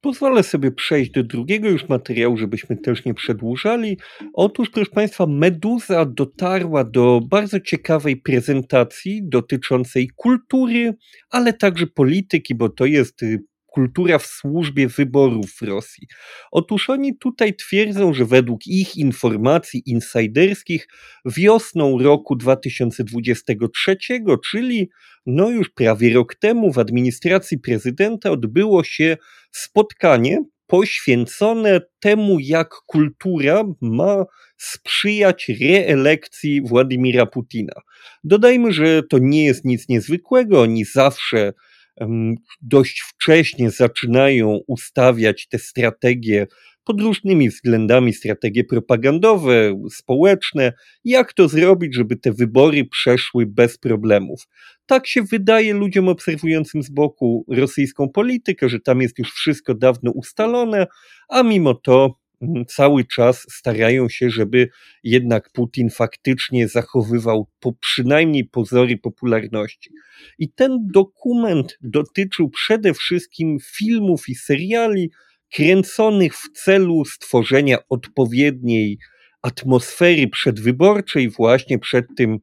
Pozwolę 0.00 0.42
sobie 0.42 0.70
przejść 0.70 1.10
do 1.10 1.22
drugiego 1.22 1.68
już 1.68 1.88
materiału, 1.88 2.36
żebyśmy 2.36 2.76
też 2.76 3.04
nie 3.04 3.14
przedłużali. 3.14 3.98
Otóż, 4.34 4.70
proszę 4.70 4.90
Państwa, 4.90 5.26
Meduza 5.26 6.04
dotarła 6.04 6.84
do 6.84 7.20
bardzo 7.30 7.60
ciekawej 7.60 8.16
prezentacji 8.16 9.20
dotyczącej 9.24 10.10
kultury, 10.16 10.94
ale 11.30 11.52
także 11.52 11.86
polityki, 11.86 12.54
bo 12.54 12.68
to 12.68 12.86
jest 12.86 13.22
y, 13.22 13.44
kultura 13.78 14.18
w 14.18 14.26
służbie 14.26 14.88
wyborów 14.88 15.52
w 15.52 15.62
Rosji. 15.62 16.08
Otóż 16.50 16.90
oni 16.90 17.18
tutaj 17.18 17.54
twierdzą, 17.54 18.14
że 18.14 18.24
według 18.24 18.66
ich 18.66 18.96
informacji 18.96 19.82
insiderskich 19.86 20.88
wiosną 21.24 21.98
roku 21.98 22.36
2023, 22.36 23.96
czyli 24.50 24.90
no 25.26 25.50
już 25.50 25.70
prawie 25.70 26.14
rok 26.14 26.34
temu 26.34 26.72
w 26.72 26.78
administracji 26.78 27.58
prezydenta 27.58 28.30
odbyło 28.30 28.84
się 28.84 29.16
spotkanie 29.50 30.44
poświęcone 30.66 31.80
temu, 32.00 32.38
jak 32.40 32.68
kultura 32.86 33.64
ma 33.80 34.24
sprzyjać 34.56 35.50
reelekcji 35.60 36.62
Władimira 36.62 37.26
Putina. 37.26 37.74
Dodajmy, 38.24 38.72
że 38.72 39.02
to 39.02 39.18
nie 39.18 39.44
jest 39.44 39.64
nic 39.64 39.88
niezwykłego, 39.88 40.62
oni 40.62 40.84
zawsze 40.84 41.52
dość 42.62 43.00
wcześnie 43.00 43.70
zaczynają 43.70 44.60
ustawiać 44.66 45.48
te 45.48 45.58
strategie 45.58 46.46
pod 46.88 47.00
różnymi 47.00 47.48
względami, 47.48 48.12
strategie 48.12 48.64
propagandowe, 48.64 49.82
społeczne, 49.90 50.72
jak 51.04 51.32
to 51.32 51.48
zrobić, 51.48 51.94
żeby 51.94 52.16
te 52.16 52.32
wybory 52.32 52.84
przeszły 52.84 53.46
bez 53.46 53.78
problemów. 53.78 54.40
Tak 54.86 55.06
się 55.06 55.22
wydaje 55.22 55.74
ludziom 55.74 56.08
obserwującym 56.08 56.82
z 56.82 56.90
boku 56.90 57.44
rosyjską 57.48 58.08
politykę, 58.08 58.68
że 58.68 58.80
tam 58.80 59.00
jest 59.00 59.18
już 59.18 59.32
wszystko 59.32 59.74
dawno 59.74 60.10
ustalone, 60.10 60.86
a 61.28 61.42
mimo 61.42 61.74
to 61.74 62.14
cały 62.68 63.04
czas 63.04 63.46
starają 63.50 64.08
się, 64.08 64.30
żeby 64.30 64.68
jednak 65.02 65.50
Putin 65.52 65.90
faktycznie 65.90 66.68
zachowywał 66.68 67.48
po 67.60 67.72
przynajmniej 67.72 68.44
pozory 68.44 68.98
popularności. 68.98 69.90
I 70.38 70.52
ten 70.52 70.78
dokument 70.92 71.78
dotyczył 71.80 72.50
przede 72.50 72.94
wszystkim 72.94 73.58
filmów 73.76 74.28
i 74.28 74.34
seriali 74.34 75.10
kręconych 75.54 76.36
w 76.36 76.52
celu 76.52 77.04
stworzenia 77.04 77.78
odpowiedniej 77.88 78.98
atmosfery 79.42 80.28
przedwyborczej 80.28 81.30
właśnie 81.30 81.78
przed 81.78 82.06
tym 82.16 82.38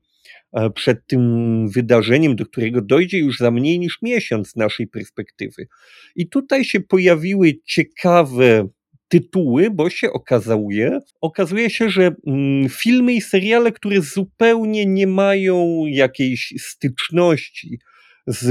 E, 0.55 0.69
przed 0.69 1.07
tym 1.07 1.21
wydarzeniem, 1.69 2.35
do 2.35 2.45
którego 2.45 2.81
dojdzie 2.81 3.19
już 3.19 3.37
za 3.37 3.51
mniej 3.51 3.79
niż 3.79 4.01
miesiąc 4.01 4.49
z 4.49 4.55
naszej 4.55 4.87
perspektywy. 4.87 5.67
I 6.15 6.29
tutaj 6.29 6.65
się 6.65 6.79
pojawiły 6.79 7.53
ciekawe 7.65 8.67
tytuły, 9.07 9.71
bo 9.71 9.89
się 9.89 10.11
okazuje, 10.11 10.99
okazuje 11.21 11.69
się, 11.69 11.89
że 11.89 12.15
mm, 12.27 12.69
filmy 12.69 13.13
i 13.13 13.21
seriale, 13.21 13.71
które 13.71 14.01
zupełnie 14.01 14.85
nie 14.85 15.07
mają 15.07 15.83
jakiejś 15.87 16.53
styczności 16.57 17.79
z 18.27 18.47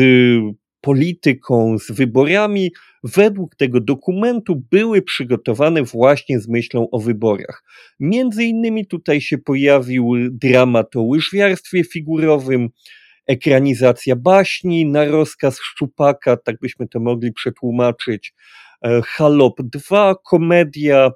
polityką, 0.80 1.78
z 1.78 1.90
wyborami, 1.90 2.72
według 3.04 3.56
tego 3.56 3.80
dokumentu 3.80 4.62
były 4.70 5.02
przygotowane 5.02 5.82
właśnie 5.82 6.40
z 6.40 6.48
myślą 6.48 6.90
o 6.90 6.98
wyborach. 6.98 7.62
Między 8.00 8.44
innymi 8.44 8.86
tutaj 8.86 9.20
się 9.20 9.38
pojawił 9.38 10.12
dramat 10.30 10.96
o 10.96 11.02
łyżwiarstwie 11.02 11.84
figurowym, 11.84 12.68
ekranizacja 13.26 14.16
baśni 14.16 14.86
na 14.86 15.04
rozkaz 15.04 15.58
Szczupaka, 15.60 16.36
tak 16.36 16.56
byśmy 16.60 16.88
to 16.88 17.00
mogli 17.00 17.32
przetłumaczyć, 17.32 18.34
Halop 19.04 19.62
2, 19.62 20.14
komedia, 20.24 21.10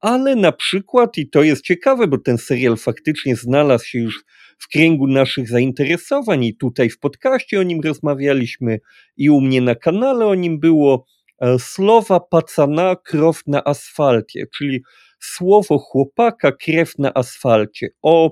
ale 0.00 0.36
na 0.36 0.52
przykład, 0.52 1.18
i 1.18 1.30
to 1.30 1.42
jest 1.42 1.64
ciekawe, 1.64 2.06
bo 2.06 2.18
ten 2.18 2.38
serial 2.38 2.76
faktycznie 2.76 3.36
znalazł 3.36 3.84
się 3.84 3.98
już 3.98 4.24
w 4.58 4.68
kręgu 4.68 5.06
naszych 5.06 5.48
zainteresowań 5.48 6.44
i 6.44 6.56
tutaj 6.56 6.90
w 6.90 6.98
podcaście 6.98 7.60
o 7.60 7.62
nim 7.62 7.80
rozmawialiśmy 7.80 8.80
i 9.16 9.30
u 9.30 9.40
mnie 9.40 9.60
na 9.60 9.74
kanale 9.74 10.26
o 10.26 10.34
nim 10.34 10.60
było 10.60 11.04
e, 11.40 11.58
słowa 11.58 12.20
pacana 12.20 12.96
krew 13.04 13.42
na 13.46 13.64
asfalcie, 13.64 14.46
czyli 14.56 14.82
słowo 15.20 15.78
chłopaka 15.78 16.52
krew 16.52 16.98
na 16.98 17.14
asfalcie 17.14 17.88
o 18.02 18.30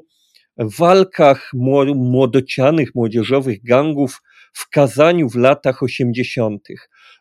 walkach 0.56 1.50
młodocianych, 1.94 2.94
młodzieżowych 2.94 3.62
gangów 3.64 4.20
w 4.52 4.70
Kazaniu 4.70 5.28
w 5.28 5.36
latach 5.36 5.82
80. 5.82 6.68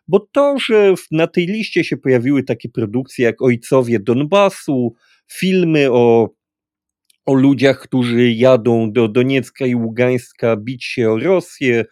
Bo 0.08 0.28
to, 0.32 0.58
że 0.58 0.94
na 1.10 1.26
tej 1.26 1.46
liście 1.46 1.84
się 1.84 1.96
pojawiły 1.96 2.42
takie 2.42 2.68
produkcje 2.68 3.24
jak 3.24 3.42
Ojcowie 3.42 4.00
Donbasu, 4.00 4.94
filmy 5.28 5.92
o 5.92 6.30
o 7.26 7.34
ludziach, 7.34 7.80
którzy 7.80 8.30
jadą 8.30 8.92
do 8.92 9.08
Doniecka 9.08 9.66
i 9.66 9.74
Ługańska 9.74 10.56
bić 10.56 10.84
się 10.84 11.10
o 11.10 11.18
Rosję, 11.18 11.84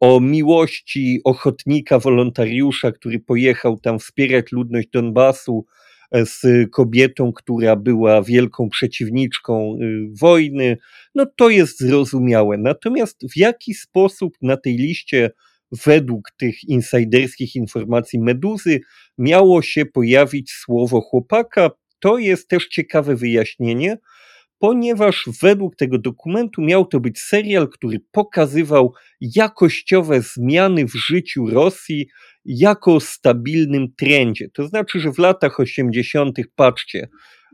o 0.00 0.20
miłości 0.20 1.20
ochotnika, 1.24 1.98
wolontariusza, 1.98 2.92
który 2.92 3.20
pojechał 3.20 3.80
tam 3.80 3.98
wspierać 3.98 4.52
ludność 4.52 4.88
Donbasu 4.92 5.66
e, 6.12 6.26
z 6.26 6.70
kobietą, 6.70 7.32
która 7.32 7.76
była 7.76 8.22
wielką 8.22 8.68
przeciwniczką 8.68 9.78
y, 9.82 10.08
wojny, 10.20 10.76
no 11.14 11.26
to 11.36 11.50
jest 11.50 11.80
zrozumiałe. 11.80 12.58
Natomiast 12.58 13.20
w 13.32 13.36
jaki 13.36 13.74
sposób 13.74 14.36
na 14.42 14.56
tej 14.56 14.76
liście 14.76 15.30
według 15.86 16.30
tych 16.38 16.64
insiderskich 16.64 17.56
informacji 17.56 18.20
Meduzy 18.20 18.80
miało 19.18 19.62
się 19.62 19.86
pojawić 19.86 20.52
słowo 20.52 21.00
chłopaka, 21.00 21.70
to 22.00 22.18
jest 22.18 22.48
też 22.48 22.68
ciekawe 22.68 23.16
wyjaśnienie, 23.16 23.98
ponieważ 24.58 25.28
według 25.42 25.76
tego 25.76 25.98
dokumentu 25.98 26.62
miał 26.62 26.86
to 26.86 27.00
być 27.00 27.18
serial, 27.18 27.68
który 27.68 28.00
pokazywał 28.12 28.92
jakościowe 29.20 30.20
zmiany 30.20 30.84
w 30.84 30.94
życiu 30.94 31.46
Rosji 31.46 32.08
jako 32.44 33.00
stabilnym 33.00 33.86
trendzie. 33.96 34.48
To 34.54 34.68
znaczy, 34.68 35.00
że 35.00 35.12
w 35.12 35.18
latach 35.18 35.60
80., 35.60 36.38
patrzcie, 36.54 37.08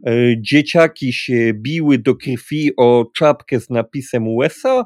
e, 0.07 0.13
dzieciaki 0.41 1.13
się 1.13 1.53
biły 1.55 1.99
do 1.99 2.15
krwi 2.15 2.71
o 2.77 3.05
czapkę 3.17 3.61
z 3.61 3.71
napisem 3.71 4.29
USA 4.29 4.85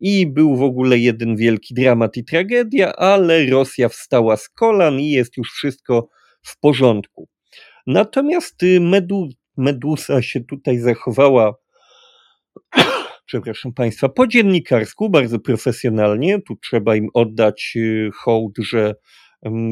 i 0.00 0.26
był 0.26 0.56
w 0.56 0.62
ogóle 0.62 0.98
jeden 0.98 1.36
wielki 1.36 1.74
dramat 1.74 2.16
i 2.16 2.24
tragedia, 2.24 2.92
ale 2.92 3.46
Rosja 3.46 3.88
wstała 3.88 4.36
z 4.36 4.48
kolan 4.48 5.00
i 5.00 5.10
jest 5.10 5.36
już 5.36 5.52
wszystko 5.52 6.08
w 6.42 6.58
porządku. 6.60 7.28
Natomiast 7.86 8.62
y, 8.62 8.80
Medu, 8.80 9.28
Medusa 9.56 10.22
się 10.22 10.40
tutaj 10.40 10.78
zachowała, 10.78 11.54
przepraszam 13.26 13.72
Państwa, 13.72 14.08
po 14.08 14.26
dziennikarsku, 14.26 15.10
bardzo 15.10 15.38
profesjonalnie. 15.38 16.42
Tu 16.42 16.56
trzeba 16.56 16.96
im 16.96 17.08
oddać 17.14 17.72
y, 17.76 18.10
hołd, 18.14 18.58
że 18.58 18.94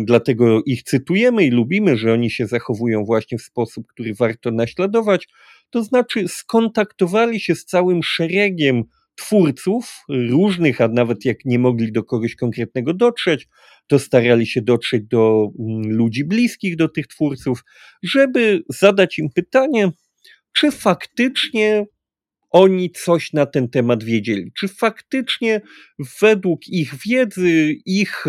dlatego 0.04 0.62
ich 0.66 0.82
cytujemy 0.82 1.44
i 1.44 1.50
lubimy, 1.50 1.96
że 1.96 2.12
oni 2.12 2.30
się 2.30 2.46
zachowują 2.46 3.04
właśnie 3.04 3.38
w 3.38 3.42
sposób, 3.42 3.86
który 3.86 4.14
warto 4.14 4.50
naśladować. 4.50 5.28
To 5.70 5.82
znaczy, 5.82 6.28
skontaktowali 6.28 7.40
się 7.40 7.54
z 7.54 7.64
całym 7.64 8.02
szeregiem 8.02 8.84
twórców 9.18 10.04
różnych, 10.08 10.80
a 10.80 10.88
nawet 10.88 11.24
jak 11.24 11.44
nie 11.44 11.58
mogli 11.58 11.92
do 11.92 12.04
kogoś 12.04 12.34
konkretnego 12.34 12.94
dotrzeć, 12.94 13.48
to 13.86 13.98
starali 13.98 14.46
się 14.46 14.62
dotrzeć 14.62 15.02
do 15.04 15.48
mm, 15.58 15.96
ludzi 15.96 16.24
bliskich 16.24 16.76
do 16.76 16.88
tych 16.88 17.06
twórców, 17.06 17.64
żeby 18.02 18.62
zadać 18.68 19.18
im 19.18 19.28
pytanie, 19.34 19.90
czy 20.52 20.70
faktycznie 20.70 21.86
oni 22.50 22.90
coś 22.90 23.32
na 23.32 23.46
ten 23.46 23.68
temat 23.68 24.04
wiedzieli, 24.04 24.52
czy 24.58 24.68
faktycznie 24.68 25.60
według 26.20 26.68
ich 26.68 26.94
wiedzy, 27.06 27.74
ich 27.86 28.24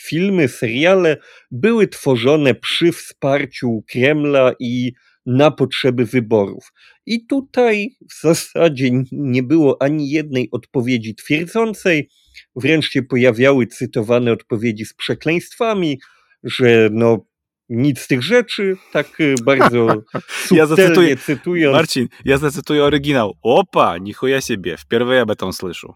filmy, 0.00 0.48
seriale 0.48 1.16
były 1.50 1.88
tworzone 1.88 2.54
przy 2.54 2.92
wsparciu 2.92 3.84
Kremla 3.90 4.52
i 4.60 4.92
na 5.26 5.50
potrzeby 5.50 6.04
wyborów. 6.04 6.72
I 7.06 7.26
tutaj 7.26 7.96
w 8.10 8.20
zasadzie 8.22 8.90
nie 9.12 9.42
było 9.42 9.82
ani 9.82 10.10
jednej 10.10 10.48
odpowiedzi 10.50 11.14
twierdzącej, 11.14 12.08
wręcz 12.56 12.90
się 12.90 13.02
pojawiały 13.02 13.66
cytowane 13.66 14.32
odpowiedzi 14.32 14.84
z 14.84 14.94
przekleństwami, 14.94 16.00
że 16.44 16.88
no 16.92 17.26
nic 17.68 18.00
z 18.00 18.06
tych 18.06 18.22
rzeczy, 18.22 18.76
tak 18.92 19.20
y, 19.20 19.34
bardzo 19.44 20.02
ja 20.50 20.66
zacytuję, 20.66 21.16
cytując. 21.16 21.76
Marcin, 21.76 22.08
ja 22.24 22.38
zacytuję 22.38 22.84
oryginał. 22.84 23.36
Opa, 23.42 23.98
nichuja 23.98 24.40
siebie, 24.40 24.76
wpierw 24.76 25.08
ja 25.10 25.26
betą 25.26 25.52
słyszę. 25.52 25.88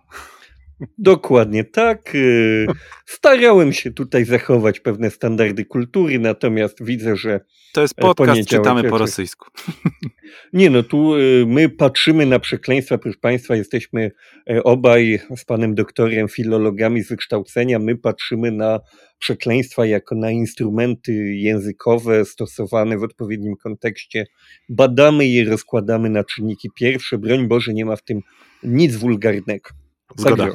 Dokładnie 0.98 1.64
tak. 1.64 2.14
Y, 2.14 2.66
starałem 3.06 3.72
się 3.72 3.92
tutaj 3.92 4.24
zachować 4.24 4.80
pewne 4.80 5.10
standardy 5.10 5.64
kultury, 5.64 6.18
natomiast 6.18 6.84
widzę, 6.84 7.16
że. 7.16 7.40
To 7.72 7.82
jest 7.82 7.94
podcast, 7.94 8.48
czytamy 8.48 8.84
po 8.84 8.98
rosyjsku. 8.98 9.50
Nie, 10.52 10.70
no 10.70 10.82
tu 10.82 11.16
y, 11.16 11.44
my 11.46 11.68
patrzymy 11.68 12.26
na 12.26 12.38
przekleństwa, 12.38 12.98
proszę 12.98 13.18
Państwa, 13.20 13.56
jesteśmy 13.56 14.10
e, 14.50 14.62
obaj 14.62 15.20
z 15.36 15.44
panem 15.44 15.74
doktorem 15.74 16.28
filologami 16.28 17.02
z 17.02 17.08
wykształcenia. 17.08 17.78
My 17.78 17.96
patrzymy 17.96 18.50
na 18.50 18.80
przekleństwa 19.18 19.86
jako 19.86 20.14
na 20.14 20.30
instrumenty 20.30 21.12
językowe 21.34 22.24
stosowane 22.24 22.98
w 22.98 23.02
odpowiednim 23.02 23.56
kontekście. 23.56 24.26
Badamy 24.68 25.26
je, 25.26 25.44
rozkładamy 25.44 26.10
na 26.10 26.24
czynniki 26.24 26.68
pierwsze. 26.74 27.18
Broń 27.18 27.48
Boże, 27.48 27.74
nie 27.74 27.84
ma 27.84 27.96
w 27.96 28.02
tym 28.02 28.20
nic 28.62 28.96
wulgarnego. 28.96 29.85
Zgoda. 30.16 30.48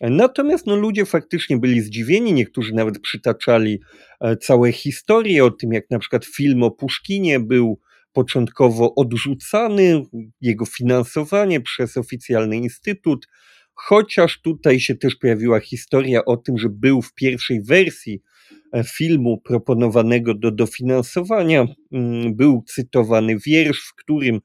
Natomiast 0.00 0.66
no, 0.66 0.76
ludzie 0.76 1.06
faktycznie 1.06 1.56
byli 1.58 1.80
zdziwieni, 1.80 2.32
niektórzy 2.32 2.74
nawet 2.74 3.00
przytaczali 3.00 3.80
e, 4.20 4.36
całe 4.36 4.72
historie 4.72 5.44
o 5.44 5.50
tym, 5.50 5.72
jak 5.72 5.90
na 5.90 5.98
przykład 5.98 6.24
film 6.24 6.62
o 6.62 6.70
Puszkinie 6.70 7.40
był 7.40 7.80
początkowo 8.12 8.94
odrzucany, 8.94 10.02
jego 10.40 10.66
finansowanie 10.66 11.60
przez 11.60 11.96
oficjalny 11.96 12.56
instytut, 12.56 13.26
chociaż 13.74 14.40
tutaj 14.40 14.80
się 14.80 14.94
też 14.94 15.16
pojawiła 15.16 15.60
historia 15.60 16.24
o 16.24 16.36
tym, 16.36 16.58
że 16.58 16.68
był 16.68 17.02
w 17.02 17.14
pierwszej 17.14 17.62
wersji 17.62 18.22
filmu 18.96 19.40
proponowanego 19.40 20.34
do 20.34 20.50
dofinansowania 20.50 21.66
mm, 21.92 22.36
był 22.36 22.62
cytowany 22.66 23.38
wiersz, 23.38 23.80
w 23.80 23.94
którym 23.94 24.40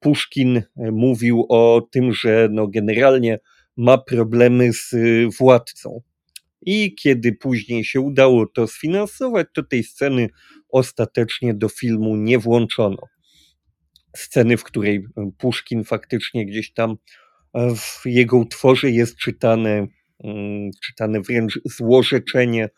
Puszkin 0.00 0.62
mówił 0.76 1.46
o 1.48 1.88
tym, 1.90 2.12
że 2.12 2.48
no 2.52 2.68
generalnie 2.68 3.38
ma 3.76 3.98
problemy 3.98 4.72
z 4.72 4.94
władcą. 5.38 6.02
I 6.62 6.94
kiedy 6.94 7.32
później 7.32 7.84
się 7.84 8.00
udało 8.00 8.46
to 8.46 8.66
sfinansować, 8.66 9.46
to 9.54 9.62
tej 9.62 9.84
sceny 9.84 10.28
ostatecznie 10.68 11.54
do 11.54 11.68
filmu 11.68 12.16
nie 12.16 12.38
włączono. 12.38 12.98
Sceny, 14.16 14.56
w 14.56 14.64
której 14.64 15.04
Puszkin 15.38 15.84
faktycznie 15.84 16.46
gdzieś 16.46 16.72
tam 16.72 16.96
w 17.76 18.02
jego 18.06 18.36
utworze 18.36 18.90
jest 18.90 19.16
czytane, 19.16 19.86
mm, 20.24 20.70
czytane 20.84 21.20
wręcz 21.20 21.60
złorzeczenie 21.64 22.68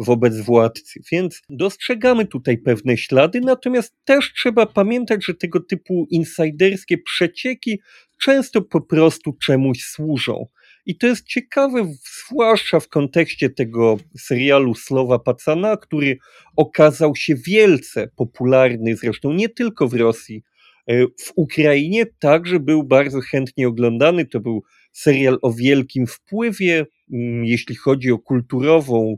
wobec 0.00 0.40
władcy. 0.40 1.00
Więc 1.12 1.42
dostrzegamy 1.48 2.26
tutaj 2.26 2.58
pewne 2.58 2.96
ślady, 2.96 3.40
natomiast 3.40 3.94
też 4.04 4.32
trzeba 4.32 4.66
pamiętać, 4.66 5.24
że 5.24 5.34
tego 5.34 5.60
typu 5.60 6.06
insiderskie 6.10 6.98
przecieki 6.98 7.80
często 8.22 8.62
po 8.62 8.80
prostu 8.80 9.32
czemuś 9.32 9.84
służą. 9.84 10.46
I 10.86 10.96
to 10.96 11.06
jest 11.06 11.26
ciekawe, 11.26 11.92
zwłaszcza 12.28 12.80
w 12.80 12.88
kontekście 12.88 13.50
tego 13.50 13.96
serialu 14.18 14.74
Słowa 14.74 15.18
Pacana, 15.18 15.76
który 15.76 16.18
okazał 16.56 17.16
się 17.16 17.34
wielce 17.46 18.08
popularny, 18.16 18.96
zresztą 18.96 19.32
nie 19.32 19.48
tylko 19.48 19.88
w 19.88 19.94
Rosji, 19.94 20.42
e, 20.86 21.06
w 21.06 21.32
Ukrainie 21.36 22.06
także 22.06 22.60
był 22.60 22.84
bardzo 22.84 23.20
chętnie 23.20 23.68
oglądany. 23.68 24.26
To 24.26 24.40
był 24.40 24.62
serial 24.92 25.38
o 25.42 25.52
wielkim 25.52 26.06
wpływie, 26.06 26.86
mm, 27.12 27.44
jeśli 27.44 27.74
chodzi 27.74 28.12
o 28.12 28.18
kulturową, 28.18 29.16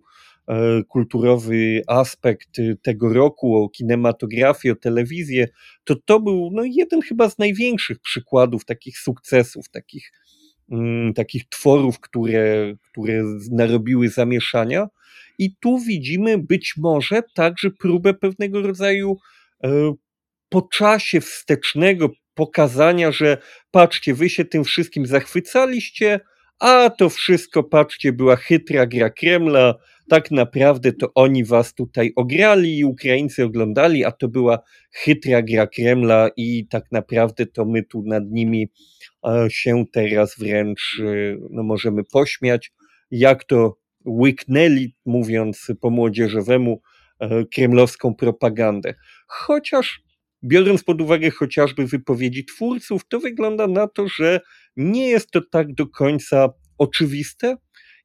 kulturowy 0.89 1.83
aspekt 1.87 2.49
tego 2.83 3.13
roku, 3.13 3.57
o 3.57 3.69
kinematografię, 3.69 4.73
o 4.73 4.77
telewizję, 4.77 5.49
to 5.85 5.97
to 6.05 6.21
był 6.21 6.51
no, 6.53 6.63
jeden 6.65 7.03
chyba 7.03 7.31
z 7.31 7.39
największych 7.39 7.99
przykładów 7.99 8.65
takich 8.65 8.99
sukcesów, 8.99 9.69
takich 9.69 10.13
Mm, 10.73 11.15
takich 11.15 11.49
tworów, 11.49 12.01
które, 12.01 12.75
które 12.91 13.23
narobiły 13.51 14.09
zamieszania. 14.09 14.89
I 15.39 15.57
tu 15.57 15.79
widzimy 15.79 16.39
być 16.39 16.75
może 16.77 17.23
także 17.35 17.71
próbę 17.71 18.15
pewnego 18.15 18.63
rodzaju 18.63 19.17
e, 19.65 19.95
po 20.49 20.63
czasie 20.63 21.21
wstecznego 21.21 22.11
pokazania, 22.35 23.13
że 23.13 23.39
patrzcie, 23.71 24.15
wy 24.15 24.31
się 24.31 24.45
tym 24.45 24.65
wszystkim 24.65 25.07
zachwycaliście, 25.07 26.21
a 26.63 26.91
to 26.91 27.09
wszystko, 27.09 27.63
patrzcie, 27.63 28.13
była 28.13 28.37
chytra 28.37 28.87
gra 28.87 29.11
Kremla, 29.11 29.75
tak 30.09 30.31
naprawdę 30.31 30.93
to 30.93 31.15
oni 31.15 31.45
was 31.45 31.75
tutaj 31.75 32.13
ograli 32.17 32.79
i 32.79 32.85
Ukraińcy 32.85 33.45
oglądali, 33.45 34.05
a 34.05 34.13
to 34.13 34.29
była 34.29 34.59
chytra 34.93 35.43
gra 35.43 35.67
Kremla 35.67 36.31
i 36.37 36.67
tak 36.67 36.85
naprawdę 36.93 37.47
to 37.47 37.65
my 37.65 37.83
tu 37.83 38.03
nad 38.07 38.23
nimi 38.31 38.69
się 39.49 39.85
teraz 39.93 40.35
wręcz 40.39 40.99
y, 41.01 41.39
no, 41.51 41.63
możemy 41.63 42.05
pośmiać, 42.05 42.73
jak 43.11 43.45
to 43.45 43.77
łyknęli, 44.07 44.95
mówiąc 45.07 45.73
po 45.81 45.91
młodzieżowemu, 45.91 46.81
e, 47.21 47.45
kremlowską 47.45 48.15
propagandę. 48.15 48.95
Chociaż 49.27 50.03
biorąc 50.45 50.85
pod 50.85 51.01
uwagę 51.01 51.31
chociażby 51.31 51.87
wypowiedzi 51.87 52.45
twórców, 52.45 53.09
to 53.09 53.21
wygląda 53.21 53.67
na 53.67 53.89
to, 53.89 54.09
że 54.09 54.41
nie 54.77 55.09
jest 55.09 55.31
to 55.31 55.41
tak 55.51 55.75
do 55.75 55.87
końca 55.87 56.49
oczywiste 56.79 57.57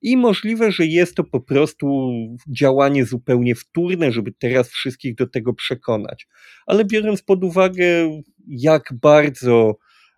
i 0.02 0.18
możliwe, 0.18 0.72
że 0.72 0.86
jest 0.86 1.16
to 1.16 1.24
po 1.24 1.42
prostu 1.42 2.12
działanie 2.50 3.06
zupełnie 3.06 3.56
wtórne, 3.56 4.12
żeby 4.12 4.32
teraz 4.32 4.70
wszystkich 4.70 5.16
do 5.16 5.28
tego 5.28 5.54
przekonać. 5.54 6.28
Ale 6.66 6.86
biorąc 6.86 7.22
pod 7.22 7.44
uwagę, 7.44 8.22
jak 8.48 8.94
bardzo 9.02 9.78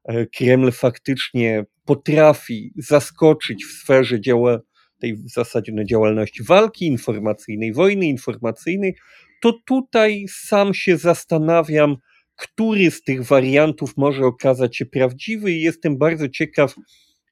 E, 0.10 0.26
Kreml 0.26 0.72
faktycznie 0.72 1.66
potrafi 1.86 2.74
zaskoczyć 2.78 3.66
w 3.66 3.72
sferze 3.72 4.22
działa, 4.22 4.60
tej 5.00 5.16
w 5.16 5.30
zasadzie 5.30 5.72
no, 5.76 5.84
działalności 5.84 6.44
walki 6.44 6.86
informacyjnej, 6.86 7.74
wojny 7.74 8.06
informacyjnej, 8.06 8.96
to 9.42 9.54
tutaj 9.66 10.26
sam 10.30 10.74
się 10.74 10.98
zastanawiam, 10.98 11.96
który 12.40 12.92
z 12.92 13.04
tych 13.04 13.24
wariantów 13.24 13.98
może 13.98 14.26
okazać 14.26 14.78
się 14.78 14.86
prawdziwy 14.86 15.52
i 15.52 15.62
jestem 15.62 15.98
bardzo 15.98 16.30
ciekaw, 16.30 16.76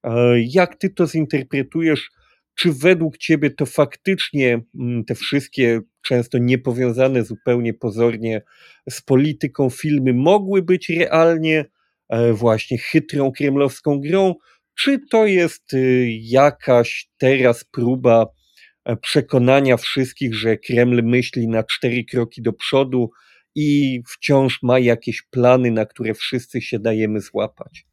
e, 0.03 0.39
jak 0.39 0.75
ty 0.75 0.89
to 0.89 1.07
zinterpretujesz. 1.07 2.09
Czy 2.55 2.73
według 2.73 3.17
ciebie 3.17 3.51
to 3.51 3.65
faktycznie 3.65 4.61
mm, 4.79 5.05
te 5.05 5.15
wszystkie 5.15 5.81
często 6.01 6.37
niepowiązane 6.37 7.23
zupełnie 7.23 7.73
pozornie 7.73 8.41
z 8.89 9.01
polityką 9.01 9.69
filmy 9.69 10.13
mogły 10.13 10.61
być 10.61 10.89
realnie 10.89 11.65
E, 12.09 12.33
właśnie 12.33 12.77
chytrą 12.77 13.31
kremlowską 13.31 13.99
grą, 13.99 14.35
czy 14.79 14.99
to 15.11 15.25
jest 15.25 15.73
y, 15.73 16.07
jakaś 16.21 17.09
teraz 17.17 17.63
próba 17.63 18.25
e, 18.85 18.97
przekonania 18.97 19.77
wszystkich, 19.77 20.35
że 20.35 20.57
Kreml 20.57 21.03
myśli 21.03 21.47
na 21.47 21.63
cztery 21.63 22.03
kroki 22.03 22.41
do 22.41 22.53
przodu 22.53 23.09
i 23.59 24.01
wciąż 24.07 24.59
ma 24.63 24.79
jakieś 24.79 25.21
plany, 25.21 25.71
na 25.71 25.85
które 25.85 26.13
wszyscy 26.13 26.61
się 26.61 26.79
dajemy 26.79 27.21
złapać? 27.21 27.85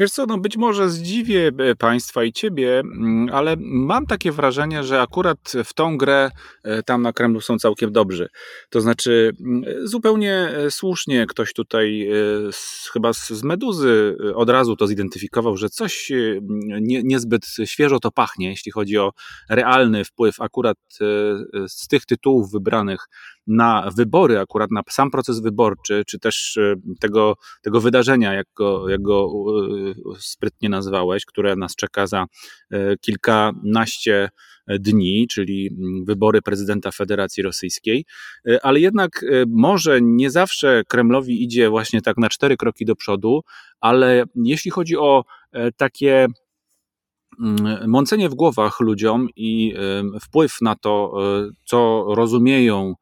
Wiesz 0.00 0.10
co, 0.10 0.26
no 0.26 0.38
być 0.38 0.56
może 0.56 0.90
zdziwię 0.90 1.50
e, 1.58 1.74
Państwa 1.74 2.24
i 2.24 2.32
Ciebie, 2.32 2.78
mm, 2.78 3.28
ale 3.32 3.56
mam 3.60 4.06
takie 4.06 4.32
wrażenie, 4.32 4.84
że 4.84 5.00
akurat 5.00 5.52
w 5.64 5.74
tą 5.74 5.96
grę 5.96 6.30
e, 6.64 6.82
tam 6.82 7.02
na 7.02 7.12
Kremlu 7.12 7.40
są 7.40 7.58
całkiem 7.58 7.92
dobrzy. 7.92 8.28
To 8.70 8.80
znaczy, 8.80 9.32
mm, 9.40 9.64
zupełnie 9.88 10.34
e, 10.34 10.70
słusznie 10.70 11.26
ktoś 11.26 11.52
tutaj, 11.52 12.08
chyba 12.92 13.12
z 13.12 13.42
Meduzy, 13.42 14.16
od 14.34 14.50
razu 14.50 14.76
to 14.76 14.86
zidentyfikował, 14.86 15.56
że 15.56 15.68
coś 15.68 16.12
nie, 16.80 17.02
niezbyt 17.02 17.46
świeżo 17.64 18.00
to 18.00 18.10
pachnie, 18.10 18.50
jeśli 18.50 18.72
chodzi 18.72 18.98
o 18.98 19.12
realny 19.48 20.04
wpływ 20.04 20.40
akurat 20.40 20.78
z 21.68 21.88
tych 21.88 22.06
tytułów 22.06 22.52
wybranych 22.52 23.08
na 23.48 23.90
wybory, 23.96 24.38
akurat 24.38 24.70
na 24.70 24.82
sam 24.90 25.10
proces 25.10 25.40
wyborczy, 25.40 26.02
czy 26.06 26.18
też 26.18 26.56
e, 26.56 26.74
tego, 27.00 27.34
tego 27.62 27.80
wydarzenia, 27.80 28.34
jak 28.34 28.46
go, 28.56 28.88
jak 28.88 29.02
go 29.02 29.28
e, 30.10 30.14
sprytnie 30.18 30.68
nazwałeś, 30.68 31.24
które 31.24 31.56
nas 31.56 31.76
czeka 31.76 32.06
za 32.06 32.26
e, 32.70 32.96
kilkanaście 32.96 34.28
dni, 34.80 35.26
czyli 35.30 35.70
mm, 35.78 36.04
wybory 36.04 36.42
prezydenta 36.42 36.90
Federacji 36.90 37.42
Rosyjskiej, 37.42 38.04
ale 38.62 38.80
jednak 38.80 39.24
może 39.46 39.98
nie 40.02 40.30
zawsze 40.30 40.82
Kremlowi 40.88 41.44
idzie 41.44 41.70
właśnie 41.70 42.02
tak 42.02 42.16
na 42.16 42.28
cztery 42.28 42.56
kroki 42.56 42.84
do 42.84 42.96
przodu, 42.96 43.40
ale 43.80 44.24
jeśli 44.34 44.70
chodzi 44.70 44.96
o 44.96 45.24
takie 45.76 46.26
mm, 47.40 47.90
mącenie 47.90 48.28
w 48.28 48.34
głowach 48.34 48.80
ludziom 48.80 49.28
i 49.36 49.74
wpływ 50.20 50.56
na 50.62 50.74
to, 50.74 51.12
co 51.64 52.06
rozumieją 52.16 52.94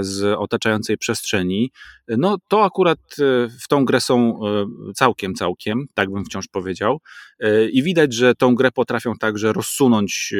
z 0.00 0.36
otaczającej 0.38 0.98
przestrzeni, 0.98 1.70
no 2.08 2.36
to 2.48 2.64
akurat 2.64 2.98
e, 2.98 3.48
w 3.62 3.68
tą 3.68 3.84
grę 3.84 4.00
są 4.00 4.40
e, 4.46 4.66
całkiem, 4.94 5.34
całkiem, 5.34 5.86
tak 5.94 6.10
bym 6.10 6.24
wciąż 6.24 6.48
powiedział. 6.48 7.00
E, 7.40 7.68
I 7.68 7.82
widać, 7.82 8.14
że 8.14 8.34
tą 8.34 8.54
grę 8.54 8.70
potrafią 8.70 9.12
także 9.20 9.52
rozsunąć, 9.52 10.34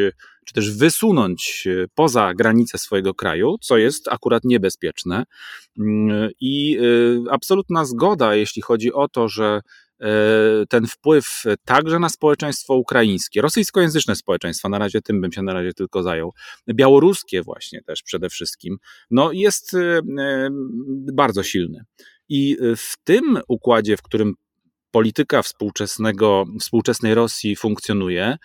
czy 0.46 0.54
też 0.54 0.76
wysunąć 0.76 1.68
poza 1.94 2.34
granice 2.34 2.78
swojego 2.78 3.14
kraju, 3.14 3.56
co 3.60 3.76
jest 3.76 4.08
akurat 4.08 4.44
niebezpieczne. 4.44 5.24
Mm, 5.78 6.30
I 6.40 6.78
absolutna 7.30 7.84
zgoda, 7.84 8.34
jeśli 8.34 8.62
chodzi 8.62 8.92
o 8.92 9.08
to, 9.08 9.28
że 9.28 9.60
ten 10.68 10.86
wpływ 10.86 11.42
także 11.64 11.98
na 11.98 12.08
społeczeństwo 12.08 12.74
ukraińskie, 12.74 13.40
rosyjskojęzyczne 13.40 14.16
społeczeństwa, 14.16 14.68
na 14.68 14.78
razie 14.78 15.00
tym 15.00 15.20
bym 15.20 15.32
się 15.32 15.42
na 15.42 15.52
razie 15.52 15.72
tylko 15.72 16.02
zajął, 16.02 16.32
białoruskie 16.74 17.42
właśnie 17.42 17.82
też 17.82 18.02
przede 18.02 18.30
wszystkim, 18.30 18.76
no 19.10 19.32
jest 19.32 19.74
e, 19.74 20.00
bardzo 21.12 21.42
silny. 21.42 21.84
I 22.28 22.56
w 22.76 22.94
tym 23.04 23.38
układzie, 23.48 23.96
w 23.96 24.02
którym 24.02 24.34
polityka 24.90 25.42
współczesnego, 25.42 26.44
współczesnej 26.60 27.14
Rosji 27.14 27.56
funkcjonuje, 27.56 28.36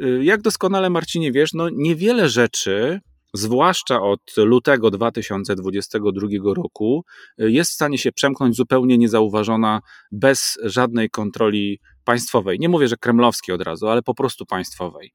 e, 0.00 0.24
jak 0.24 0.42
doskonale 0.42 0.90
Marcinie 0.90 1.32
wiesz, 1.32 1.52
no 1.52 1.68
niewiele 1.72 2.28
rzeczy 2.28 3.00
zwłaszcza 3.34 4.02
od 4.02 4.20
lutego 4.36 4.90
2022 4.90 6.28
roku, 6.56 7.04
jest 7.38 7.70
w 7.70 7.74
stanie 7.74 7.98
się 7.98 8.12
przemknąć 8.12 8.56
zupełnie 8.56 8.98
niezauważona, 8.98 9.80
bez 10.12 10.58
żadnej 10.64 11.10
kontroli 11.10 11.80
państwowej. 12.04 12.58
Nie 12.58 12.68
mówię, 12.68 12.88
że 12.88 12.96
kremlowskiej 12.96 13.54
od 13.54 13.62
razu, 13.62 13.88
ale 13.88 14.02
po 14.02 14.14
prostu 14.14 14.46
państwowej. 14.46 15.12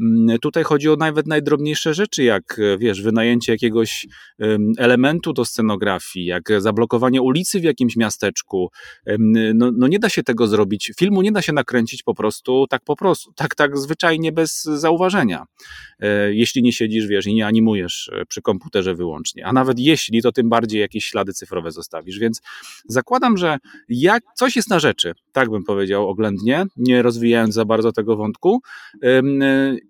Mm, 0.00 0.38
tutaj 0.38 0.64
chodzi 0.64 0.88
o 0.88 0.96
nawet 0.96 1.26
najdrobniejsze 1.26 1.94
rzeczy, 1.94 2.22
jak 2.22 2.60
wiesz, 2.78 3.02
wynajęcie 3.02 3.52
jakiegoś 3.52 4.06
elementu 4.78 5.32
do 5.32 5.44
scenografii, 5.44 6.26
jak 6.26 6.42
zablokowanie 6.58 7.22
ulicy 7.22 7.60
w 7.60 7.64
jakimś 7.64 7.96
miasteczku. 7.96 8.70
No, 9.54 9.70
no 9.76 9.88
nie 9.88 9.98
da 9.98 10.08
się 10.08 10.22
tego 10.22 10.46
zrobić. 10.46 10.92
Filmu 10.98 11.22
nie 11.22 11.32
da 11.32 11.42
się 11.42 11.52
nakręcić 11.52 12.02
po 12.02 12.14
prostu 12.14 12.66
tak 12.70 12.84
po 12.84 12.96
prostu, 12.96 13.32
tak, 13.32 13.54
tak 13.54 13.78
zwyczajnie 13.78 14.32
bez 14.32 14.62
zauważenia. 14.62 15.44
E, 16.00 16.34
jeśli 16.34 16.62
nie 16.62 16.72
siedzisz, 16.72 17.06
wiesz, 17.06 17.26
i 17.26 17.34
nie 17.34 17.46
animujesz 17.46 18.10
e, 18.12 18.26
przy 18.26 18.42
komputerze 18.42 18.94
wyłącznie. 18.94 19.46
A 19.46 19.52
nawet 19.52 19.78
jeśli, 19.78 20.22
to 20.22 20.32
tym 20.32 20.48
bardziej 20.48 20.80
jakieś 20.80 21.04
ślady 21.04 21.32
cyfrowe 21.32 21.70
zostawisz. 21.70 22.18
Więc 22.18 22.40
zakładam, 22.88 23.36
że 23.36 23.58
jak 23.88 24.22
coś 24.36 24.56
jest 24.56 24.70
na 24.70 24.78
rzeczy, 24.78 25.12
tak 25.32 25.50
bym 25.50 25.64
powiedział 25.64 26.08
oględnie, 26.08 26.64
nie 26.76 27.02
rozwijając 27.02 27.54
za 27.54 27.64
bardzo 27.64 27.92
tego 27.92 28.16
wątku. 28.16 28.60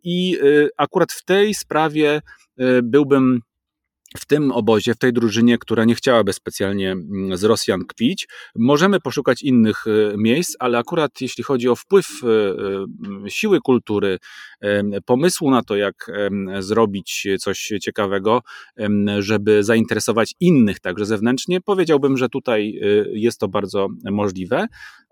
I 0.04 0.38
akurat 0.76 1.12
w 1.12 1.24
tej 1.24 1.54
sprawie 1.54 2.22
byłbym 2.82 3.40
w 4.18 4.26
tym 4.26 4.52
obozie, 4.52 4.94
w 4.94 4.98
tej 4.98 5.12
drużynie, 5.12 5.58
która 5.58 5.84
nie 5.84 5.94
chciałaby 5.94 6.32
specjalnie 6.32 6.90
mm, 6.92 7.36
z 7.36 7.44
Rosjan 7.44 7.84
kpić. 7.84 8.28
Możemy 8.54 9.00
poszukać 9.00 9.42
innych 9.42 9.84
e, 9.86 10.16
miejsc, 10.16 10.56
ale 10.58 10.78
akurat 10.78 11.20
jeśli 11.20 11.44
chodzi 11.44 11.68
o 11.68 11.76
wpływ 11.76 12.06
siły 13.28 13.60
kultury, 13.60 14.18
pomysłu 15.06 15.50
na 15.50 15.62
to, 15.62 15.76
jak 15.76 16.10
zrobić 16.58 17.26
coś 17.38 17.72
ciekawego, 17.82 18.42
żeby 19.18 19.64
zainteresować 19.64 20.34
innych 20.40 20.80
także 20.80 21.06
zewnętrznie, 21.06 21.60
powiedziałbym, 21.60 22.16
że 22.16 22.28
tutaj 22.28 22.80
jest 23.12 23.40
to 23.40 23.48
bardzo 23.48 23.88
możliwe. 24.04 24.66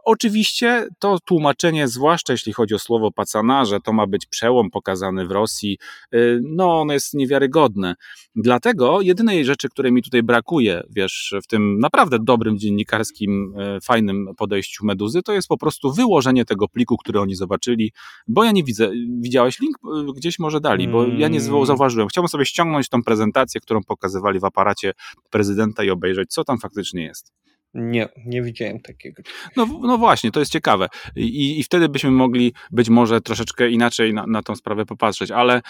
Oczywiście 0.05 0.89
to 0.99 1.19
tłumaczenie, 1.25 1.89
zwłaszcza 1.89 2.33
jeśli 2.33 2.53
chodzi 2.53 2.75
o 2.75 2.79
słowo 2.79 3.11
pacana, 3.13 3.65
że 3.65 3.81
to 3.81 3.93
ma 3.93 4.07
być 4.07 4.27
przełom 4.27 4.71
pokazany 4.71 5.27
w 5.27 5.31
Rosji, 5.31 5.79
y, 6.15 6.41
no 6.45 6.81
ono 6.81 6.93
jest 6.93 7.15
niewiarygodne. 7.15 7.95
Dlatego 8.35 9.01
jedynej 9.01 9.45
rzeczy, 9.45 9.69
której 9.69 9.93
mi 9.93 10.03
tutaj 10.03 10.23
brakuje, 10.23 10.83
wiesz, 10.91 11.35
w 11.45 11.47
tym 11.47 11.79
naprawdę 11.79 12.19
dobrym 12.23 12.59
dziennikarskim, 12.59 13.55
y, 13.77 13.81
fajnym 13.81 14.27
podejściu 14.37 14.87
Meduzy, 14.87 15.23
to 15.23 15.33
jest 15.33 15.49
po 15.49 15.59
prostu 15.59 15.93
wyłożenie 15.93 16.45
tego 16.45 16.69
pliku, 16.69 16.97
który 16.97 17.21
oni 17.21 17.35
zobaczyli, 17.35 17.93
bo 18.29 18.45
ja 18.45 18.53
nie 18.53 18.65
widzę, 18.65 18.91
widziałeś 19.21 19.61
link? 19.61 19.77
Y, 19.77 20.13
gdzieś 20.17 20.39
może 20.39 20.61
dali, 20.61 20.89
bo 20.89 21.07
ja 21.07 21.29
nie 21.29 21.41
mm. 21.41 21.67
zauważyłem. 21.67 22.09
Chciałbym 22.09 22.29
sobie 22.29 22.47
ściągnąć 22.47 22.89
tą 22.89 23.03
prezentację, 23.03 23.61
którą 23.61 23.81
pokazywali 23.83 24.41
w 24.41 24.45
aparacie 24.45 24.93
prezydenta 25.31 25.85
i 25.85 25.91
obejrzeć, 25.91 26.31
co 26.31 26.45
tam 26.45 26.59
faktycznie 26.59 27.03
jest. 27.03 27.33
Nie, 27.75 28.09
nie 28.27 28.43
widziałem 28.43 28.81
takiego. 28.81 29.23
No, 29.57 29.66
no 29.83 29.99
właśnie, 29.99 30.31
to 30.31 30.41
jest 30.41 30.53
ciekawe. 30.53 30.89
I, 31.16 31.61
I 31.61 31.62
wtedy 31.62 31.89
byśmy 31.89 32.11
mogli 32.11 32.55
być 32.71 32.89
może 32.89 33.21
troszeczkę 33.21 33.71
inaczej 33.71 34.14
na, 34.14 34.27
na 34.27 34.43
tą 34.43 34.57
sprawę 34.57 34.87
popatrzeć, 34.87 35.31
ale 35.31 35.59
y, 35.59 35.62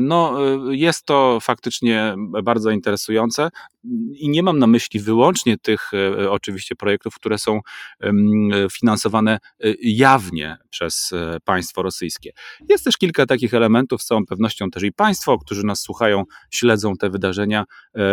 no, 0.00 0.36
y, 0.70 0.76
jest 0.76 1.04
to 1.04 1.38
faktycznie 1.40 2.14
bardzo 2.42 2.70
interesujące 2.70 3.48
i 4.14 4.28
nie 4.28 4.42
mam 4.42 4.58
na 4.58 4.66
myśli 4.66 5.00
wyłącznie 5.00 5.58
tych 5.58 5.92
y, 5.94 6.30
oczywiście 6.30 6.76
projektów, 6.76 7.14
które 7.14 7.38
są 7.38 7.60
finansowane 8.72 9.38
jawnie 9.82 10.56
przez 10.70 11.10
państwo 11.44 11.82
rosyjskie. 11.82 12.30
Jest 12.68 12.84
też 12.84 12.96
kilka 12.96 13.26
takich 13.26 13.54
elementów, 13.54 14.02
z 14.02 14.06
całą 14.06 14.26
pewnością 14.26 14.70
też 14.70 14.82
i 14.82 14.92
państwo, 14.92 15.38
którzy 15.38 15.66
nas 15.66 15.80
słuchają, 15.80 16.24
śledzą 16.50 16.92
te 16.96 17.10
wydarzenia. 17.10 17.64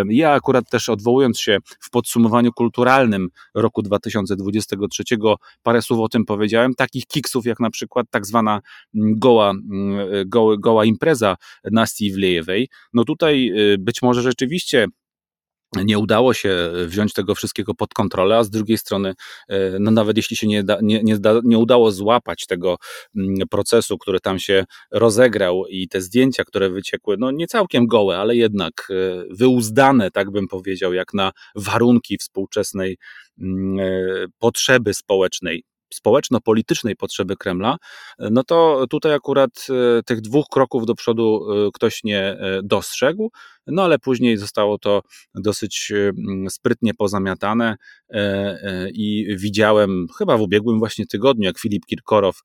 Ja 0.10 0.32
akurat 0.32 0.70
też 0.70 0.90
odwołując 0.90 1.40
się 1.40 1.58
w 1.80 1.90
podsumowaniu 1.90 2.54
kulturalnym 2.54 3.30
roku 3.54 3.82
2023. 3.82 5.04
Parę 5.64 5.82
słów 5.82 6.00
o 6.00 6.10
tym 6.10 6.26
powiedziałem. 6.26 6.76
Takich 6.76 7.06
kiksów 7.06 7.46
jak 7.46 7.60
na 7.60 7.70
przykład 7.70 8.08
tak 8.10 8.26
zwana 8.26 8.62
mm, 8.96 9.20
goła, 9.20 9.50
mm, 9.52 9.98
goła, 10.26 10.58
goła 10.58 10.86
impreza 10.86 11.36
Nastii 11.72 12.12
Wlejewej. 12.12 12.70
No 12.94 13.04
tutaj 13.04 13.52
y, 13.74 13.78
być 13.78 14.02
może 14.02 14.22
rzeczywiście 14.22 14.88
nie 15.84 16.00
udało 16.00 16.34
się 16.34 16.72
wziąć 16.86 17.14
tego 17.14 17.36
wszystkiego 17.36 17.74
pod 17.74 17.94
kontrolę, 17.94 18.38
a 18.38 18.44
z 18.44 18.50
drugiej 18.50 18.78
strony, 18.78 19.14
e, 19.50 19.80
no 19.80 19.92
nawet 19.92 20.18
jeśli 20.18 20.38
się 20.38 20.48
nie, 20.48 20.64
da, 20.64 20.78
nie, 20.82 21.04
nie, 21.04 21.20
da, 21.20 21.42
nie 21.44 21.58
udało 21.58 21.92
złapać 21.92 22.46
tego 22.46 22.78
mm, 23.16 23.36
procesu, 23.50 23.98
który 23.98 24.20
tam 24.20 24.40
się 24.40 24.66
rozegrał 24.92 25.66
i 25.70 25.88
te 25.88 26.02
zdjęcia, 26.02 26.44
które 26.44 26.70
wyciekły, 26.70 27.16
no 27.20 27.32
nie 27.32 27.48
całkiem 27.48 27.88
gołe, 27.88 28.18
ale 28.18 28.36
jednak 28.36 28.88
e, 28.90 29.24
wyuzdane, 29.30 30.12
tak 30.12 30.32
bym 30.32 30.48
powiedział, 30.48 30.94
jak 30.94 31.14
na 31.14 31.32
warunki 31.56 32.18
współczesnej 32.18 32.98
mm, 33.42 33.80
e, 33.80 34.26
potrzeby 34.40 34.94
społecznej, 34.94 35.64
społeczno-politycznej 35.94 36.96
potrzeby 36.96 37.36
Kremla, 37.36 37.78
no 38.20 38.44
to 38.44 38.86
tutaj 38.90 39.14
akurat 39.14 39.68
e, 39.70 40.04
tych 40.04 40.22
dwóch 40.22 40.46
kroków 40.52 40.86
do 40.86 40.96
przodu 40.96 41.46
e, 41.68 41.70
ktoś 41.74 42.04
nie 42.04 42.20
e, 42.20 42.62
dostrzegł, 42.64 43.32
no 43.68 43.84
ale 43.84 44.00
później 44.00 44.38
zostało 44.38 44.78
to 44.78 45.02
dosyć 45.36 45.94
sprytnie 46.50 46.94
pozamiatane 46.94 47.76
i 48.94 49.28
widziałem 49.38 50.08
chyba 50.18 50.38
w 50.38 50.42
ubiegłym 50.42 50.80
właśnie 50.80 51.06
tygodniu, 51.06 51.46
jak 51.46 51.60
Filip 51.60 51.86
Kirkorow 51.86 52.40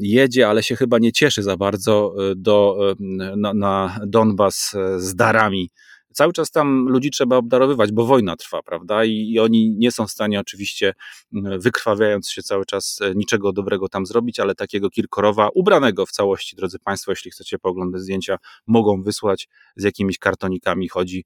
jedzie, 0.00 0.48
ale 0.48 0.62
się 0.62 0.76
chyba 0.76 0.98
nie 0.98 1.12
cieszy 1.12 1.42
za 1.42 1.56
bardzo 1.56 2.14
do, 2.36 2.76
na, 3.36 3.54
na 3.54 4.00
Donbas 4.06 4.76
z 4.96 5.14
darami 5.14 5.70
cały 6.16 6.32
czas 6.32 6.50
tam 6.50 6.88
ludzi 6.88 7.10
trzeba 7.10 7.36
obdarowywać, 7.36 7.92
bo 7.92 8.06
wojna 8.06 8.36
trwa, 8.36 8.62
prawda? 8.62 9.04
I, 9.04 9.30
I, 9.32 9.40
oni 9.40 9.70
nie 9.70 9.92
są 9.92 10.06
w 10.06 10.10
stanie 10.10 10.40
oczywiście, 10.40 10.94
wykrwawiając 11.58 12.30
się 12.30 12.42
cały 12.42 12.64
czas, 12.64 12.98
e, 13.02 13.14
niczego 13.14 13.52
dobrego 13.52 13.88
tam 13.88 14.06
zrobić, 14.06 14.40
ale 14.40 14.54
takiego 14.54 14.90
Kirkorowa, 14.90 15.48
ubranego 15.54 16.06
w 16.06 16.10
całości, 16.10 16.56
drodzy 16.56 16.78
Państwo, 16.78 17.12
jeśli 17.12 17.30
chcecie 17.30 17.58
pooglądać 17.58 18.02
zdjęcia, 18.02 18.38
mogą 18.66 19.02
wysłać 19.02 19.48
z 19.76 19.84
jakimiś 19.84 20.18
kartonikami, 20.18 20.88
chodzi 20.88 21.24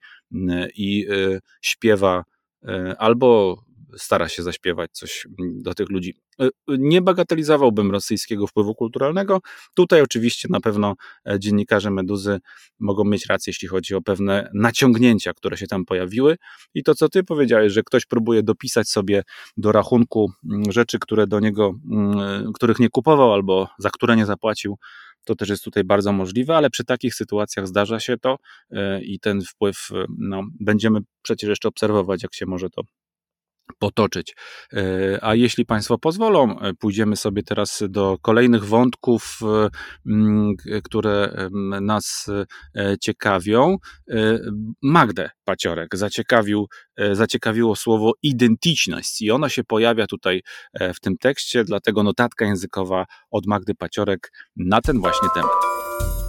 i 0.75 1.07
y, 1.11 1.41
śpiewa 1.61 2.25
y, 2.65 2.69
albo 2.99 3.59
stara 3.97 4.29
się 4.29 4.43
zaśpiewać 4.43 4.91
coś 4.93 5.27
mm, 5.39 5.63
do 5.63 5.75
tych 5.75 5.89
ludzi. 5.89 6.15
E, 6.41 6.49
nie 6.69 7.03
bagatelizowałbym 7.03 7.91
rosyjskiego 7.91 8.47
wpływu 8.47 8.75
kulturalnego. 8.75 9.41
Tutaj 9.75 10.03
oczywiście 10.03 10.49
na 10.51 10.61
pewno 10.61 10.95
e, 11.29 11.39
dziennikarze 11.41 11.91
Meduzy 11.91 12.39
mogą 12.79 13.05
mieć 13.05 13.27
rację, 13.27 13.51
jeśli 13.51 13.69
chodzi 13.69 13.95
o 13.95 14.03
pewne 14.03 14.51
naciągnięcia, 14.55 15.33
które 15.35 15.57
się 15.57 15.67
tam 15.67 15.85
pojawiły. 15.85 16.37
I 16.75 16.83
to, 16.83 16.95
co 16.95 17.09
ty 17.09 17.25
powiedziałeś, 17.25 17.73
że 17.73 17.83
ktoś 17.83 18.07
próbuje 18.07 18.43
dopisać 18.43 18.89
sobie 18.89 19.23
do 19.57 19.73
rachunku 19.73 20.33
mm, 20.51 20.73
rzeczy, 20.73 20.99
które 20.99 21.27
do 21.27 21.41
niego, 21.41 21.75
mm, 21.91 22.53
których 22.53 22.79
nie 22.79 22.89
kupował 22.89 23.33
albo 23.33 23.69
za 23.79 23.91
które 23.91 24.17
nie 24.17 24.27
zapłacił, 24.27 24.79
to 25.25 25.35
też 25.35 25.49
jest 25.49 25.65
tutaj 25.65 25.85
bardzo 25.85 26.13
możliwe, 26.13 26.57
ale 26.57 26.71
przy 26.71 26.85
takich 26.85 27.15
sytuacjach 27.15 27.67
zdarza 27.67 28.01
się 28.01 28.19
to 28.19 28.39
e, 28.71 29.03
i 29.03 29.21
ten 29.21 29.43
wpływ 29.43 29.89
no, 30.19 30.43
będziemy 30.61 31.01
przecież 31.23 31.51
jeszcze 31.51 31.69
obserwować, 31.69 32.23
jak 32.23 32.35
się 32.35 32.47
może 32.47 32.71
to 32.71 32.83
potoczyć. 33.79 34.37
E, 34.73 35.19
a 35.25 35.35
jeśli 35.35 35.67
Państwo 35.67 35.99
pozwolą, 35.99 36.61
e, 36.61 36.75
pójdziemy 36.75 37.17
sobie 37.17 37.43
teraz 37.43 37.83
do 37.89 38.19
kolejnych 38.23 38.65
wątków, 38.65 39.41
e, 39.43 40.81
które 40.83 41.49
nas 41.81 42.27
ciekawią. 43.01 43.77
Magdę 44.83 45.31
Paciorek 45.45 45.97
zaciekawił, 45.97 46.67
zaciekawiło 47.13 47.77
słowo 47.77 48.13
identyczność 48.23 49.23
i 49.23 49.31
ona 49.31 49.49
się 49.49 49.65
pojawia 49.65 50.07
tutaj 50.07 50.43
w 50.95 51.01
tym 51.01 51.17
tekście, 51.19 51.65
dlatego 51.65 52.03
notatka 52.03 52.45
językowa 52.45 53.07
od 53.31 53.47
Magdy 53.47 53.75
Paciorek 53.75 54.33
na 54.57 54.81
ten 54.81 55.01
właśnie 55.01 55.29
temat. 55.35 56.20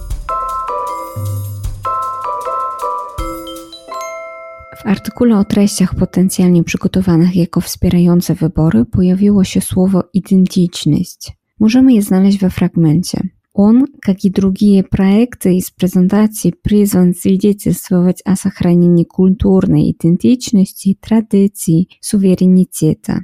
W 4.81 4.85
artykule 4.85 5.39
o 5.39 5.43
treściach 5.43 5.95
potencjalnie 5.95 6.63
przygotowanych 6.63 7.35
jako 7.35 7.61
wspierające 7.61 8.35
wybory 8.35 8.85
pojawiło 8.85 9.43
się 9.43 9.61
słowo 9.61 10.03
identyczność. 10.13 11.31
Możemy 11.59 11.93
je 11.93 12.01
znaleźć 12.01 12.39
we 12.39 12.49
fragmencie. 12.49 13.21
Он, 13.53 13.87
как 14.01 14.23
и 14.23 14.29
другие 14.29 14.83
проекты 14.83 15.57
из 15.57 15.71
презентации, 15.71 16.53
призван 16.63 17.15
свидетельствовать 17.15 18.21
о 18.25 18.35
сохранении 18.35 19.03
культурной 19.03 19.91
идентичности, 19.91 20.95
традиций, 21.01 21.89
суверенитета. 22.01 23.19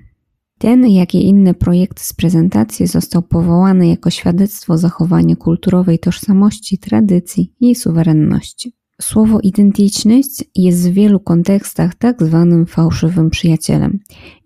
Ten, 0.58 0.88
jak 0.88 1.16
i 1.16 1.28
inny 1.28 1.54
projekt 1.54 2.00
z 2.00 2.14
prezentacji 2.14 2.88
został 2.88 3.22
powołany 3.22 3.88
jako 3.88 4.10
świadectwo 4.10 4.78
zachowania 4.78 5.36
kulturowej 5.36 6.00
tożsamości, 6.00 6.78
tradycji 6.78 7.54
i 7.60 7.76
suwerenności. 7.76 8.74
Słowo 9.03 9.41
identyczność 9.41 10.45
jest 10.57 10.91
w 10.91 10.93
wielu 10.93 11.21
kontekstach 11.21 11.95
tak 11.95 12.23
zwanym 12.23 12.67
fałszywym 12.67 13.31
przyjacielem 13.31 13.99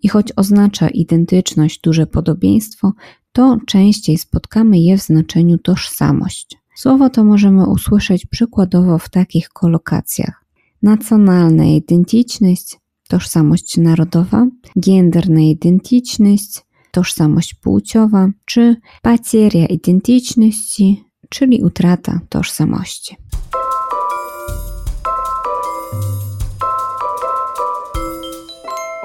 i 0.03 0.07
choć 0.07 0.27
oznacza 0.35 0.89
identyczność, 0.89 1.79
duże 1.83 2.07
podobieństwo, 2.07 2.93
to 3.31 3.57
częściej 3.67 4.17
spotkamy 4.17 4.79
je 4.79 4.97
w 4.97 5.01
znaczeniu 5.01 5.57
tożsamość. 5.57 6.57
Słowo 6.75 7.09
to 7.09 7.23
możemy 7.23 7.69
usłyszeć 7.69 8.25
przykładowo 8.25 8.97
w 8.97 9.09
takich 9.09 9.49
kolokacjach: 9.49 10.45
nacjonalna 10.81 11.65
identyczność, 11.65 12.77
tożsamość 13.07 13.77
narodowa, 13.77 14.47
genderna 14.75 15.41
identyczność, 15.41 16.61
tożsamość 16.91 17.53
płciowa, 17.53 18.29
czy 18.45 18.75
pateria 19.01 19.65
identyczności, 19.65 21.03
czyli 21.29 21.63
utrata 21.63 22.19
tożsamości. 22.29 23.22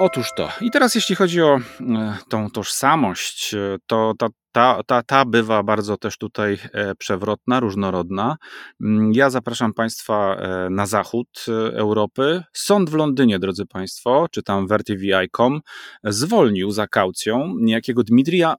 Otóż 0.01 0.33
to. 0.35 0.49
I 0.61 0.71
teraz 0.71 0.95
jeśli 0.95 1.15
chodzi 1.15 1.41
o 1.41 1.57
e, 1.57 2.17
tą 2.29 2.49
tożsamość, 2.49 3.53
e, 3.53 3.77
to 3.87 4.13
ta, 4.17 4.27
ta, 4.51 4.81
ta, 4.87 5.03
ta 5.03 5.25
bywa 5.25 5.63
bardzo 5.63 5.97
też 5.97 6.17
tutaj 6.17 6.57
e, 6.73 6.95
przewrotna, 6.95 7.59
różnorodna. 7.59 8.37
Mm, 8.81 9.13
ja 9.13 9.29
zapraszam 9.29 9.73
Państwa 9.73 10.37
na 10.69 10.85
zachód 10.85 11.45
Europy. 11.73 12.43
Sąd 12.53 12.89
w 12.89 12.93
Londynie, 12.93 13.39
drodzy 13.39 13.65
Państwo, 13.65 14.27
czy 14.31 14.43
tam 14.43 14.67
vertivi.com, 14.67 15.61
zwolnił 16.03 16.71
za 16.71 16.87
kaucją 16.87 17.53
niejakiego 17.59 18.03
Dmitrija 18.03 18.55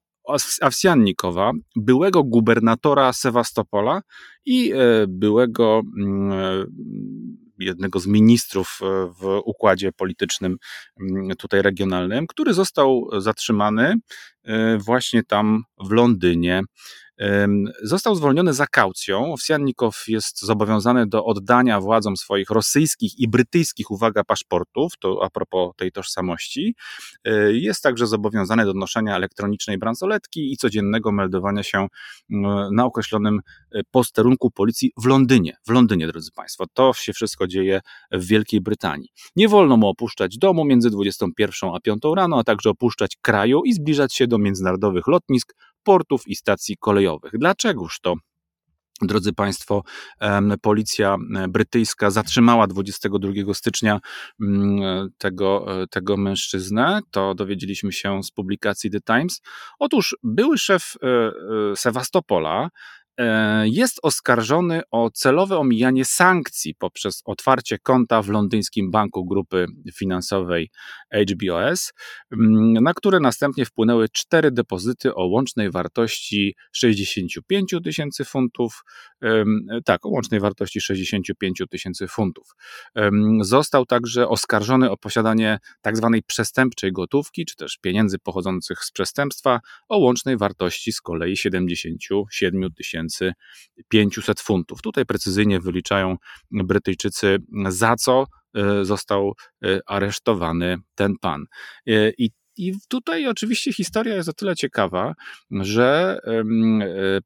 Awsiannikowa, 0.61 1.53
byłego 1.76 2.24
gubernatora 2.24 3.12
Sewastopola 3.12 4.01
i 4.45 4.72
byłego 5.09 5.82
mm, 5.99 6.66
jednego 7.61 8.00
z 8.00 8.06
ministrów 8.06 8.78
e, 8.82 8.86
w 9.20 9.40
układzie 9.44 9.92
politycznym 9.92 10.56
mm, 11.00 11.36
tutaj 11.36 11.62
regionalnym, 11.62 12.26
który 12.26 12.54
został 12.54 13.08
zatrzymany 13.18 13.94
e, 14.44 14.78
właśnie 14.78 15.22
tam 15.22 15.62
w 15.80 15.90
Londynie 15.90 16.62
Został 17.82 18.14
zwolniony 18.14 18.52
za 18.52 18.66
kaucją. 18.66 19.32
Owsiannikow 19.32 20.04
jest 20.08 20.40
zobowiązany 20.40 21.06
do 21.06 21.24
oddania 21.24 21.80
władzom 21.80 22.16
swoich 22.16 22.50
rosyjskich 22.50 23.18
i 23.18 23.28
brytyjskich, 23.28 23.90
uwaga, 23.90 24.24
paszportów, 24.24 24.92
to 25.00 25.24
a 25.24 25.30
propos 25.30 25.72
tej 25.76 25.92
tożsamości. 25.92 26.74
E, 27.24 27.52
jest 27.52 27.82
także 27.82 28.06
zobowiązany 28.06 28.64
do 28.64 28.74
noszenia 28.74 29.16
elektronicznej 29.16 29.78
bransoletki 29.78 30.52
i 30.52 30.56
codziennego 30.56 31.12
meldowania 31.12 31.62
się 31.62 31.86
na 32.72 32.84
określonym 32.84 33.40
e, 33.72 33.80
posterunku 33.90 34.50
policji 34.50 34.92
w 34.96 35.06
Londynie. 35.06 35.56
W 35.66 35.70
Londynie, 35.70 36.06
drodzy 36.06 36.30
Państwo. 36.32 36.64
To 36.74 36.92
się 36.94 37.12
wszystko 37.12 37.46
dzieje 37.46 37.80
w 38.12 38.26
Wielkiej 38.26 38.60
Brytanii. 38.60 39.08
Nie 39.36 39.48
wolno 39.48 39.76
mu 39.76 39.88
opuszczać 39.88 40.38
domu 40.38 40.64
między 40.64 40.90
21 40.90 41.70
a 41.74 41.80
5 41.80 42.02
rano, 42.16 42.38
a 42.38 42.44
także 42.44 42.70
opuszczać 42.70 43.16
kraju 43.22 43.62
i 43.64 43.72
zbliżać 43.72 44.14
się 44.14 44.26
do 44.26 44.38
międzynarodowych 44.38 45.06
lotnisk, 45.06 45.54
portów 45.82 46.22
i 46.26 46.36
stacji 46.36 46.76
kolejowych. 46.76 47.32
Dlaczegoż 47.38 48.00
to 48.00 48.14
Drodzy 49.02 49.32
Państwo, 49.32 49.82
policja 50.62 51.16
brytyjska 51.48 52.10
zatrzymała 52.10 52.66
22 52.66 53.54
stycznia 53.54 54.00
mm, 54.40 55.10
tego, 55.18 55.82
e, 55.82 55.86
tego 55.86 56.16
mężczyznę. 56.16 57.00
To 57.10 57.34
dowiedzieliśmy 57.34 57.92
się 57.92 58.22
z 58.22 58.30
publikacji 58.30 58.90
The 58.90 59.00
Times. 59.00 59.40
Otóż 59.78 60.16
były 60.22 60.58
szef 60.58 60.92
e, 61.02 61.76
Sewastopola, 61.76 62.68
E, 62.68 62.99
jest 63.64 63.98
oskarżony 64.02 64.82
o 64.90 65.10
celowe 65.10 65.58
omijanie 65.58 66.04
sankcji 66.04 66.74
poprzez 66.74 67.22
otwarcie 67.24 67.78
konta 67.78 68.22
w 68.22 68.28
londyńskim 68.28 68.90
banku 68.90 69.24
grupy 69.26 69.66
finansowej 69.94 70.70
HBOS, 71.12 71.92
mm, 72.32 72.72
na 72.72 72.94
które 72.94 73.20
następnie 73.20 73.64
wpłynęły 73.64 74.08
cztery 74.08 74.50
depozyty 74.50 75.14
o 75.14 75.26
łącznej 75.26 75.70
wartości 75.70 76.54
65 76.72 77.80
tysięcy 77.84 78.24
funtów. 78.24 78.84
Tak, 79.84 80.06
o 80.06 80.08
łącznej 80.08 80.40
wartości 80.40 80.80
65 80.80 81.66
tysięcy 81.70 82.08
funtów. 82.08 82.46
Został 83.40 83.86
także 83.86 84.28
oskarżony 84.28 84.90
o 84.90 84.96
posiadanie 84.96 85.58
tak 85.82 85.96
zwanej 85.96 86.22
przestępczej 86.22 86.92
gotówki, 86.92 87.44
czy 87.44 87.56
też 87.56 87.78
pieniędzy 87.80 88.18
pochodzących 88.18 88.84
z 88.84 88.92
przestępstwa 88.92 89.60
o 89.88 89.98
łącznej 89.98 90.36
wartości 90.36 90.92
z 90.92 91.00
kolei 91.00 91.36
77 91.36 92.72
tysięcy 92.72 93.09
500 93.88 94.40
funtów. 94.40 94.82
Tutaj 94.82 95.06
precyzyjnie 95.06 95.61
wyliczają 95.61 96.16
Brytyjczycy, 96.50 97.38
za 97.68 97.96
co 97.96 98.24
e, 98.54 98.84
został 98.84 99.32
e, 99.64 99.80
aresztowany 99.86 100.76
ten 100.94 101.14
pan. 101.20 101.44
E, 101.86 102.11
I 102.18 102.30
i 102.56 102.72
tutaj 102.88 103.26
oczywiście 103.26 103.72
historia 103.72 104.14
jest 104.14 104.28
o 104.28 104.32
tyle 104.32 104.56
ciekawa, 104.56 105.14
że 105.50 106.18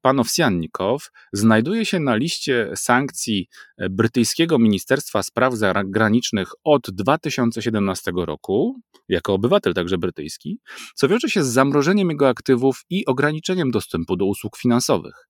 pan 0.01 0.21
Owsiannikow 0.21 1.11
znajduje 1.33 1.87
się 1.87 2.01
na 2.01 2.17
liście 2.17 2.71
sankcji 2.77 3.49
brytyjskiego 3.91 4.59
Ministerstwa 4.59 5.23
Spraw 5.23 5.55
Zagranicznych 5.55 6.49
od 6.65 6.83
2017 6.91 8.13
roku, 8.17 8.81
jako 9.09 9.35
obywatel 9.35 9.75
także 9.75 9.99
brytyjski, 9.99 10.59
co 10.95 11.09
wiąże 11.09 11.29
się 11.29 11.43
z 11.43 11.47
zamrożeniem 11.47 12.11
jego 12.11 12.29
aktywów 12.29 12.85
i 12.91 13.07
ograniczeniem 13.07 13.71
dostępu 13.71 14.17
do 14.17 14.25
usług 14.25 14.57
finansowych 14.57 15.29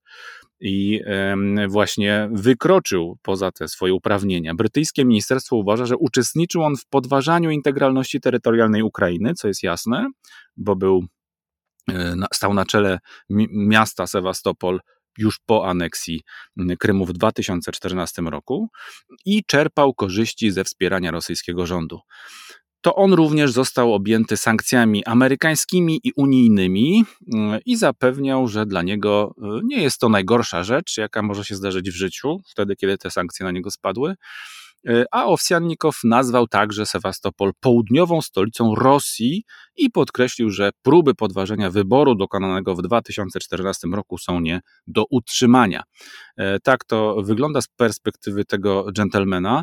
i 0.61 1.01
właśnie 1.69 2.29
wykroczył 2.33 3.19
poza 3.23 3.53
te 3.53 3.69
swoje 3.69 3.95
uprawnienia. 3.95 4.55
Brytyjskie 4.55 5.05
ministerstwo 5.05 5.57
uważa, 5.57 5.87
że 5.87 5.97
uczestniczył 5.97 6.63
on 6.63 6.77
w 6.77 6.87
podważaniu 6.87 7.51
integralności 7.51 8.21
terytorialnej 8.21 8.83
Ukrainy, 8.83 9.35
co 9.35 9.49
jest 9.49 9.63
jasne, 9.63 10.11
bo 10.57 10.77
był, 10.77 11.07
e, 11.91 12.17
stał 12.33 12.55
na 12.55 12.65
czele 12.65 12.99
miasta 13.51 14.07
Sewastopol 14.07 14.81
już 15.19 15.39
po 15.47 15.69
aneksji 15.69 16.23
Krymu 16.79 17.07
w 17.07 17.13
2014 17.13 18.23
roku 18.23 18.69
i 19.25 19.45
czerpał 19.45 19.95
korzyści 19.95 20.51
ze 20.51 20.65
wspierania 20.65 21.11
rosyjskiego 21.11 21.67
rządu 21.67 22.01
to 22.85 22.95
on 22.95 23.13
również 23.13 23.53
został 23.53 23.95
objęty 23.95 24.37
sankcjami 24.37 25.05
amerykańskimi 25.05 26.01
i 26.05 26.13
unijnymi 26.17 27.05
mm, 27.35 27.61
i 27.67 27.77
zapewniał, 27.77 28.49
że 28.49 28.67
dla 28.67 28.83
niego 28.83 29.35
y, 29.39 29.61
nie 29.65 29.83
jest 29.83 30.01
to 30.01 30.09
najgorsza 30.09 30.65
rzecz, 30.65 30.97
jaka 30.97 31.23
może 31.23 31.45
się 31.45 31.55
zdarzyć 31.55 31.91
w 31.91 31.97
życiu, 31.97 32.41
wtedy 32.51 32.77
kiedy 32.77 32.99
te 32.99 33.11
sankcje 33.11 33.45
na 33.45 33.51
niego 33.53 33.71
spadły. 33.71 34.15
Y, 34.89 35.05
a 35.11 35.25
Owsiannikow 35.25 36.05
nazwał 36.05 36.47
także 36.47 36.87
Sewastopol 36.87 37.53
południową 37.61 38.23
stolicą 38.23 38.75
Rosji 38.75 39.45
i 39.77 39.91
podkreślił, 39.91 40.51
że 40.51 40.71
próby 40.83 41.15
podważenia 41.15 41.71
wyboru 41.71 42.15
dokonanego 42.15 42.75
w 42.75 42.83
2014 42.83 43.89
roku 43.89 44.19
są 44.19 44.41
nie 44.41 44.61
do 44.87 45.05
utrzymania. 45.11 45.83
Y, 46.41 46.43
tak 46.63 46.85
to 46.85 47.17
wygląda 47.23 47.61
z 47.61 47.69
perspektywy 47.69 48.45
tego 48.45 48.87
dżentelmena. 48.93 49.63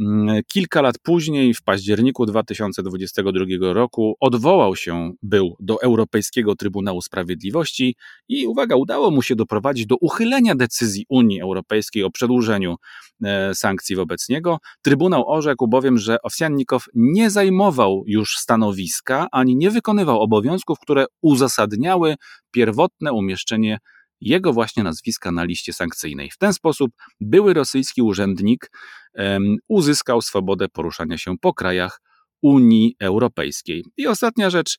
Mm, 0.00 0.42
kilka 0.46 0.82
lat 0.82 0.98
później, 1.02 1.54
w 1.54 1.62
październiku 1.62 2.26
2022 2.26 3.72
roku, 3.72 4.16
odwołał 4.20 4.76
się 4.76 5.12
był 5.22 5.56
do 5.60 5.82
Europejskiego 5.82 6.56
Trybunału 6.56 7.02
Sprawiedliwości 7.02 7.96
i 8.28 8.46
uwaga, 8.46 8.76
udało 8.76 9.10
mu 9.10 9.22
się 9.22 9.36
doprowadzić 9.36 9.86
do 9.86 9.96
uchylenia 9.96 10.54
decyzji 10.54 11.06
Unii 11.08 11.40
Europejskiej 11.40 12.04
o 12.04 12.10
przedłużeniu 12.10 12.76
e, 13.24 13.54
sankcji 13.54 13.96
wobec 13.96 14.28
niego. 14.28 14.58
Trybunał 14.82 15.28
orzekł 15.28 15.68
bowiem, 15.68 15.98
że 15.98 16.22
Owsiannikow 16.22 16.84
nie 16.94 17.30
zajmował 17.30 18.02
już 18.06 18.36
stanowiska 18.36 19.26
ani 19.32 19.56
nie 19.56 19.70
wykonywał 19.70 20.20
obowiązków, 20.20 20.78
które 20.78 21.04
uzasadniały 21.22 22.14
pierwotne 22.50 23.12
umieszczenie 23.12 23.78
jego 24.22 24.52
właśnie 24.52 24.82
nazwiska 24.82 25.32
na 25.32 25.44
liście 25.44 25.72
sankcyjnej. 25.72 26.30
W 26.30 26.38
ten 26.38 26.52
sposób 26.52 26.92
były 27.20 27.54
rosyjski 27.54 28.02
urzędnik 28.02 28.70
um, 29.14 29.56
uzyskał 29.68 30.22
swobodę 30.22 30.68
poruszania 30.68 31.18
się 31.18 31.38
po 31.38 31.54
krajach 31.54 32.00
Unii 32.42 32.96
Europejskiej. 33.00 33.84
I 33.96 34.06
ostatnia 34.06 34.50
rzecz, 34.50 34.78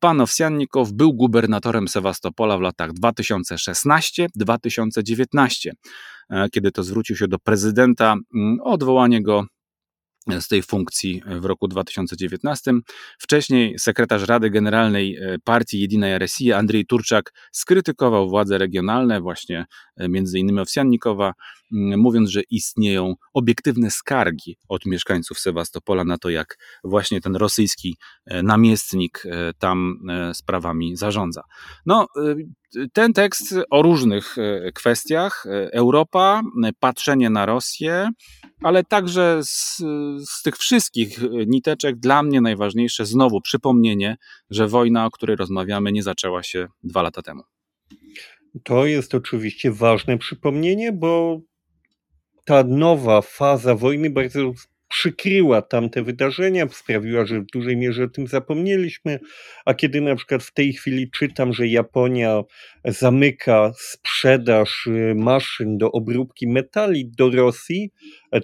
pan 0.00 0.20
Owsiannikow 0.20 0.92
był 0.92 1.14
gubernatorem 1.14 1.88
Sewastopola 1.88 2.58
w 2.58 2.60
latach 2.60 2.90
2016-2019. 2.92 5.70
E, 6.30 6.48
kiedy 6.48 6.72
to 6.72 6.82
zwrócił 6.82 7.16
się 7.16 7.28
do 7.28 7.38
prezydenta 7.38 8.16
o 8.62 8.72
odwołanie 8.72 9.22
go 9.22 9.46
z 10.40 10.48
tej 10.48 10.62
funkcji 10.62 11.22
w 11.26 11.44
roku 11.44 11.68
2019. 11.68 12.72
Wcześniej 13.18 13.78
sekretarz 13.78 14.22
Rady 14.22 14.50
Generalnej 14.50 15.16
e, 15.16 15.38
Partii 15.44 15.80
Jedina 15.80 16.18
Rosja 16.18 16.58
Andrzej 16.58 16.86
Turczak 16.86 17.32
skrytykował 17.52 18.28
władze 18.28 18.58
regionalne, 18.58 19.20
właśnie 19.20 19.66
e, 19.96 20.08
między 20.08 20.38
innymi 20.38 20.60
Owsiannikowa, 20.60 21.32
mówiąc, 21.72 22.30
że 22.30 22.42
istnieją 22.50 23.14
obiektywne 23.32 23.90
skargi 23.90 24.56
od 24.68 24.86
mieszkańców 24.86 25.38
Sewastopola 25.38 26.04
na 26.04 26.18
to, 26.18 26.30
jak 26.30 26.58
właśnie 26.84 27.20
ten 27.20 27.36
rosyjski 27.36 27.96
e, 28.26 28.42
namiestnik 28.42 29.22
tam 29.58 29.98
sprawami 30.32 30.96
zarządza. 30.96 31.42
No, 31.86 32.06
ten 32.92 33.12
tekst 33.12 33.54
o 33.70 33.82
różnych 33.82 34.36
kwestiach, 34.74 35.44
Europa, 35.72 36.42
patrzenie 36.80 37.30
na 37.30 37.46
Rosję, 37.46 38.10
ale 38.62 38.84
także 38.84 39.40
z, 39.42 39.76
z 40.30 40.42
tych 40.42 40.56
wszystkich 40.56 41.18
niteczek 41.46 41.96
dla 41.96 42.22
mnie 42.22 42.40
najważniejsze 42.40 43.06
znowu 43.06 43.40
przypomnienie, 43.40 44.16
że 44.50 44.68
wojna, 44.68 45.06
o 45.06 45.10
której 45.10 45.36
rozmawiamy, 45.36 45.92
nie 45.92 46.02
zaczęła 46.02 46.42
się 46.42 46.66
dwa 46.82 47.02
lata 47.02 47.22
temu. 47.22 47.42
To 48.64 48.86
jest 48.86 49.14
oczywiście 49.14 49.72
ważne 49.72 50.18
przypomnienie, 50.18 50.92
bo 50.92 51.40
ta 52.44 52.64
nowa 52.64 53.22
faza 53.22 53.74
wojny 53.74 54.10
bardzo 54.10 54.52
przykryła 54.92 55.62
tamte 55.62 56.02
wydarzenia, 56.02 56.68
sprawiła, 56.68 57.26
że 57.26 57.40
w 57.40 57.46
dużej 57.46 57.76
mierze 57.76 58.04
o 58.04 58.08
tym 58.08 58.26
zapomnieliśmy, 58.26 59.20
a 59.64 59.74
kiedy 59.74 60.00
na 60.00 60.16
przykład 60.16 60.42
w 60.42 60.52
tej 60.52 60.72
chwili 60.72 61.10
czytam, 61.10 61.52
że 61.52 61.68
Japonia 61.68 62.42
zamyka 62.84 63.72
sprzedaż 63.76 64.86
y, 64.86 65.14
maszyn 65.16 65.78
do 65.78 65.92
obróbki 65.92 66.48
metali 66.48 67.10
do 67.10 67.30
Rosji, 67.30 67.90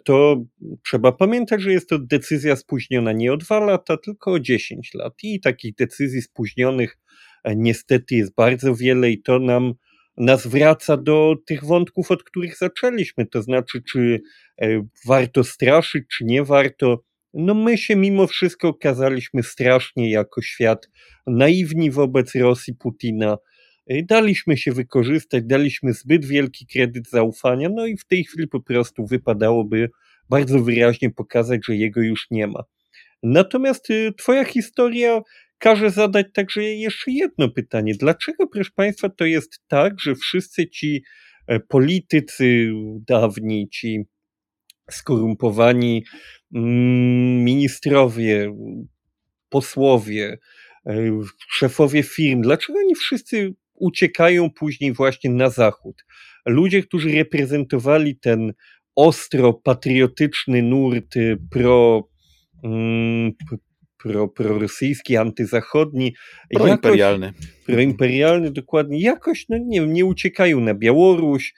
to 0.04 0.44
trzeba 0.84 1.12
pamiętać, 1.12 1.62
że 1.62 1.72
jest 1.72 1.88
to 1.88 1.98
decyzja 1.98 2.56
spóźniona 2.56 3.12
nie 3.12 3.32
o 3.32 3.36
dwa 3.36 3.60
lata, 3.60 3.96
tylko 3.96 4.32
o 4.32 4.40
10 4.40 4.94
lat. 4.94 5.14
I 5.22 5.40
takich 5.40 5.74
decyzji 5.74 6.22
spóźnionych 6.22 6.98
e, 7.44 7.56
niestety 7.56 8.14
jest 8.14 8.34
bardzo 8.34 8.74
wiele 8.74 9.10
i 9.10 9.22
to 9.22 9.38
nam 9.38 9.74
nas 10.18 10.46
wraca 10.46 10.96
do 10.96 11.36
tych 11.46 11.64
wątków, 11.64 12.10
od 12.10 12.22
których 12.22 12.56
zaczęliśmy. 12.56 13.26
To 13.26 13.42
znaczy, 13.42 13.82
czy 13.90 14.20
e, 14.62 14.86
warto 15.06 15.44
straszyć, 15.44 16.04
czy 16.16 16.24
nie 16.24 16.44
warto. 16.44 17.02
No 17.34 17.54
my 17.54 17.78
się 17.78 17.96
mimo 17.96 18.26
wszystko 18.26 18.68
okazaliśmy 18.68 19.42
strasznie 19.42 20.10
jako 20.10 20.42
świat 20.42 20.88
naiwni 21.26 21.90
wobec 21.90 22.34
Rosji 22.34 22.74
Putina. 22.74 23.36
E, 23.86 24.02
daliśmy 24.02 24.56
się 24.56 24.72
wykorzystać, 24.72 25.44
daliśmy 25.46 25.92
zbyt 25.92 26.24
wielki 26.24 26.66
kredyt 26.66 27.10
zaufania, 27.10 27.68
no 27.74 27.86
i 27.86 27.96
w 27.96 28.06
tej 28.06 28.24
chwili 28.24 28.48
po 28.48 28.60
prostu 28.60 29.06
wypadałoby 29.06 29.90
bardzo 30.30 30.60
wyraźnie 30.60 31.10
pokazać, 31.10 31.60
że 31.66 31.76
jego 31.76 32.00
już 32.00 32.26
nie 32.30 32.46
ma. 32.46 32.64
Natomiast 33.22 33.90
e, 33.90 34.12
Twoja 34.12 34.44
historia 34.44 35.22
każe 35.58 35.90
zadać 35.90 36.26
także 36.32 36.62
jeszcze 36.62 37.10
jedno 37.10 37.48
pytanie. 37.48 37.94
Dlaczego, 37.94 38.46
proszę 38.46 38.70
Państwa, 38.74 39.08
to 39.08 39.24
jest 39.24 39.60
tak, 39.68 40.00
że 40.00 40.14
wszyscy 40.14 40.68
ci 40.68 41.02
e, 41.46 41.60
politycy 41.60 42.70
dawni, 43.06 43.68
ci 43.68 44.04
skorumpowani 44.90 46.04
mm, 46.54 47.44
ministrowie, 47.44 48.54
posłowie, 49.48 50.38
e, 50.86 51.20
szefowie 51.50 52.02
firm, 52.02 52.40
dlaczego 52.42 52.78
oni 52.78 52.94
wszyscy 52.94 53.54
uciekają 53.74 54.50
później 54.50 54.92
właśnie 54.92 55.30
na 55.30 55.50
zachód? 55.50 56.04
Ludzie, 56.46 56.82
którzy 56.82 57.12
reprezentowali 57.12 58.16
ten 58.16 58.52
ostro 58.96 59.52
patriotyczny 59.52 60.62
nurt 60.62 61.16
e, 61.16 61.36
pro, 61.50 62.08
mm, 62.64 63.32
pro, 63.98 64.28
prorosyjski, 64.28 65.16
antyzachodni. 65.16 66.14
Proimperialny. 66.54 67.26
Jakoś, 67.26 67.64
proimperialny, 67.66 68.50
dokładnie. 68.50 69.00
Jakoś, 69.00 69.48
no 69.48 69.58
nie 69.58 69.80
wiem, 69.80 69.92
nie 69.92 70.04
uciekają 70.04 70.60
na 70.60 70.74
Białoruś, 70.74 71.54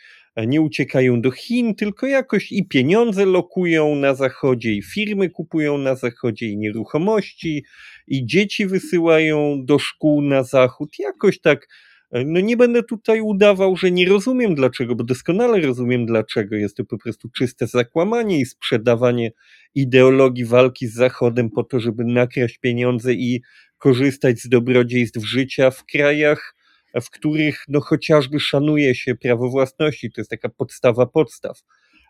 nie 0.46 0.60
uciekają 0.60 1.20
do 1.20 1.30
Chin, 1.30 1.74
tylko 1.74 2.06
jakoś 2.06 2.52
i 2.52 2.68
pieniądze 2.68 3.26
lokują 3.26 3.94
na 3.94 4.14
zachodzie, 4.14 4.72
i 4.72 4.82
firmy 4.82 5.30
kupują 5.30 5.78
na 5.78 5.94
zachodzie, 5.94 6.46
i 6.46 6.56
nieruchomości, 6.56 7.64
i 8.06 8.26
dzieci 8.26 8.66
wysyłają 8.66 9.64
do 9.64 9.78
szkół 9.78 10.22
na 10.22 10.42
zachód. 10.42 10.98
Jakoś 10.98 11.40
tak 11.40 11.68
no 12.12 12.40
nie 12.40 12.56
będę 12.56 12.82
tutaj 12.82 13.20
udawał, 13.20 13.76
że 13.76 13.90
nie 13.90 14.08
rozumiem 14.08 14.54
dlaczego, 14.54 14.94
bo 14.94 15.04
doskonale 15.04 15.60
rozumiem 15.60 16.06
dlaczego. 16.06 16.56
Jest 16.56 16.76
to 16.76 16.84
po 16.84 16.98
prostu 16.98 17.28
czyste 17.28 17.66
zakłamanie 17.66 18.40
i 18.40 18.46
sprzedawanie 18.46 19.30
ideologii 19.74 20.44
walki 20.44 20.86
z 20.86 20.94
Zachodem 20.94 21.50
po 21.50 21.64
to, 21.64 21.80
żeby 21.80 22.04
nakraść 22.04 22.58
pieniądze 22.58 23.14
i 23.14 23.42
korzystać 23.78 24.40
z 24.40 24.48
dobrodziejstw 24.48 25.24
życia 25.24 25.70
w 25.70 25.84
krajach, 25.84 26.54
w 27.02 27.10
których 27.10 27.64
no 27.68 27.80
chociażby 27.80 28.40
szanuje 28.40 28.94
się 28.94 29.14
prawo 29.14 29.50
własności. 29.50 30.12
To 30.12 30.20
jest 30.20 30.30
taka 30.30 30.48
podstawa 30.48 31.06
podstaw. 31.06 31.62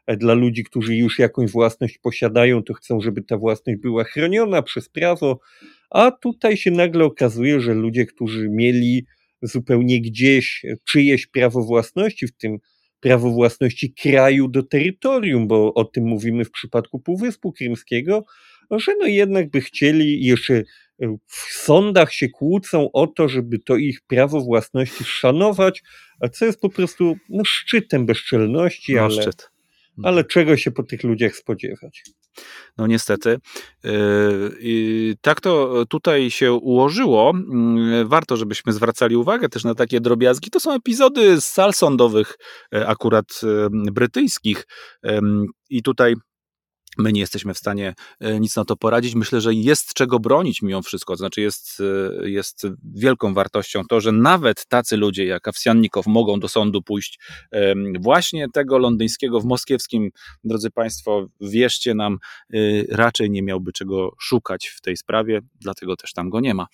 Dla 0.09 0.35
ludzi, 0.35 0.65
którzy 0.65 0.97
już 0.97 1.19
jakąś 1.19 1.51
własność 1.51 1.99
posiadają, 1.99 2.63
to 2.63 2.75
chcą, 2.75 3.01
żeby 3.01 3.23
ta 3.23 3.37
własność 3.37 3.79
była 3.81 4.05
chroniona 4.05 4.63
przez 4.63 4.89
prawo, 4.89 5.41
a 5.91 6.11
tutaj 6.11 6.57
się 6.57 6.71
nagle 6.71 7.05
okazuje, 7.05 7.61
że 7.61 7.75
ludzie, 7.75 8.07
którzy 8.07 8.49
mieli 8.49 9.07
zupełnie 9.43 10.01
gdzieś 10.01 10.63
czyjeś 10.89 11.27
prawo 11.27 11.65
własności, 11.65 12.27
w 12.27 12.37
tym 12.37 12.59
prawo 13.01 13.31
własności 13.31 13.95
kraju 13.95 14.49
do 14.49 14.63
terytorium, 14.63 15.49
bo 15.49 15.75
o 15.75 15.85
tym 15.85 16.05
mówimy 16.05 16.45
w 16.45 16.51
przypadku 16.51 16.99
Półwyspu 16.99 17.53
Krymskiego, 17.53 18.25
że 18.71 18.93
no 18.99 19.07
jednak 19.07 19.51
by 19.51 19.61
chcieli 19.61 20.25
jeszcze 20.25 20.63
w 21.27 21.53
sądach 21.53 22.13
się 22.13 22.29
kłócą 22.29 22.93
o 22.93 23.07
to, 23.07 23.29
żeby 23.29 23.59
to 23.59 23.77
ich 23.77 24.01
prawo 24.01 24.41
własności 24.41 25.05
szanować, 25.05 25.83
a 26.21 26.29
co 26.29 26.45
jest 26.45 26.61
po 26.61 26.69
prostu 26.71 27.17
no, 27.29 27.45
szczytem 27.45 28.07
bezczelności, 28.07 28.95
no, 28.95 29.03
ale, 29.03 29.23
szczyt. 29.23 29.51
ale 30.03 30.25
czego 30.25 30.57
się 30.57 30.71
po 30.71 30.83
tych 30.83 31.03
ludziach 31.05 31.37
spodziewać. 31.37 32.03
No 32.79 32.87
niestety. 32.87 33.39
Yy, 33.85 35.15
tak 35.21 35.41
to 35.41 35.85
tutaj 35.89 36.31
się 36.31 36.53
ułożyło. 36.53 37.33
Yy, 37.91 38.05
warto, 38.05 38.37
żebyśmy 38.37 38.73
zwracali 38.73 39.17
uwagę 39.17 39.49
też 39.49 39.65
na 39.65 39.75
takie 39.75 40.01
drobiazgi. 40.01 40.51
To 40.51 40.61
są 40.61 40.73
epizody 40.73 41.41
z 41.41 41.45
sal 41.45 41.75
sądowych, 41.75 42.39
yy, 42.73 42.87
akurat 42.89 43.41
brytyjskich. 43.71 44.67
I 45.71 45.83
tutaj 45.83 46.15
My 46.99 47.13
nie 47.13 47.21
jesteśmy 47.21 47.55
w 47.55 47.59
stanie 47.59 47.95
e, 48.21 48.41
nic 48.41 48.57
na 48.57 48.65
to 48.65 48.77
poradzić. 48.77 49.15
Myślę, 49.15 49.41
że 49.41 49.55
jest 49.55 49.95
czego 49.95 50.21
bronić 50.21 50.63
mimo 50.63 50.83
wszystko. 50.83 51.13
To 51.13 51.17
znaczy, 51.17 51.41
jest, 51.41 51.83
e, 52.21 52.31
jest 52.31 52.67
wielką 52.95 53.35
wartością 53.35 53.83
to, 53.89 54.01
że 54.01 54.13
nawet 54.13 54.67
tacy 54.67 54.97
ludzie 54.97 55.25
jak 55.25 55.49
Awsjannikow 55.49 56.07
mogą 56.07 56.41
do 56.41 56.49
sądu 56.49 56.83
pójść 56.83 57.19
właśnie 58.01 58.47
tego 58.53 58.79
londyńskiego 58.79 59.41
w 59.41 59.45
moskiewskim. 59.45 60.11
Drodzy 60.45 60.71
Państwo, 60.71 61.27
wierzcie 61.41 61.95
nam, 61.95 62.19
e, 62.55 62.59
raczej 62.89 63.31
nie 63.31 63.43
miałby 63.43 63.73
czego 63.73 64.11
szukać 64.21 64.67
w 64.67 64.81
tej 64.81 64.97
sprawie, 64.97 65.41
dlatego 65.61 65.97
też 65.97 66.13
tam 66.13 66.31
go 66.31 66.41
nie 66.41 66.55
ma. 66.55 66.67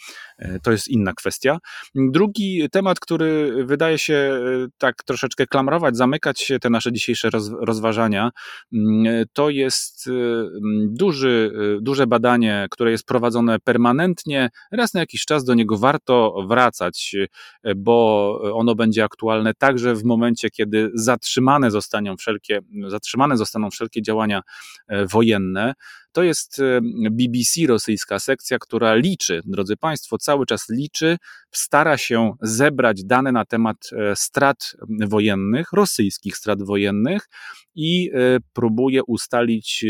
To 0.63 0.73
jest 0.73 0.89
inna 0.89 1.13
kwestia. 1.13 1.59
Drugi 1.95 2.69
temat, 2.73 3.01
który 3.01 3.65
wydaje 3.65 3.99
się 3.99 4.41
tak 4.79 5.05
troszeczkę 5.05 5.47
klamrować, 5.47 5.97
zamykać 5.97 6.53
te 6.61 6.71
nasze 6.71 6.93
dzisiejsze 6.93 7.31
rozważania, 7.61 8.31
mm, 8.73 9.25
to 9.33 9.51
jest 9.51 10.06
Mm, 10.09 10.95
duży, 10.95 11.53
y, 11.79 11.81
duże 11.81 12.07
badanie, 12.07 12.67
które 12.71 12.91
jest 12.91 13.07
prowadzone 13.07 13.59
permanentnie. 13.59 14.51
Raz 14.73 14.95
na 14.95 15.01
jakiś 15.01 15.25
czas 15.25 15.45
do 15.45 15.55
niego 15.55 15.79
warto 15.79 16.47
wracać, 16.49 17.17
y, 17.65 17.75
bo 17.75 18.41
ono 18.55 18.75
będzie 18.75 19.05
aktualne 19.05 19.55
także 19.55 19.95
w 19.95 20.05
momencie, 20.05 20.51
kiedy 20.51 20.91
zatrzymane 20.95 21.71
zostaną 21.71 22.17
wszelkie, 22.17 22.61
zatrzymane 22.89 23.37
zostaną 23.37 23.71
wszelkie 23.71 24.03
działania 24.03 24.43
e, 24.89 25.07
wojenne. 25.07 25.75
To 26.17 26.23
jest 26.23 26.59
e, 26.59 26.81
BBC, 27.11 27.67
rosyjska 27.67 28.19
sekcja, 28.19 28.59
która 28.59 28.95
liczy, 28.95 29.41
drodzy 29.45 29.77
Państwo, 29.77 30.19
cały 30.19 30.47
czas 30.47 30.69
liczy, 30.69 31.17
stara 31.51 31.99
się 31.99 32.33
zebrać 32.43 33.05
dane 33.05 33.33
na 33.33 33.45
temat 33.45 33.77
e, 33.93 34.17
strat 34.17 34.77
wojennych, 35.07 35.73
rosyjskich 35.73 36.37
strat 36.37 36.63
wojennych 36.63 37.29
i 37.75 38.11
e, 38.15 38.39
próbuje 38.53 39.05
ustalić 39.05 39.85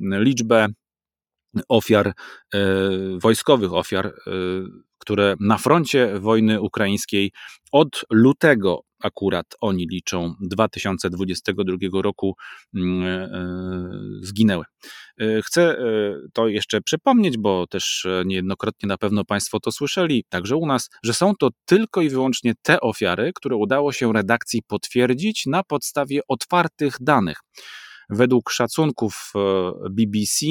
liczbę 0.00 0.66
ofiar 1.68 2.12
wojskowych, 3.18 3.72
ofiar, 3.72 4.14
które 4.98 5.36
na 5.40 5.58
froncie 5.58 6.20
wojny 6.20 6.60
ukraińskiej 6.60 7.32
od 7.72 8.04
lutego 8.10 8.80
akurat 9.04 9.46
oni 9.60 9.86
liczą 9.86 10.34
2022 10.40 12.02
roku 12.02 12.36
mm, 12.74 13.02
e, 13.02 13.28
zginęły. 14.22 14.64
E, 15.20 15.42
chcę 15.42 15.78
e, 15.78 15.84
to 16.32 16.48
jeszcze 16.48 16.80
przypomnieć, 16.80 17.38
bo 17.38 17.66
też 17.66 18.06
niejednokrotnie 18.24 18.86
na 18.86 18.98
pewno 18.98 19.24
Państwo 19.24 19.60
to 19.60 19.72
słyszeli, 19.72 20.24
także 20.28 20.56
u 20.56 20.66
nas, 20.66 20.90
że 21.02 21.14
są 21.14 21.32
to 21.38 21.48
tylko 21.64 22.02
i 22.02 22.08
wyłącznie 22.08 22.54
te 22.62 22.80
ofiary, 22.80 23.32
które 23.34 23.56
udało 23.56 23.92
się 23.92 24.12
redakcji 24.12 24.62
potwierdzić 24.66 25.46
na 25.46 25.62
podstawie 25.62 26.20
otwartych 26.28 26.96
danych. 27.00 27.40
Według 28.10 28.50
szacunków 28.50 29.32
e, 29.36 29.72
BBC 29.90 30.46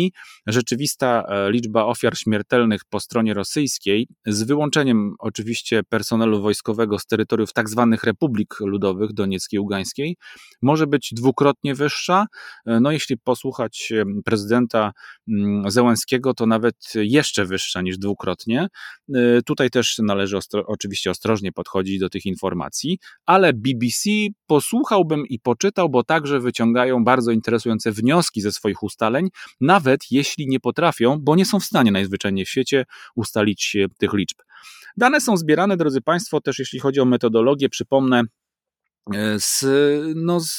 rzeczywista 0.47 1.23
e, 1.27 1.51
liczba 1.51 1.85
ofiar 1.85 2.17
śmiertelnych 2.17 2.81
po 2.89 2.99
stronie 2.99 3.33
rosyjskiej, 3.33 4.07
z 4.25 4.43
wyłączeniem 4.43 5.15
oczywiście 5.19 5.83
personelu 5.83 6.41
wojskowego 6.41 6.99
z 6.99 7.05
terytoriów 7.05 7.53
tzw. 7.53 7.87
Tak 7.91 8.03
republik 8.03 8.59
ludowych 8.59 9.13
Donieckiej 9.13 9.57
i 9.57 9.59
Ugańskiej, 9.59 10.17
może 10.61 10.87
być 10.87 11.13
dwukrotnie 11.13 11.75
wyższa. 11.75 12.25
E, 12.65 12.79
no 12.79 12.91
jeśli 12.91 13.17
posłuchać 13.17 13.93
prezydenta 14.25 14.91
mm, 15.27 15.71
Zełenskiego, 15.71 16.33
to 16.33 16.45
nawet 16.45 16.75
jeszcze 16.95 17.45
wyższa 17.45 17.81
niż 17.81 17.97
dwukrotnie. 17.97 18.67
Tutaj 19.45 19.69
też 19.69 19.97
należy 19.97 20.37
ostro, 20.37 20.63
oczywiście 20.67 21.11
ostrożnie 21.11 21.51
podchodzić 21.51 21.99
do 21.99 22.09
tych 22.09 22.25
informacji, 22.25 22.99
ale 23.25 23.53
BBC 23.53 24.09
posłuchałbym 24.47 25.27
i 25.27 25.39
poczytał, 25.39 25.89
bo 25.89 26.03
także 26.03 26.39
wyciągają 26.39 27.03
bardzo 27.03 27.31
interesujące 27.43 27.91
wnioski 27.91 28.41
ze 28.41 28.51
swoich 28.51 28.83
ustaleń, 28.83 29.29
nawet 29.61 30.11
jeśli 30.11 30.47
nie 30.47 30.59
potrafią, 30.59 31.19
bo 31.21 31.35
nie 31.35 31.45
są 31.45 31.59
w 31.59 31.63
stanie 31.63 31.91
najzwyczajniej 31.91 32.45
w 32.45 32.49
świecie 32.49 32.85
ustalić 33.15 33.77
tych 33.97 34.13
liczb. 34.13 34.37
Dane 34.97 35.21
są 35.21 35.37
zbierane, 35.37 35.77
drodzy 35.77 36.01
Państwo, 36.01 36.41
też 36.41 36.59
jeśli 36.59 36.79
chodzi 36.79 36.99
o 36.99 37.05
metodologię, 37.05 37.69
przypomnę, 37.69 38.23
E, 38.23 38.42
z, 39.37 39.65
no 40.15 40.39
z, 40.39 40.55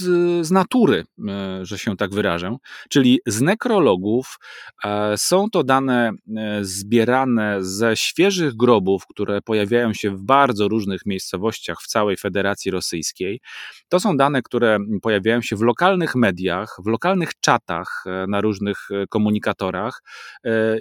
z 0.46 0.50
natury, 0.50 1.04
e, 1.28 1.60
że 1.66 1.78
się 1.78 1.96
tak 1.96 2.14
wyrażę, 2.14 2.56
czyli 2.90 3.20
z 3.26 3.40
nekrologów. 3.40 4.38
E, 4.84 5.18
są 5.18 5.50
to 5.50 5.64
dane 5.64 6.12
zbierane 6.60 7.56
ze 7.60 7.96
świeżych 7.96 8.54
grobów, 8.56 9.06
które 9.06 9.40
pojawiają 9.42 9.92
się 9.92 10.10
w 10.10 10.22
bardzo 10.22 10.68
różnych 10.68 11.06
miejscowościach 11.06 11.78
w 11.82 11.86
całej 11.86 12.16
Federacji 12.16 12.70
Rosyjskiej. 12.70 13.40
To 13.88 14.00
są 14.00 14.16
dane, 14.16 14.42
które 14.42 14.78
pojawiają 15.02 15.42
się 15.42 15.56
w 15.56 15.60
lokalnych 15.60 16.14
mediach, 16.14 16.76
w 16.84 16.86
lokalnych 16.86 17.30
czatach 17.40 18.04
na 18.28 18.40
różnych 18.40 18.88
komunikatorach 19.08 20.02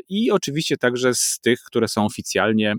i 0.10 0.32
oczywiście 0.32 0.78
także 0.78 1.14
z 1.14 1.40
tych, 1.44 1.60
które 1.60 1.88
są 1.88 2.06
oficjalnie 2.06 2.76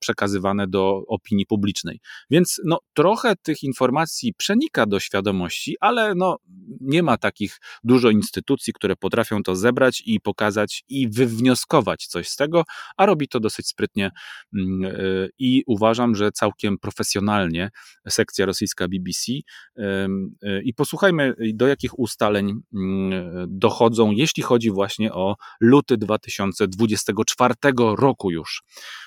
przekazywane 0.00 0.66
do 0.66 1.02
opinii 1.08 1.46
publicznej. 1.46 2.00
Więc 2.30 2.60
no, 2.64 2.78
trochę 2.94 3.21
trochę 3.22 3.36
tych 3.36 3.62
informacji 3.62 4.34
przenika 4.34 4.86
do 4.86 5.00
świadomości, 5.00 5.76
ale 5.80 6.14
no, 6.14 6.36
nie 6.80 7.02
ma 7.02 7.16
takich 7.16 7.60
dużo 7.84 8.10
instytucji, 8.10 8.72
które 8.72 8.96
potrafią 8.96 9.42
to 9.42 9.56
zebrać 9.56 10.02
i 10.06 10.20
pokazać 10.20 10.84
i 10.88 11.08
wywnioskować 11.08 12.06
coś 12.06 12.28
z 12.28 12.36
tego, 12.36 12.64
a 12.96 13.06
robi 13.06 13.28
to 13.28 13.40
dosyć 13.40 13.68
sprytnie 13.68 14.10
mm, 14.54 14.84
y, 14.84 15.30
i 15.38 15.62
uważam, 15.66 16.14
że 16.14 16.32
całkiem 16.32 16.78
profesjonalnie 16.78 17.70
sekcja 18.08 18.46
rosyjska 18.46 18.88
BBC. 18.88 19.32
Y, 19.32 19.42
I 20.64 20.74
posłuchajmy, 20.74 21.34
do 21.54 21.66
jakich 21.66 21.98
ustaleń 21.98 22.60
mm, 22.74 23.12
dochodzą, 23.48 24.10
jeśli 24.10 24.42
chodzi 24.42 24.70
właśnie 24.70 25.12
o 25.12 25.36
luty 25.60 25.96
2024 25.96 27.54
roku 27.96 28.30
już. 28.30 28.62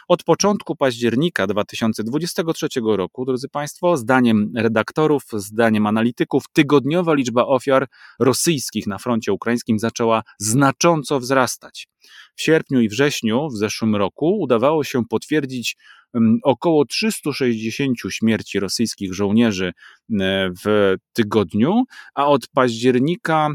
Od 0.08 0.24
początku 0.24 0.76
października 0.76 1.48
2023 1.48 2.68
roku, 2.86 3.26
drodzy 3.26 3.50
Państwo, 3.50 3.98
zdaniem 4.06 4.52
redaktorów, 4.56 5.24
zdaniem 5.34 5.86
analityków, 5.88 6.44
tygodniowa 6.54 7.14
liczba 7.14 7.46
ofiar 7.46 7.88
rosyjskich 8.20 8.88
na 8.88 8.98
froncie 8.98 9.34
ukraińskim 9.34 9.80
zaczęła 9.80 10.24
znacząco 10.40 11.20
wzrastać. 11.20 11.88
W 12.36 12.42
sierpniu 12.42 12.82
i 12.82 12.90
wrześniu 12.90 13.48
w 13.50 13.58
zeszłym 13.58 13.96
roku 13.96 14.40
udawało 14.40 14.84
się 14.84 15.06
potwierdzić 15.06 15.78
mm, 16.14 16.40
około 16.44 16.86
360 16.86 17.98
śmierci 18.10 18.60
rosyjskich 18.60 19.14
żołnierzy 19.14 19.68
e, 19.68 19.74
w 20.66 20.96
tygodniu, 21.14 21.84
a 22.16 22.28
od 22.28 22.48
października 22.48 23.50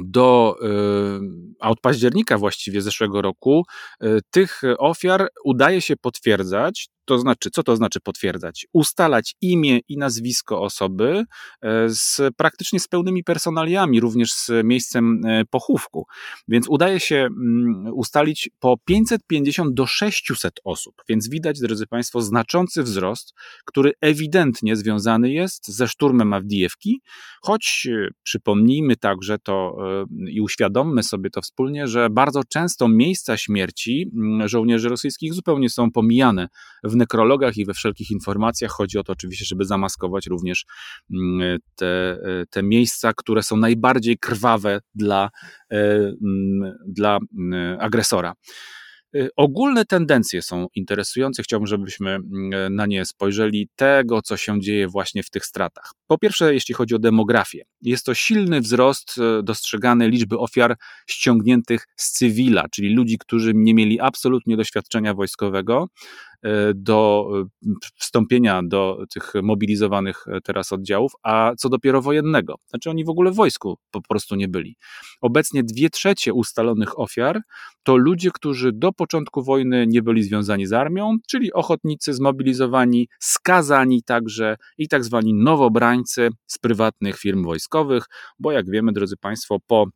do, 0.00 0.56
y, 0.62 1.20
a 1.60 1.70
od 1.70 1.80
października 1.80 2.38
właściwie 2.38 2.82
zeszłego 2.82 3.22
roku, 3.22 3.64
y, 4.02 4.20
tych 4.30 4.62
ofiar 4.78 5.28
udaje 5.44 5.80
się 5.80 5.96
potwierdzać 5.96 6.88
to 7.04 7.18
znaczy, 7.18 7.50
co 7.50 7.62
to 7.62 7.76
znaczy 7.76 8.00
potwierdzać? 8.00 8.66
Ustalać 8.72 9.36
imię 9.40 9.80
i 9.88 9.98
nazwisko 9.98 10.62
osoby 10.62 11.24
e, 11.62 11.88
z 11.88 12.20
praktycznie 12.36 12.80
z 12.80 12.88
pełnymi 12.88 13.24
personaliami, 13.24 14.00
również 14.00 14.32
z 14.32 14.50
miejscem 14.64 15.26
e, 15.26 15.44
pochówku. 15.44 16.06
Więc 16.48 16.68
udaje 16.68 17.00
się 17.00 17.16
mm, 17.16 17.92
ustalić 17.94 18.50
po 18.60 18.76
550 18.84 19.74
do 19.74 19.86
600 19.86 20.60
osób. 20.64 20.94
Więc 21.08 21.28
widać, 21.28 21.60
drodzy 21.60 21.86
Państwo, 21.86 22.22
znaczący 22.22 22.82
wzrost, 22.82 23.34
który 23.64 23.92
ewidentnie 24.00 24.76
związany 24.76 25.32
jest 25.32 25.68
ze 25.68 25.88
szturmem 25.88 26.32
Awdijewki, 26.32 27.00
choć 27.42 27.88
e, 27.90 28.08
przypomnijmy 28.22 28.96
także 28.96 29.38
to 29.38 29.76
i 30.28 30.40
uświadommy 30.40 31.02
sobie 31.02 31.30
to 31.30 31.42
wspólnie, 31.42 31.88
że 31.88 32.10
bardzo 32.10 32.44
często 32.44 32.88
miejsca 32.88 33.36
śmierci 33.36 34.10
mm, 34.14 34.48
żołnierzy 34.48 34.88
rosyjskich 34.88 35.34
zupełnie 35.34 35.70
są 35.70 35.90
pomijane 35.90 36.48
w 36.84 36.96
nekrologach 37.02 37.56
i 37.56 37.64
we 37.64 37.74
wszelkich 37.74 38.10
informacjach. 38.10 38.70
Chodzi 38.70 38.98
o 38.98 39.02
to 39.02 39.12
oczywiście, 39.12 39.44
żeby 39.44 39.64
zamaskować 39.64 40.26
również 40.26 40.64
mm, 41.10 41.58
te, 41.74 42.18
te 42.50 42.62
miejsca, 42.62 43.12
które 43.16 43.42
są 43.42 43.56
najbardziej 43.56 44.18
krwawe 44.18 44.80
dla, 44.94 45.30
e, 45.70 45.76
mm, 46.22 46.78
dla 46.86 47.18
mm, 47.38 47.80
agresora. 47.80 48.34
E, 49.16 49.28
ogólne 49.36 49.84
tendencje 49.84 50.42
są 50.42 50.66
interesujące. 50.74 51.42
Chciałbym, 51.42 51.66
żebyśmy 51.66 52.18
na 52.70 52.86
nie 52.86 53.04
spojrzeli 53.04 53.68
tego, 53.76 54.22
co 54.22 54.36
się 54.36 54.60
dzieje 54.60 54.88
właśnie 54.88 55.22
w 55.22 55.30
tych 55.30 55.46
stratach. 55.46 55.92
Po 56.06 56.18
pierwsze, 56.18 56.54
jeśli 56.54 56.74
chodzi 56.74 56.94
o 56.94 56.98
demografię, 56.98 57.64
jest 57.82 58.06
to 58.06 58.14
silny 58.14 58.60
wzrost 58.60 59.14
e, 59.18 59.42
dostrzegany 59.42 60.08
liczby 60.08 60.38
ofiar 60.38 60.76
ściągniętych 61.06 61.86
z 61.96 62.12
cywila, 62.12 62.68
czyli 62.68 62.94
ludzi, 62.94 63.18
którzy 63.18 63.52
nie 63.54 63.74
mieli 63.74 64.00
absolutnie 64.00 64.56
doświadczenia 64.56 65.14
wojskowego, 65.14 65.88
E, 66.31 66.31
do 66.74 67.28
e, 67.66 67.70
wstąpienia 67.96 68.62
do 68.64 69.04
tych 69.14 69.32
mobilizowanych 69.42 70.24
e, 70.26 70.40
teraz 70.40 70.72
oddziałów, 70.72 71.12
a 71.22 71.52
co 71.58 71.68
dopiero 71.68 72.02
wojennego. 72.02 72.54
Znaczy 72.66 72.90
oni 72.90 73.04
w 73.04 73.08
ogóle 73.08 73.30
w 73.30 73.34
wojsku 73.34 73.78
po 73.90 74.02
prostu 74.02 74.34
nie 74.34 74.48
byli. 74.48 74.76
Obecnie 75.20 75.62
dwie 75.62 75.90
trzecie 75.90 76.32
ustalonych 76.32 77.00
ofiar 77.00 77.40
to 77.82 77.96
ludzie, 77.96 78.30
którzy 78.34 78.72
do 78.72 78.92
początku 78.92 79.42
wojny 79.42 79.86
nie 79.88 80.02
byli 80.02 80.22
związani 80.22 80.66
z 80.66 80.72
armią, 80.72 81.16
czyli 81.28 81.52
ochotnicy 81.52 82.14
zmobilizowani, 82.14 83.08
skazani 83.18 84.02
także 84.02 84.56
i 84.78 84.88
tak 84.88 85.04
zwani 85.04 85.34
nowobrańcy 85.34 86.28
z 86.46 86.58
prywatnych 86.58 87.18
firm 87.18 87.44
wojskowych, 87.44 88.04
bo 88.38 88.52
jak 88.52 88.70
wiemy, 88.70 88.92
drodzy 88.92 89.16
Państwo, 89.16 89.58
po 89.66 89.86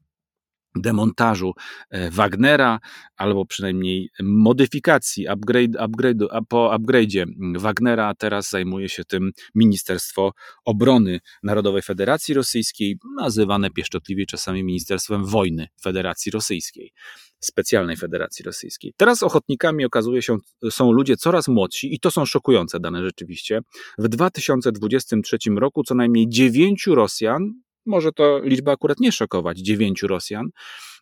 demontażu 0.76 1.52
e, 1.90 2.10
Wagnera, 2.10 2.80
albo 3.16 3.46
przynajmniej 3.46 4.10
modyfikacji, 4.22 5.28
upgrade, 5.28 5.76
upgrade, 5.78 6.18
po 6.48 6.76
upgrade'zie 6.78 7.24
Wagnera, 7.58 8.14
teraz 8.14 8.50
zajmuje 8.50 8.88
się 8.88 9.04
tym 9.04 9.30
Ministerstwo 9.54 10.32
Obrony 10.64 11.20
Narodowej 11.42 11.82
Federacji 11.82 12.34
Rosyjskiej, 12.34 12.98
nazywane 13.16 13.70
pieszczotliwie 13.70 14.26
czasami 14.26 14.64
Ministerstwem 14.64 15.24
Wojny 15.24 15.68
Federacji 15.82 16.32
Rosyjskiej. 16.32 16.92
Specjalnej 17.40 17.96
Federacji 17.96 18.44
Rosyjskiej. 18.44 18.92
Teraz 18.96 19.22
ochotnikami 19.22 19.84
okazuje 19.84 20.22
się, 20.22 20.36
są 20.70 20.92
ludzie 20.92 21.16
coraz 21.16 21.48
młodsi 21.48 21.94
i 21.94 22.00
to 22.00 22.10
są 22.10 22.24
szokujące 22.24 22.80
dane 22.80 23.02
rzeczywiście. 23.02 23.60
W 23.98 24.08
2023 24.08 25.38
roku 25.56 25.84
co 25.84 25.94
najmniej 25.94 26.28
dziewięciu 26.28 26.94
Rosjan 26.94 27.52
może 27.86 28.12
to 28.12 28.40
liczba 28.44 28.72
akurat 28.72 29.00
nie 29.00 29.12
szokować, 29.12 29.58
dziewięciu 29.58 30.06
Rosjan, 30.06 30.46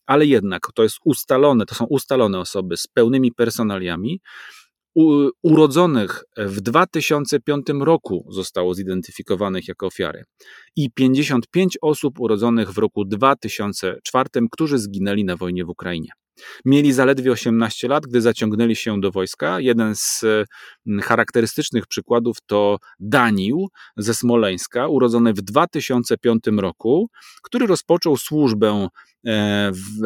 ale 0.06 0.26
jednak 0.26 0.62
to 0.74 0.82
jest 0.82 0.98
ustalone, 1.04 1.66
to 1.66 1.74
są 1.74 1.84
ustalone 1.84 2.38
osoby 2.38 2.76
z 2.76 2.86
pełnymi 2.86 3.32
personaliami, 3.32 4.20
u, 4.94 5.28
urodzonych 5.42 6.24
w 6.36 6.60
2005 6.60 7.66
roku 7.80 8.26
zostało 8.30 8.74
zidentyfikowanych 8.74 9.68
jako 9.68 9.86
ofiary 9.86 10.24
i 10.76 10.90
55 10.90 11.78
osób 11.82 12.20
urodzonych 12.20 12.72
w 12.72 12.78
roku 12.78 13.04
2004, 13.04 14.28
którzy 14.50 14.78
zginęli 14.78 15.24
na 15.24 15.36
wojnie 15.36 15.64
w 15.64 15.68
Ukrainie. 15.68 16.10
Mieli 16.64 16.92
zaledwie 16.92 17.32
18 17.32 17.88
lat, 17.88 18.06
gdy 18.06 18.20
zaciągnęli 18.20 18.76
się 18.76 19.00
do 19.00 19.10
wojska. 19.10 19.60
Jeden 19.60 19.94
z 19.96 20.24
mm, 20.86 21.00
charakterystycznych 21.00 21.86
przykładów 21.86 22.36
to 22.46 22.78
Danił 23.00 23.68
ze 23.96 24.14
Smoleńska, 24.14 24.88
urodzony 24.88 25.32
w 25.32 25.42
2005 25.42 26.42
roku, 26.58 27.10
który 27.42 27.66
rozpoczął 27.66 28.16
służbę 28.16 28.88
e, 29.26 29.70
w, 29.72 30.02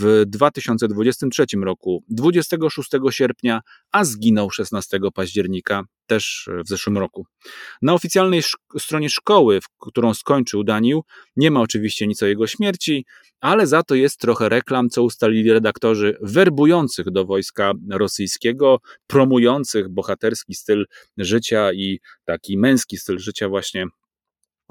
w 0.00 0.24
2023 0.26 1.46
roku, 1.62 2.04
26 2.08 2.90
sierpnia, 3.10 3.60
a 3.92 4.04
zginął 4.04 4.50
16 4.50 4.98
października 5.14 5.84
też 6.06 6.48
w 6.64 6.68
zeszłym 6.68 6.98
roku. 6.98 7.26
Na 7.82 7.94
oficjalnej 7.94 8.42
stronie 8.78 9.10
szkoły, 9.10 9.60
którą 9.80 10.14
skończył 10.14 10.64
Danił, 10.64 11.04
nie 11.36 11.50
ma 11.50 11.60
oczywiście 11.60 12.06
nic 12.06 12.22
o 12.22 12.26
jego 12.26 12.46
śmierci, 12.46 13.04
ale 13.44 13.66
za 13.66 13.82
to 13.82 13.94
jest 13.94 14.20
trochę 14.20 14.48
reklam, 14.48 14.90
co 14.90 15.02
ustalili 15.02 15.52
redaktorzy 15.52 16.16
werbujących 16.22 17.10
do 17.10 17.24
wojska 17.24 17.72
rosyjskiego, 17.90 18.80
promujących 19.06 19.88
bohaterski 19.88 20.54
styl 20.54 20.86
życia 21.18 21.72
i 21.72 22.00
taki 22.24 22.58
męski 22.58 22.96
styl 22.96 23.18
życia 23.18 23.48
właśnie 23.48 23.86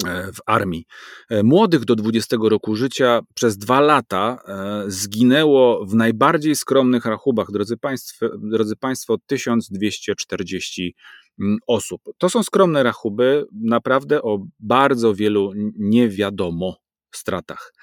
e, 0.06 0.32
w 0.34 0.38
armii. 0.46 0.86
E, 1.30 1.44
młodych 1.44 1.86
do 1.86 1.96
20 1.96 2.38
roku 2.42 2.76
życia 2.76 3.20
przez 3.36 3.58
dwa 3.58 3.82
lata 3.82 4.38
e, 4.48 4.84
zginęło 4.88 5.86
w 5.86 5.96
najbardziej 5.96 6.56
skromnych 6.56 7.06
rachubach, 7.06 7.52
drodzy 7.52 7.78
Państwo, 7.78 8.30
drodzy 8.38 8.76
państwo 8.76 9.18
1240 9.28 10.84
mm, 10.84 11.23
osób. 11.68 12.02
To 12.18 12.30
są 12.30 12.44
skromne 12.44 12.84
rachuby, 12.84 13.46
naprawdę 13.52 14.22
o 14.22 14.46
bardzo 14.60 15.16
wielu 15.16 15.52
nie 15.80 16.10
wiadomo 16.10 16.78
stratach. 17.16 17.74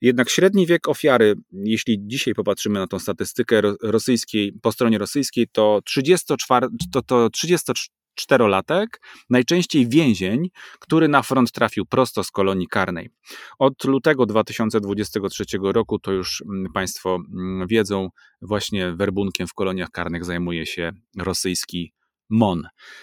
Jednak 0.00 0.30
średni 0.30 0.66
wiek 0.66 0.88
ofiary, 0.88 1.34
jeśli 1.52 1.98
dzisiaj 2.06 2.34
popatrzymy 2.34 2.78
na 2.78 2.86
tą 2.86 2.98
statystykę 2.98 3.62
rosyjskiej, 3.82 4.52
po 4.62 4.72
stronie 4.72 4.98
rosyjskiej, 4.98 5.46
to 5.52 5.80
34, 5.84 6.66
to, 6.92 7.02
to 7.02 7.28
34-latek, 7.28 8.86
najczęściej 9.30 9.88
więzień, 9.88 10.48
który 10.80 11.08
na 11.08 11.22
front 11.22 11.52
trafił 11.52 11.86
prosto 11.86 12.24
z 12.24 12.30
kolonii 12.30 12.68
karnej. 12.68 13.10
Od 13.58 13.84
lutego 13.84 14.26
2023 14.26 15.44
roku, 15.62 15.98
to 15.98 16.12
już 16.12 16.42
mm, 16.42 16.72
Państwo 16.72 17.18
mm, 17.34 17.68
wiedzą, 17.68 18.08
właśnie 18.42 18.92
werbunkiem 18.92 19.46
w 19.46 19.54
koloniach 19.54 19.90
karnych 19.90 20.24
zajmuje 20.24 20.66
się 20.66 20.92
rosyjski 21.18 21.92
MON. 22.30 22.62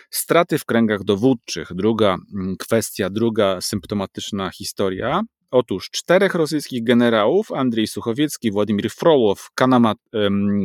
Straty 0.09 0.57
w 0.57 0.65
kręgach 0.65 1.03
dowódczych. 1.03 1.73
Druga 1.73 2.17
mm, 2.33 2.55
kwestia, 2.57 3.09
druga 3.09 3.61
symptomatyczna 3.61 4.49
historia. 4.49 5.21
Otóż 5.51 5.89
czterech 5.89 6.35
rosyjskich 6.35 6.83
generałów, 6.83 7.51
Andrzej 7.51 7.87
Suchowiecki, 7.87 8.51
Władimir 8.51 8.91
Frołow, 8.91 9.49
Kanamat 9.55 9.97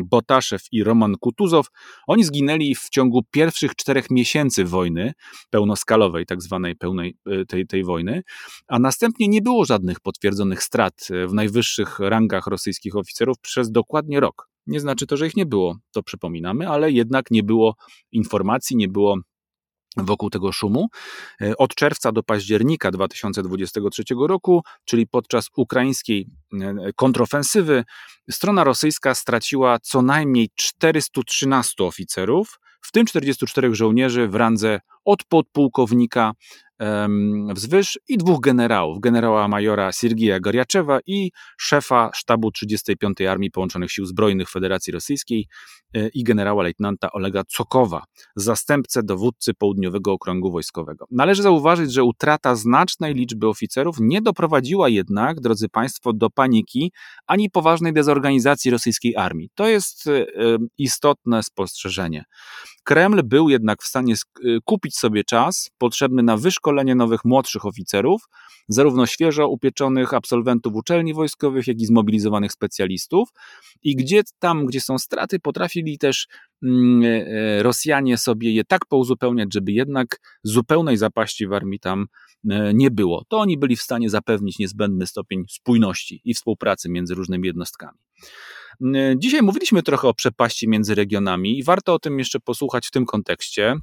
Botaszew 0.05 0.63
i 0.73 0.85
Roman 0.85 1.15
Kutuzow, 1.21 1.67
oni 2.07 2.25
zginęli 2.25 2.75
w 2.75 2.89
ciągu 2.89 3.23
pierwszych 3.31 3.75
czterech 3.75 4.11
miesięcy 4.11 4.65
wojny 4.65 5.13
pełnoskalowej, 5.51 6.27
tak 6.27 6.43
zwanej 6.43 6.77
pełnej 6.77 7.17
e, 7.27 7.45
tej, 7.45 7.67
tej 7.67 7.85
wojny, 7.85 8.23
a 8.69 8.79
następnie 8.79 9.29
nie 9.29 9.43
było 9.43 9.65
żadnych 9.65 10.01
potwierdzonych 10.01 10.63
strat 10.63 11.09
e, 11.11 11.27
w 11.27 11.33
najwyższych 11.35 11.99
rangach 11.99 12.47
rosyjskich 12.47 12.97
oficerów 12.97 13.39
przez 13.39 13.71
dokładnie 13.71 14.21
rok. 14.21 14.50
Nie 14.71 14.81
znaczy 14.81 15.07
to, 15.07 15.17
że 15.17 15.27
ich 15.27 15.37
nie 15.37 15.47
było, 15.47 15.77
to 15.93 16.03
przypominamy, 16.03 16.69
ale 16.69 16.91
jednak 16.91 17.31
nie 17.31 17.43
było 17.43 17.75
informacji, 18.13 18.77
nie 18.77 18.89
było 18.89 19.17
wokół 19.97 20.31
tego 20.31 20.53
szumu. 20.53 20.89
E, 21.43 21.57
od 21.57 21.75
czerwca 21.75 22.13
do 22.13 22.23
października 22.23 22.91
2023 22.91 24.03
roku, 24.29 24.63
czyli 24.85 25.07
podczas 25.07 25.49
ukraińskiej 25.57 26.27
e, 26.61 26.93
kontrofensywy, 26.97 27.85
strona 28.31 28.65
rosyjska 28.65 29.15
straciła 29.15 29.79
co 29.79 30.03
najmniej 30.03 30.51
413 30.55 31.85
oficerów, 31.85 32.61
w 32.81 32.93
tym 32.93 33.07
44 33.07 33.75
żołnierzy 33.75 34.29
w 34.29 34.35
randze 34.35 34.81
od 35.05 35.25
podpułkownika 35.25 36.33
wzwyż 37.55 37.99
i 38.09 38.19
dwóch 38.19 38.41
generałów, 38.41 39.01
generała 39.01 39.49
majora 39.49 39.93
Siergieja 39.93 40.41
Goriaczewa 40.41 40.99
i 41.07 41.31
szefa 41.59 42.11
sztabu 42.15 42.51
35. 42.51 43.21
Armii 43.21 43.51
Połączonych 43.51 43.93
Sił 43.93 44.07
Zbrojnych 44.07 44.51
Federacji 44.51 44.93
Rosyjskiej 44.93 45.47
e, 45.95 46.09
i 46.09 46.25
generała 46.25 46.63
lejtnanta 46.63 47.13
Olega 47.13 47.43
Cokowa, 47.57 48.05
zastępcę 48.37 49.03
dowódcy 49.03 49.55
Południowego 49.55 50.13
Okręgu 50.13 50.53
Wojskowego. 50.53 51.07
Należy 51.11 51.43
zauważyć, 51.43 51.93
że 51.93 52.05
utrata 52.05 52.55
znacznej 52.55 53.15
liczby 53.15 53.49
oficerów 53.49 53.97
nie 54.01 54.23
doprowadziła 54.23 54.89
jednak, 54.89 55.41
drodzy 55.41 55.69
Państwo, 55.69 56.13
do 56.13 56.31
paniki 56.31 56.93
ani 57.27 57.51
poważnej 57.51 57.93
dezorganizacji 57.93 58.71
rosyjskiej 58.71 59.17
armii. 59.17 59.51
To 59.55 59.69
jest 59.69 60.07
e, 60.07 60.27
istotne 60.79 61.43
spostrzeżenie. 61.43 62.25
Kreml 62.85 63.23
był 63.25 63.49
jednak 63.49 63.83
w 63.83 63.87
stanie 63.87 64.15
y, 64.45 64.59
kupić 64.91 64.99
sobie 64.99 65.25
czas 65.25 65.71
potrzebny 65.79 66.23
na 66.23 66.37
wyszkolenie 66.37 66.95
nowych 66.95 67.25
młodszych 67.25 67.67
oficerów, 67.67 68.23
zarówno 68.69 69.07
świeżo 69.07 69.49
upieczonych 69.49 70.15
absolwentów 70.15 70.75
uczelni 70.75 71.15
wojskowych, 71.15 71.67
jak 71.67 71.81
i 71.81 71.87
zmobilizowanych 71.87 72.53
specjalistów. 72.53 73.29
I 73.83 73.97
gdzie 73.97 74.23
tam, 74.39 74.67
gdzie 74.67 74.81
są 74.81 74.99
straty, 74.99 75.39
potrafili 75.39 75.99
też 75.99 76.27
mm, 76.63 77.03
e, 77.05 77.63
Rosjanie 77.63 78.19
sobie 78.19 78.55
je 78.55 78.65
tak 78.65 78.87
pouzupełniać, 78.87 79.49
żeby 79.55 79.73
jednak 79.73 80.21
zupełnej 80.43 80.97
zapaści 80.97 81.47
w 81.47 81.53
armii 81.53 81.81
tam 81.81 82.07
e, 82.51 82.75
nie 82.75 82.91
było. 82.91 83.25
To 83.29 83.39
oni 83.39 83.59
byli 83.59 83.77
w 83.77 83.83
stanie 83.83 84.11
zapewnić 84.11 84.59
niezbędny 84.59 85.07
stopień 85.07 85.45
spójności 85.49 86.21
i 86.25 86.35
współpracy 86.35 86.89
między 86.89 87.15
różnymi 87.15 87.47
jednostkami. 87.47 87.99
Dzisiaj 89.17 89.43
mówiliśmy 89.43 89.83
trochę 89.83 90.09
o 90.09 90.15
przepaści 90.15 90.69
między 90.69 90.95
regionami 90.95 91.59
i 91.59 91.65
warto 91.65 91.95
o 91.95 91.99
tym 91.99 92.19
jeszcze 92.19 92.41
posłuchać 92.41 92.87
w 92.87 92.91
tym 92.91 93.07
kontekście. 93.07 93.77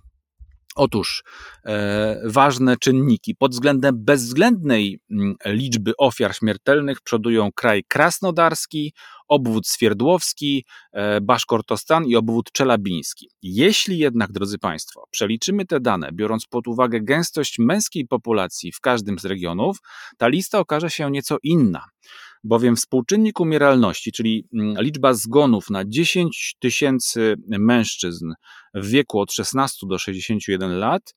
Otóż 0.77 1.23
e, 1.65 2.21
ważne 2.25 2.77
czynniki 2.77 3.35
pod 3.35 3.51
względem 3.51 3.95
bezwzględnej 3.97 4.99
mm, 5.11 5.35
liczby 5.45 5.91
ofiar 5.97 6.35
śmiertelnych 6.35 7.01
przodują 7.01 7.51
kraj 7.51 7.83
krasnodarski, 7.87 8.93
obwód 9.27 9.67
Swierdłowski, 9.67 10.65
e, 10.93 11.21
Baszkortostan 11.21 12.05
i 12.05 12.15
obwód 12.15 12.51
czelabiński. 12.51 13.29
Jeśli 13.41 13.97
jednak, 13.97 14.31
drodzy 14.31 14.57
Państwo, 14.59 15.03
przeliczymy 15.11 15.65
te 15.65 15.79
dane, 15.79 16.09
biorąc 16.13 16.45
pod 16.45 16.67
uwagę 16.67 17.01
gęstość 17.01 17.59
męskiej 17.59 18.07
populacji 18.07 18.71
w 18.71 18.79
każdym 18.79 19.19
z 19.19 19.25
regionów, 19.25 19.77
ta 20.17 20.27
lista 20.27 20.59
okaże 20.59 20.89
się 20.89 21.11
nieco 21.11 21.37
inna 21.43 21.83
bowiem 22.47 22.75
współczynnik 22.75 23.39
umieralności, 23.39 24.11
czyli 24.11 24.47
mm, 24.53 24.83
liczba 24.83 25.13
zgonów 25.13 25.69
na 25.69 25.85
10 25.85 26.55
tysięcy 26.59 27.35
mężczyzn 27.47 28.33
w 28.73 28.87
wieku 28.87 29.19
od 29.19 29.33
16 29.33 29.87
do 29.89 29.97
61 29.97 30.79
lat, 30.79 31.13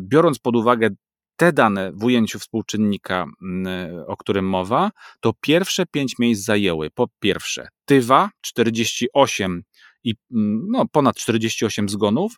biorąc 0.00 0.38
pod 0.38 0.56
uwagę 0.56 0.90
te 1.36 1.52
dane 1.52 1.92
w 1.92 2.04
ujęciu 2.04 2.38
współczynnika, 2.38 3.26
mm, 3.42 4.04
o 4.06 4.16
którym 4.16 4.48
mowa, 4.48 4.90
to 5.20 5.32
pierwsze 5.40 5.86
pięć 5.86 6.18
miejsc 6.18 6.44
zajęły. 6.44 6.90
Po 6.90 7.06
pierwsze 7.20 7.68
Tywa 7.84 8.30
48 8.40 9.62
i 10.04 10.14
mm, 10.34 10.66
no, 10.70 10.84
ponad 10.92 11.16
48 11.16 11.88
zgonów, 11.88 12.32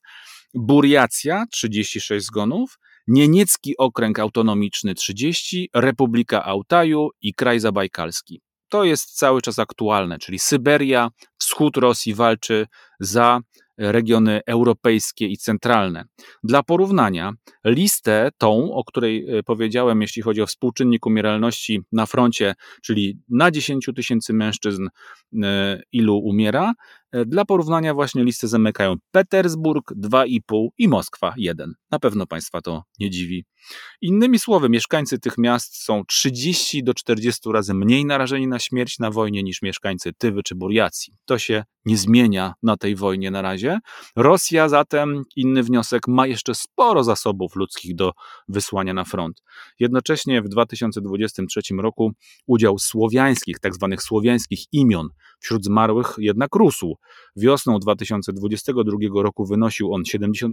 Buriacja 0.54 1.44
36 1.50 2.26
zgonów, 2.26 2.78
Nieniecki 3.06 3.76
Okręg 3.76 4.18
Autonomiczny 4.18 4.94
30, 4.94 5.68
Republika 5.74 6.44
Altaju 6.44 7.08
i 7.22 7.34
Kraj 7.34 7.60
Zabajkalski. 7.60 8.40
To 8.68 8.84
jest 8.84 9.16
cały 9.16 9.42
czas 9.42 9.58
aktualne, 9.58 10.18
czyli 10.18 10.38
Syberia, 10.38 11.10
wschód 11.38 11.76
Rosji 11.76 12.14
walczy 12.14 12.66
za 13.00 13.40
regiony 13.78 14.40
europejskie 14.46 15.26
i 15.26 15.36
centralne. 15.36 16.04
Dla 16.44 16.62
porównania, 16.62 17.32
listę 17.64 18.30
tą, 18.38 18.72
o 18.72 18.84
której 18.84 19.38
e, 19.38 19.42
powiedziałem, 19.42 20.02
jeśli 20.02 20.22
chodzi 20.22 20.42
o 20.42 20.46
współczynnik 20.46 21.06
umieralności 21.06 21.80
na 21.92 22.06
froncie, 22.06 22.54
czyli 22.82 23.18
na 23.28 23.50
10 23.50 23.88
tysięcy 23.96 24.32
mężczyzn 24.32 24.88
e, 25.42 25.80
ilu 25.92 26.18
umiera, 26.18 26.72
dla 27.26 27.44
porównania 27.44 27.94
właśnie 27.94 28.24
listę 28.24 28.48
zamykają 28.48 28.94
Petersburg 29.10 29.92
2,5 29.92 30.68
i 30.78 30.88
Moskwa 30.88 31.34
1. 31.36 31.74
Na 31.90 31.98
pewno 31.98 32.26
Państwa 32.26 32.60
to 32.60 32.82
nie 32.98 33.10
dziwi. 33.10 33.44
Innymi 34.00 34.38
słowy, 34.38 34.68
mieszkańcy 34.68 35.18
tych 35.18 35.38
miast 35.38 35.82
są 35.84 36.02
30 36.08 36.84
do 36.84 36.94
40 36.94 37.52
razy 37.52 37.74
mniej 37.74 38.04
narażeni 38.04 38.48
na 38.48 38.58
śmierć 38.58 38.98
na 38.98 39.10
wojnie 39.10 39.42
niż 39.42 39.62
mieszkańcy 39.62 40.12
Tywy 40.18 40.42
czy 40.42 40.54
Buriacji. 40.54 41.16
To 41.24 41.38
się 41.38 41.64
nie 41.84 41.96
zmienia 41.96 42.54
na 42.62 42.76
tej 42.76 42.96
wojnie 42.96 43.30
na 43.30 43.42
razie. 43.42 43.78
Rosja 44.16 44.68
zatem, 44.68 45.22
inny 45.36 45.62
wniosek, 45.62 46.08
ma 46.08 46.26
jeszcze 46.26 46.54
sporo 46.54 47.04
zasobów 47.04 47.56
ludzkich 47.56 47.94
do 47.94 48.12
wysłania 48.48 48.94
na 48.94 49.04
front. 49.04 49.42
Jednocześnie 49.80 50.42
w 50.42 50.48
2023 50.48 51.60
roku 51.78 52.12
udział 52.46 52.78
słowiańskich, 52.78 53.60
tak 53.60 53.74
zwanych 53.74 54.02
słowiańskich 54.02 54.60
imion 54.72 55.08
wśród 55.40 55.64
zmarłych 55.64 56.14
jednak 56.18 56.54
rósł. 56.54 56.96
Wiosną 57.36 57.78
2022 57.78 59.22
roku 59.22 59.46
wynosił 59.46 59.94
on 59.94 60.02
75%, 60.02 60.50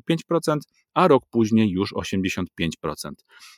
a 0.94 1.08
rok 1.08 1.24
później 1.32 1.70
już 1.70 1.94
85%. 1.94 2.44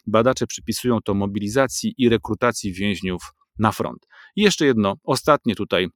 Badacze 0.07 0.47
przypisują 0.47 1.01
to 1.01 1.13
mobilizacji 1.13 1.93
i 1.97 2.09
rekrutacji 2.09 2.73
więźniów 2.73 3.21
na 3.59 3.71
front. 3.71 4.07
I 4.35 4.41
jeszcze 4.41 4.65
jedno, 4.65 4.95
ostatnie 5.03 5.55
tutaj 5.55 5.87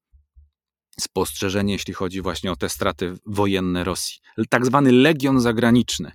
spostrzeżenie, 1.00 1.74
jeśli 1.74 1.94
chodzi 1.94 2.22
właśnie 2.22 2.52
o 2.52 2.56
te 2.56 2.70
straty 2.70 3.14
wojenne 3.26 3.84
Rosji. 3.84 4.20
Tak 4.50 4.66
zwany 4.66 4.92
legion 4.92 5.42
zagraniczny. 5.42 6.12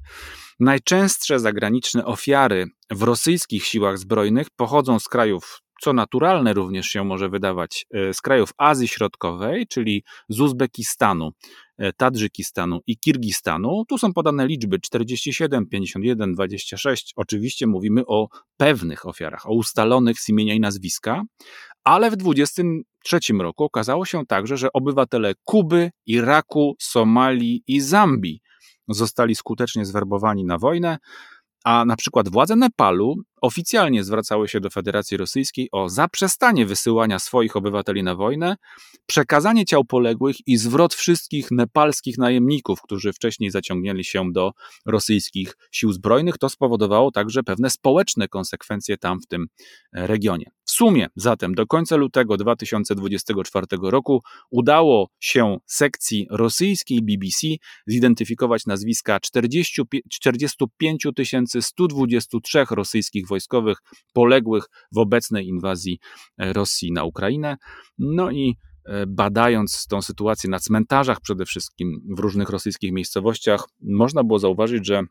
Najczęstsze 0.60 1.40
zagraniczne 1.40 2.04
ofiary 2.04 2.66
w 2.90 3.02
rosyjskich 3.02 3.64
siłach 3.64 3.98
zbrojnych 3.98 4.50
pochodzą 4.56 4.98
z 4.98 5.08
krajów, 5.08 5.62
co 5.80 5.92
naturalne 5.92 6.54
również 6.54 6.86
się 6.86 7.04
może 7.04 7.28
wydawać, 7.28 7.86
e, 7.94 8.14
z 8.14 8.20
krajów 8.20 8.50
Azji 8.58 8.88
Środkowej, 8.88 9.66
czyli 9.66 10.04
z 10.28 10.40
Uzbekistanu, 10.40 11.30
e, 11.78 11.92
Tadżykistanu 11.92 12.80
i 12.86 12.98
Kirgistanu. 12.98 13.84
Tu 13.88 13.98
są 13.98 14.12
podane 14.12 14.46
liczby 14.46 14.80
47, 14.80 15.66
51, 15.66 16.34
26. 16.34 17.12
Oczywiście 17.16 17.66
mówimy 17.66 18.06
o 18.06 18.28
pewnych 18.56 19.06
ofiarach, 19.06 19.50
o 19.50 19.54
ustalonych 19.54 20.20
z 20.20 20.28
imienia 20.28 20.54
i 20.54 20.60
nazwiska, 20.60 21.22
ale 21.84 22.10
w 22.10 22.16
23 22.16 23.40
roku 23.40 23.64
okazało 23.64 24.04
się 24.04 24.26
także, 24.26 24.56
że 24.56 24.72
obywatele 24.72 25.34
Kuby, 25.44 25.90
Iraku, 26.06 26.76
Somalii 26.78 27.62
i 27.66 27.80
Zambii 27.80 28.40
zostali 28.88 29.34
skutecznie 29.34 29.84
zwerbowani 29.84 30.44
na 30.44 30.58
wojnę, 30.58 30.98
a 31.64 31.84
na 31.84 31.96
przykład 31.96 32.28
władze 32.28 32.56
Nepalu 32.56 33.16
oficjalnie 33.40 34.04
zwracały 34.04 34.48
się 34.48 34.60
do 34.60 34.70
Federacji 34.70 35.16
Rosyjskiej 35.16 35.68
o 35.72 35.88
zaprzestanie 35.88 36.66
wysyłania 36.66 37.18
swoich 37.18 37.56
obywateli 37.56 38.02
na 38.02 38.14
wojnę, 38.14 38.56
przekazanie 39.06 39.64
ciał 39.64 39.84
poległych 39.84 40.36
i 40.46 40.56
zwrot 40.56 40.94
wszystkich 40.94 41.50
nepalskich 41.50 42.18
najemników, 42.18 42.82
którzy 42.82 43.12
wcześniej 43.12 43.50
zaciągnęli 43.50 44.04
się 44.04 44.32
do 44.32 44.52
rosyjskich 44.86 45.56
sił 45.72 45.92
zbrojnych. 45.92 46.38
To 46.38 46.48
spowodowało 46.48 47.10
także 47.10 47.42
pewne 47.42 47.70
społeczne 47.70 48.28
konsekwencje 48.28 48.98
tam 48.98 49.20
w 49.20 49.26
tym 49.26 49.46
regionie. 49.92 50.50
W 50.64 50.70
sumie 50.72 51.06
zatem 51.16 51.54
do 51.54 51.66
końca 51.66 51.96
lutego 51.96 52.36
2024 52.36 53.66
roku 53.82 54.22
udało 54.50 55.08
się 55.20 55.56
sekcji 55.66 56.26
rosyjskiej 56.30 57.02
BBC 57.02 57.46
zidentyfikować 57.86 58.66
nazwiska 58.66 59.20
40, 59.20 59.82
45 60.10 61.06
123 61.60 62.64
rosyjskich 62.70 63.26
wojskowych 63.30 63.78
poległych 64.12 64.64
w 64.92 64.98
obecnej 64.98 65.46
inwazji 65.46 65.98
Rosji 66.38 66.92
na 66.92 67.04
Ukrainę. 67.04 67.56
No 67.98 68.30
i 68.30 68.56
badając 69.08 69.86
tą 69.86 70.02
sytuację 70.02 70.50
na 70.50 70.58
cmentarzach 70.58 71.20
przede 71.20 71.46
wszystkim 71.46 72.00
w 72.16 72.18
różnych 72.18 72.48
rosyjskich 72.48 72.92
miejscowościach, 72.92 73.64
można 73.82 74.24
było 74.24 74.38
zauważyć, 74.38 74.86
że 74.86 75.02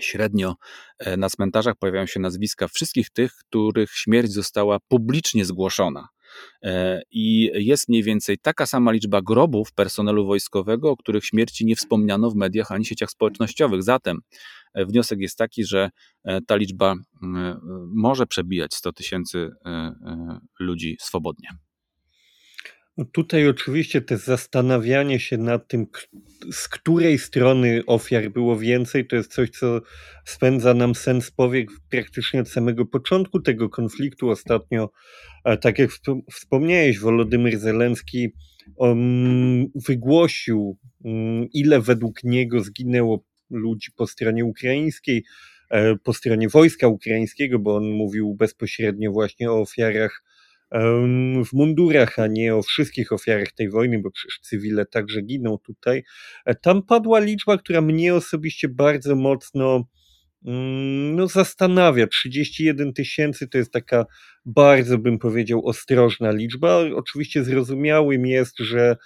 Średnio 0.00 0.54
e, 0.98 1.16
na 1.16 1.28
cmentarzach 1.28 1.76
pojawiają 1.76 2.06
się 2.06 2.20
nazwiska 2.20 2.68
wszystkich 2.68 3.10
tych, 3.10 3.32
których 3.32 3.90
śmierć 3.90 4.32
została 4.32 4.78
publicznie 4.88 5.44
zgłoszona. 5.44 6.08
E, 6.62 7.02
I 7.10 7.50
jest 7.54 7.88
mniej 7.88 8.02
więcej 8.02 8.38
taka 8.38 8.66
sama 8.66 8.92
liczba 8.92 9.22
grobów 9.22 9.72
personelu 9.72 10.26
wojskowego, 10.26 10.90
o 10.90 10.96
których 10.96 11.24
śmierci 11.24 11.66
nie 11.66 11.76
wspomniano 11.76 12.30
w 12.30 12.34
mediach 12.34 12.72
ani 12.72 12.84
sieciach 12.84 13.10
społecznościowych. 13.10 13.82
Zatem 13.82 14.16
e, 14.16 14.20
wniosek 14.74 15.20
jest 15.20 15.38
taki, 15.38 15.64
że 15.64 15.90
ta 16.46 16.56
liczba 16.56 16.94
może 17.94 18.26
przebijać 18.26 18.74
100 18.74 18.92
tysięcy 18.92 19.50
ludzi 20.60 20.96
swobodnie. 21.00 21.48
No 22.96 23.06
tutaj 23.12 23.48
oczywiście 23.48 24.02
te 24.02 24.18
zastanawianie 24.18 25.20
się 25.20 25.38
nad 25.38 25.68
tym, 25.68 25.86
z 26.52 26.68
której 26.68 27.18
strony 27.18 27.82
ofiar 27.86 28.30
było 28.30 28.58
więcej, 28.58 29.06
to 29.06 29.16
jest 29.16 29.34
coś, 29.34 29.50
co 29.50 29.80
spędza 30.24 30.74
nam 30.74 30.94
sens 30.94 31.30
powiek 31.30 31.68
praktycznie 31.90 32.40
od 32.40 32.48
samego 32.48 32.86
początku 32.86 33.40
tego 33.40 33.68
konfliktu. 33.68 34.30
Ostatnio, 34.30 34.90
e, 35.44 35.56
tak 35.56 35.78
jak 35.78 35.90
wspomniałeś, 36.32 36.98
Wolodymyr 36.98 37.58
Zelenski 37.58 38.28
wygłosił, 39.88 40.78
ile 41.52 41.80
według 41.80 42.24
niego 42.24 42.60
zginęło 42.60 43.24
ludzi 43.50 43.92
po 43.96 44.06
stronie 44.06 44.44
ukraińskiej, 44.44 45.24
e, 45.70 45.96
po 45.96 46.12
stronie 46.12 46.48
wojska 46.48 46.88
ukraińskiego, 46.88 47.58
bo 47.58 47.76
on 47.76 47.90
mówił 47.90 48.34
bezpośrednio 48.34 49.12
właśnie 49.12 49.50
o 49.50 49.60
ofiarach 49.60 50.22
w 51.44 51.52
mundurach, 51.52 52.18
a 52.18 52.26
nie 52.26 52.54
o 52.54 52.62
wszystkich 52.62 53.12
ofiarach 53.12 53.52
tej 53.52 53.70
wojny, 53.70 53.98
bo 53.98 54.10
przecież 54.10 54.38
cywile 54.40 54.86
także 54.86 55.22
giną 55.22 55.58
tutaj. 55.58 56.02
E, 56.44 56.54
tam 56.54 56.82
padła 56.82 57.20
liczba, 57.20 57.58
która 57.58 57.80
mnie 57.80 58.14
osobiście 58.14 58.68
bardzo 58.68 59.16
mocno 59.16 59.84
mm, 60.46 61.16
no, 61.16 61.26
zastanawia. 61.26 62.06
31 62.06 62.92
tysięcy 62.92 63.48
to 63.48 63.58
jest 63.58 63.72
taka 63.72 64.06
bardzo, 64.46 64.98
bym 64.98 65.18
powiedział, 65.18 65.66
ostrożna 65.66 66.30
liczba. 66.30 66.80
Oczywiście 66.94 67.44
zrozumiałym 67.44 68.26
jest, 68.26 68.58
że 68.58 68.96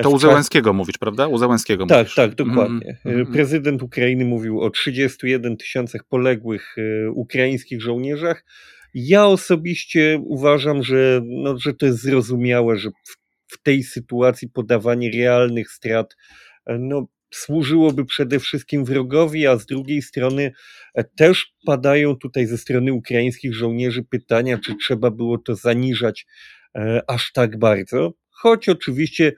to 0.00 0.10
u 0.10 0.18
Zełenskiego 0.18 0.72
mówisz, 0.72 0.98
prawda? 0.98 1.26
U 1.26 1.38
Zełenskiego 1.38 1.86
tak, 1.86 1.98
mówisz. 1.98 2.14
Tak, 2.14 2.34
dokładnie. 2.34 3.00
Mm, 3.04 3.20
mm, 3.20 3.32
Prezydent 3.32 3.82
Ukrainy 3.82 4.24
mówił 4.24 4.60
o 4.60 4.70
31 4.70 5.56
tysiącach 5.56 6.04
poległych 6.08 6.74
e, 6.78 7.10
ukraińskich 7.10 7.82
żołnierzach. 7.82 8.44
Ja 8.94 9.26
osobiście 9.26 10.20
uważam, 10.24 10.82
że, 10.82 11.20
no, 11.24 11.58
że 11.58 11.74
to 11.74 11.86
jest 11.86 12.02
zrozumiałe, 12.02 12.76
że 12.76 12.90
w, 12.90 13.16
w 13.54 13.62
tej 13.62 13.82
sytuacji 13.82 14.48
podawanie 14.48 15.10
realnych 15.10 15.70
strat 15.70 16.16
e, 16.66 16.78
no, 16.78 17.06
służyłoby 17.34 18.04
przede 18.04 18.40
wszystkim 18.40 18.84
wrogowi, 18.84 19.46
a 19.46 19.58
z 19.58 19.66
drugiej 19.66 20.02
strony 20.02 20.52
e, 20.94 21.04
też 21.04 21.54
padają 21.66 22.16
tutaj 22.16 22.46
ze 22.46 22.58
strony 22.58 22.92
ukraińskich 22.92 23.54
żołnierzy 23.54 24.02
pytania, 24.02 24.58
czy 24.58 24.74
trzeba 24.76 25.10
było 25.10 25.38
to 25.38 25.54
zaniżać 25.54 26.26
e, 26.74 27.02
aż 27.08 27.32
tak 27.32 27.58
bardzo. 27.58 28.12
Choć 28.30 28.68
oczywiście 28.68 29.32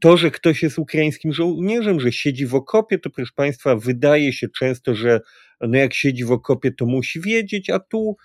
to, 0.00 0.16
że 0.16 0.30
ktoś 0.30 0.62
jest 0.62 0.78
ukraińskim 0.78 1.32
żołnierzem, 1.32 2.00
że 2.00 2.12
siedzi 2.12 2.46
w 2.46 2.54
okopie, 2.54 2.98
to 2.98 3.10
proszę 3.10 3.32
Państwa, 3.34 3.76
wydaje 3.76 4.32
się 4.32 4.48
często, 4.58 4.94
że 4.94 5.20
no 5.60 5.78
jak 5.78 5.94
siedzi 5.94 6.24
w 6.24 6.32
okopie, 6.32 6.72
to 6.72 6.86
musi 6.86 7.20
wiedzieć, 7.20 7.70
a 7.70 7.78
tu 7.78 8.16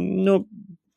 no, 0.00 0.44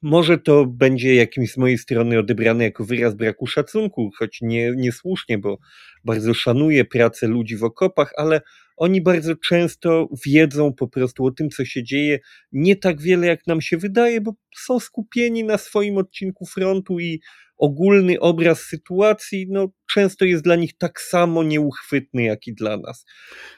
może 0.01 0.37
to 0.37 0.65
będzie 0.65 1.15
jakimś 1.15 1.51
z 1.51 1.57
mojej 1.57 1.77
strony 1.77 2.19
odebrane 2.19 2.63
jako 2.63 2.85
wyraz 2.85 3.15
braku 3.15 3.47
szacunku, 3.47 4.11
choć 4.17 4.41
nie, 4.41 4.71
niesłusznie, 4.75 5.37
bo 5.37 5.57
bardzo 6.03 6.33
szanuję 6.33 6.85
pracę 6.85 7.27
ludzi 7.27 7.57
w 7.57 7.63
okopach, 7.63 8.11
ale 8.17 8.41
oni 8.77 9.01
bardzo 9.01 9.35
często 9.35 10.09
wiedzą 10.25 10.73
po 10.73 10.87
prostu 10.87 11.25
o 11.25 11.31
tym, 11.31 11.49
co 11.49 11.65
się 11.65 11.83
dzieje, 11.83 12.19
nie 12.51 12.75
tak 12.75 13.01
wiele 13.01 13.27
jak 13.27 13.47
nam 13.47 13.61
się 13.61 13.77
wydaje, 13.77 14.21
bo 14.21 14.33
są 14.57 14.79
skupieni 14.79 15.43
na 15.43 15.57
swoim 15.57 15.97
odcinku 15.97 16.45
frontu 16.45 16.99
i 16.99 17.21
ogólny 17.57 18.19
obraz 18.19 18.61
sytuacji 18.61 19.47
no, 19.49 19.67
często 19.93 20.25
jest 20.25 20.43
dla 20.43 20.55
nich 20.55 20.77
tak 20.77 21.01
samo 21.01 21.43
nieuchwytny, 21.43 22.23
jak 22.23 22.47
i 22.47 22.53
dla 22.53 22.77
nas. 22.77 23.05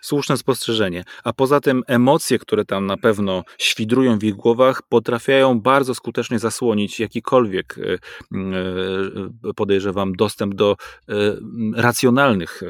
Słuszne 0.01 0.37
spostrzeżenie. 0.37 1.03
A 1.23 1.33
poza 1.33 1.59
tym 1.59 1.83
emocje, 1.87 2.39
które 2.39 2.65
tam 2.65 2.85
na 2.85 2.97
pewno 2.97 3.43
świdrują 3.57 4.19
w 4.19 4.23
ich 4.23 4.35
głowach, 4.35 4.81
potrafiają 4.89 5.59
bardzo 5.59 5.95
skutecznie 5.95 6.39
zasłonić 6.39 6.99
jakikolwiek, 6.99 7.77
e, 7.77 7.93
e, 9.49 9.53
podejrzewam, 9.55 10.13
dostęp 10.13 10.55
do 10.55 10.75
racjonalnych 11.75 12.61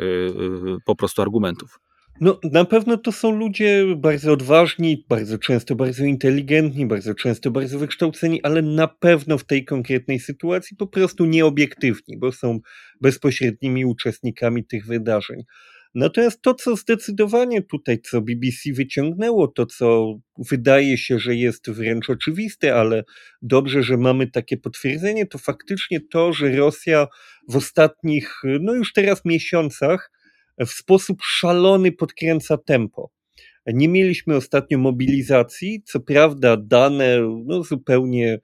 po 0.85 0.95
prostu 0.95 1.21
argumentów. 1.21 1.79
No, 2.21 2.39
na 2.43 2.65
pewno 2.65 2.97
to 2.97 3.11
są 3.11 3.31
ludzie 3.35 3.85
bardzo 3.97 4.33
odważni, 4.33 5.05
bardzo 5.09 5.37
często 5.37 5.75
bardzo 5.75 6.05
inteligentni, 6.05 6.85
bardzo 6.85 7.15
często 7.15 7.51
bardzo 7.51 7.79
wykształceni, 7.79 8.43
ale 8.43 8.61
na 8.61 8.87
pewno 8.87 9.37
w 9.37 9.45
tej 9.45 9.65
konkretnej 9.65 10.19
sytuacji 10.19 10.77
po 10.77 10.87
prostu 10.87 11.25
nieobiektywni, 11.25 12.17
bo 12.17 12.31
są 12.31 12.59
bezpośrednimi 13.01 13.85
uczestnikami 13.85 14.65
tych 14.65 14.85
wydarzeń. 14.85 15.43
Natomiast 15.95 16.41
to, 16.41 16.53
co 16.53 16.75
zdecydowanie 16.75 17.61
tutaj, 17.61 17.99
co 17.99 18.21
BBC 18.21 18.73
wyciągnęło, 18.73 19.47
to 19.47 19.65
co 19.65 20.19
wydaje 20.49 20.97
się, 20.97 21.19
że 21.19 21.35
jest 21.35 21.71
wręcz 21.71 22.09
oczywiste, 22.09 22.75
ale 22.75 23.03
dobrze, 23.41 23.83
że 23.83 23.97
mamy 23.97 24.31
takie 24.31 24.57
potwierdzenie, 24.57 25.25
to 25.25 25.37
faktycznie 25.37 25.99
to, 26.11 26.33
że 26.33 26.55
Rosja 26.55 27.07
w 27.49 27.55
ostatnich, 27.55 28.41
no 28.61 28.73
już 28.73 28.93
teraz 28.93 29.25
miesiącach, 29.25 30.11
w 30.65 30.69
sposób 30.69 31.19
szalony 31.23 31.91
podkręca 31.91 32.57
tempo. 32.57 33.11
Nie 33.65 33.87
mieliśmy 33.87 34.35
ostatnio 34.35 34.77
mobilizacji, 34.77 35.83
co 35.85 35.99
prawda 35.99 36.57
dane 36.57 37.19
no, 37.45 37.63
zupełnie 37.63 38.39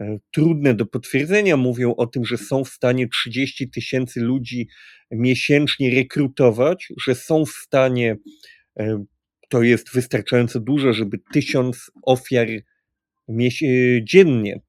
e, 0.00 0.18
trudne 0.30 0.74
do 0.74 0.86
potwierdzenia 0.86 1.56
mówią 1.56 1.94
o 1.94 2.06
tym, 2.06 2.24
że 2.24 2.38
są 2.38 2.64
w 2.64 2.68
stanie 2.68 3.08
30 3.08 3.70
tysięcy 3.70 4.20
ludzi 4.20 4.68
miesięcznie 5.10 5.94
rekrutować, 5.94 6.88
że 7.06 7.14
są 7.14 7.44
w 7.44 7.50
stanie, 7.50 8.16
e, 8.78 9.04
to 9.48 9.62
jest 9.62 9.94
wystarczająco 9.94 10.60
dużo, 10.60 10.92
żeby 10.92 11.18
tysiąc 11.32 11.90
ofiar 12.02 12.48
dziennie 14.02 14.60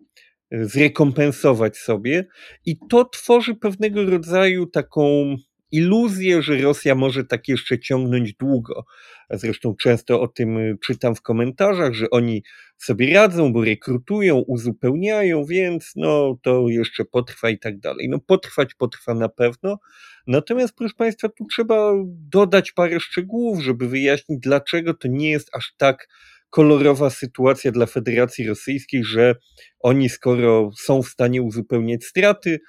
zrekompensować 0.52 1.78
sobie 1.78 2.26
i 2.66 2.78
to 2.90 3.06
tworzy 3.06 3.56
pewnego 3.56 4.06
rodzaju 4.06 4.66
taką 4.66 5.36
iluzję, 5.74 6.42
że 6.42 6.58
Rosja 6.58 6.96
może 6.96 7.24
tak 7.24 7.48
jeszcze 7.48 7.80
ciągnąć 7.80 8.34
długo. 8.34 8.86
Zresztą 9.30 9.76
często 9.76 10.22
o 10.22 10.28
tym 10.28 10.58
y, 10.58 10.78
czytam 10.86 11.16
w 11.16 11.22
komentarzach, 11.22 11.94
że 11.94 12.10
oni 12.10 12.44
sobie 12.78 13.14
radzą, 13.14 13.54
bo 13.54 13.64
rekrutują, 13.64 14.38
uzupełniają, 14.48 15.46
więc 15.46 15.92
no 15.96 16.38
to 16.42 16.70
jeszcze 16.70 17.06
potrwa 17.06 17.50
i 17.50 17.60
tak 17.60 17.80
dalej. 17.80 18.10
No 18.10 18.20
potrwać 18.20 18.74
potrwa 18.74 19.14
na 19.14 19.30
pewno. 19.30 19.80
Natomiast 20.28 20.76
proszę 20.78 20.96
Państwa, 20.98 21.30
tu 21.30 21.46
trzeba 21.46 21.94
dodać 22.08 22.72
parę 22.72 23.00
szczegółów, 23.00 23.64
żeby 23.64 23.88
wyjaśnić, 23.88 24.40
dlaczego 24.40 24.94
to 24.94 25.08
nie 25.08 25.32
jest 25.32 25.50
aż 25.56 25.74
tak 25.78 26.08
kolorowa 26.50 27.10
sytuacja 27.10 27.72
dla 27.72 27.86
Federacji 27.86 28.48
Rosyjskiej, 28.48 29.04
że 29.04 29.36
oni 29.80 30.10
skoro 30.10 30.72
są 30.78 31.02
w 31.02 31.08
stanie 31.08 31.42
uzupełniać 31.42 32.04
straty, 32.04 32.60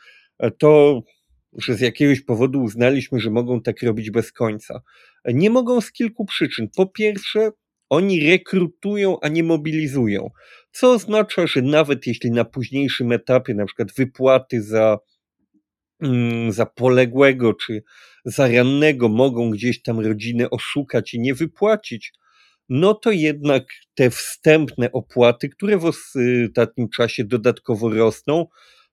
to 0.59 1.03
że 1.59 1.75
z 1.75 1.81
jakiegoś 1.81 2.21
powodu 2.21 2.63
uznaliśmy, 2.63 3.21
że 3.21 3.31
mogą 3.31 3.63
tak 3.63 3.83
robić 3.83 4.11
bez 4.11 4.33
końca. 4.33 4.83
Nie 5.25 5.51
mogą 5.51 5.81
z 5.81 5.93
kilku 5.93 6.25
przyczyn. 6.25 6.69
Po 6.77 6.87
pierwsze, 6.87 7.51
oni 7.91 8.31
rekrutują, 8.31 9.21
a 9.21 9.29
nie 9.29 9.45
mobilizują, 9.45 10.31
co 10.73 10.93
oznacza, 10.93 11.47
że 11.47 11.63
nawet 11.63 12.07
jeśli 12.07 12.31
na 12.31 12.45
późniejszym 12.45 13.13
etapie, 13.13 13.55
na 13.55 13.67
przykład 13.67 13.93
wypłaty 13.93 14.63
za, 14.63 14.99
mm, 16.03 16.53
za 16.53 16.67
poległego 16.67 17.55
czy 17.55 17.83
za 18.25 18.49
rannego 18.49 19.09
mogą 19.09 19.51
gdzieś 19.51 19.83
tam 19.83 20.01
rodzinę 20.01 20.51
oszukać 20.51 21.15
i 21.15 21.21
nie 21.21 21.35
wypłacić, 21.35 22.13
no 22.69 22.95
to 22.95 23.11
jednak 23.11 23.65
te 23.95 24.11
wstępne 24.11 24.93
opłaty, 24.93 25.49
które 25.49 25.79
w 25.79 25.85
ostatnim 25.85 26.89
czasie 26.89 27.25
dodatkowo 27.25 27.91
rosną, 27.91 28.47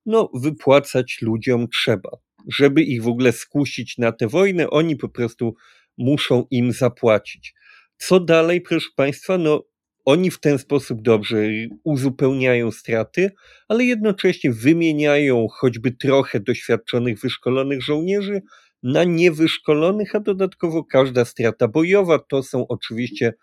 no 0.06 0.30
wypłacać 0.34 1.18
ludziom 1.22 1.68
trzeba 1.70 2.10
żeby 2.48 2.84
ich 2.84 3.04
w 3.04 3.08
ogóle 3.08 3.32
skusić 3.32 3.98
na 3.98 4.12
tę 4.12 4.28
wojnę, 4.28 4.70
oni 4.70 4.96
po 4.96 5.10
prostu 5.10 5.56
muszą 5.98 6.46
im 6.52 6.72
zapłacić. 6.72 7.54
Co 7.98 8.20
dalej, 8.20 8.62
proszę 8.62 8.90
Państwa? 8.96 9.38
No, 9.38 9.64
oni 10.06 10.32
w 10.32 10.40
ten 10.40 10.58
sposób 10.58 11.02
dobrze 11.02 11.38
uzupełniają 11.84 12.72
straty, 12.72 13.32
ale 13.68 13.84
jednocześnie 13.84 14.52
wymieniają 14.52 15.48
choćby 15.52 15.92
trochę 15.92 16.40
doświadczonych, 16.40 17.20
wyszkolonych 17.20 17.82
żołnierzy 17.82 18.42
na 18.84 19.04
niewyszkolonych, 19.04 20.16
a 20.16 20.20
dodatkowo 20.20 20.84
każda 20.84 21.26
strata 21.26 21.68
bojowa 21.68 22.20
to 22.20 22.44
są 22.44 22.68
oczywiście 22.68 23.34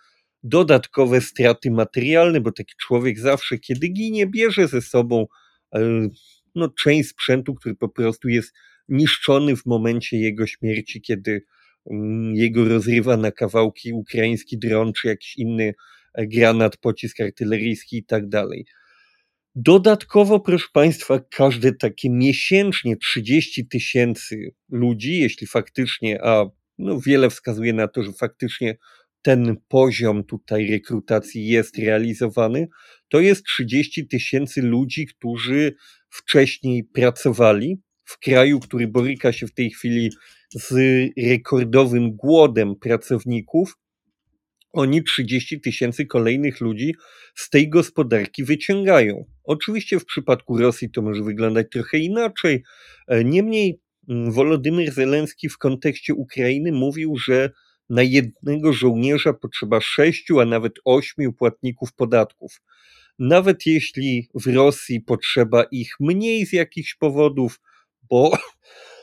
dodatkowe 0.42 1.20
straty 1.20 1.70
materialne, 1.70 2.40
bo 2.40 2.52
taki 2.52 2.74
człowiek 2.80 3.18
zawsze, 3.18 3.58
kiedy 3.58 3.88
ginie, 3.88 4.26
bierze 4.26 4.68
ze 4.68 4.82
sobą 4.82 5.26
e, 5.74 6.08
no, 6.54 6.68
część 6.68 7.08
sprzętu, 7.08 7.54
który 7.54 7.74
po 7.74 7.88
prostu 7.88 8.28
jest 8.28 8.52
niszczony 8.88 9.56
w 9.56 9.66
momencie 9.66 10.16
jego 10.16 10.46
śmierci, 10.46 11.00
kiedy 11.00 11.44
mm, 11.90 12.34
jego 12.34 12.68
rozrywa 12.68 13.16
na 13.16 13.32
kawałki 13.32 13.92
ukraiński 13.92 14.58
dron 14.58 14.92
czy 14.92 15.08
jakiś 15.08 15.36
inny 15.36 15.74
e, 16.14 16.26
granat, 16.26 16.76
pocisk 16.76 17.20
artyleryjski 17.20 17.96
i 17.98 18.04
tak 18.04 18.28
dalej. 18.28 18.66
Dodatkowo, 19.54 20.40
proszę 20.40 20.66
Państwa, 20.72 21.20
każde 21.30 21.72
takie 21.72 22.10
miesięcznie 22.10 22.96
30 22.96 23.68
tysięcy 23.68 24.54
ludzi, 24.68 25.18
jeśli 25.18 25.46
faktycznie, 25.46 26.24
a 26.24 26.44
no 26.78 27.00
wiele 27.00 27.30
wskazuje 27.30 27.72
na 27.72 27.88
to, 27.88 28.02
że 28.02 28.12
faktycznie 28.12 28.76
ten 29.22 29.56
poziom 29.68 30.24
tutaj 30.24 30.70
rekrutacji 30.70 31.46
jest 31.46 31.78
realizowany, 31.78 32.68
to 33.08 33.20
jest 33.20 33.44
30 33.44 34.08
tysięcy 34.08 34.62
ludzi, 34.62 35.06
którzy 35.06 35.74
wcześniej 36.10 36.84
pracowali 36.84 37.80
w 38.08 38.18
kraju, 38.18 38.60
który 38.60 38.88
boryka 38.88 39.32
się 39.32 39.46
w 39.46 39.54
tej 39.54 39.70
chwili 39.70 40.10
z 40.50 40.74
rekordowym 41.26 42.16
głodem 42.16 42.76
pracowników. 42.76 43.74
Oni 44.72 45.04
30 45.04 45.60
tysięcy 45.60 46.06
kolejnych 46.06 46.60
ludzi 46.60 46.94
z 47.34 47.50
tej 47.50 47.68
gospodarki 47.68 48.44
wyciągają. 48.44 49.24
Oczywiście 49.44 50.00
w 50.00 50.04
przypadku 50.04 50.58
Rosji 50.58 50.90
to 50.90 51.02
może 51.02 51.22
wyglądać 51.22 51.66
trochę 51.72 51.98
inaczej. 51.98 52.62
Niemniej 53.24 53.80
mm, 54.08 54.32
Wolodymyr 54.32 54.92
Zelenski 54.92 55.48
w 55.48 55.58
kontekście 55.58 56.14
Ukrainy 56.14 56.72
mówił, 56.72 57.16
że 57.16 57.50
na 57.90 58.02
jednego 58.02 58.72
żołnierza 58.72 59.32
potrzeba 59.32 59.80
sześciu, 59.80 60.40
a 60.40 60.44
nawet 60.44 60.72
ośmiu 60.84 61.32
płatników 61.32 61.92
podatków. 61.92 62.60
Nawet 63.18 63.66
jeśli 63.66 64.28
w 64.34 64.46
Rosji 64.46 65.00
potrzeba 65.00 65.64
ich 65.70 65.90
mniej 66.00 66.46
z 66.46 66.52
jakichś 66.52 66.94
powodów, 66.94 67.60
bo, 68.10 68.32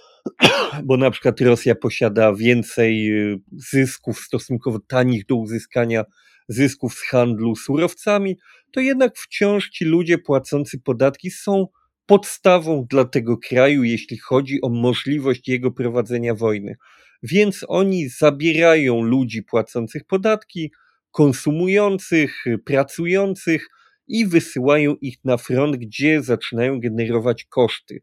bo 0.86 0.98
na 0.98 1.12
przykład 1.12 1.42
Rosja 1.42 1.76
posiada 1.76 2.34
więcej 2.34 3.12
y, 3.34 3.40
zysków 3.52 4.20
stosunkowo 4.20 4.80
tanich 4.80 5.26
do 5.26 5.36
uzyskania 5.36 6.04
zysków 6.48 6.94
z 6.94 7.02
handlu 7.02 7.56
surowcami, 7.56 8.38
to 8.72 8.80
jednak 8.80 9.18
wciąż 9.18 9.70
ci 9.70 9.86
ludzie 9.86 10.18
płacący 10.18 10.80
podatki 10.80 11.32
są 11.32 11.68
podstawą 12.06 12.86
dla 12.90 13.06
tego 13.06 13.38
kraju, 13.38 13.84
jeśli 13.84 14.18
chodzi 14.18 14.62
o 14.62 14.70
możliwość 14.70 15.48
jego 15.48 15.72
prowadzenia 15.72 16.36
wojny. 16.36 16.76
Więc 17.24 17.66
oni 17.68 18.10
zabierają 18.10 19.02
ludzi 19.02 19.44
płacących 19.44 20.04
podatki, 20.04 20.72
konsumujących, 21.12 22.44
pracujących 22.66 23.68
i 24.08 24.26
wysyłają 24.26 24.96
ich 25.02 25.18
na 25.24 25.38
front, 25.38 25.76
gdzie 25.76 26.22
zaczynają 26.22 26.80
generować 26.80 27.44
koszty. 27.46 28.02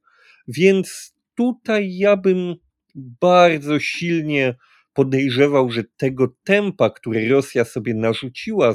Więc 0.49 1.15
tutaj 1.35 1.97
ja 1.97 2.17
bym 2.17 2.55
bardzo 2.95 3.81
silnie 3.81 4.55
podejrzewał, 4.95 5.71
że 5.71 5.85
tego 5.97 6.35
tempa, 6.45 6.91
które 6.91 7.29
Rosja 7.29 7.65
sobie 7.65 7.95
narzuciła, 7.95 8.75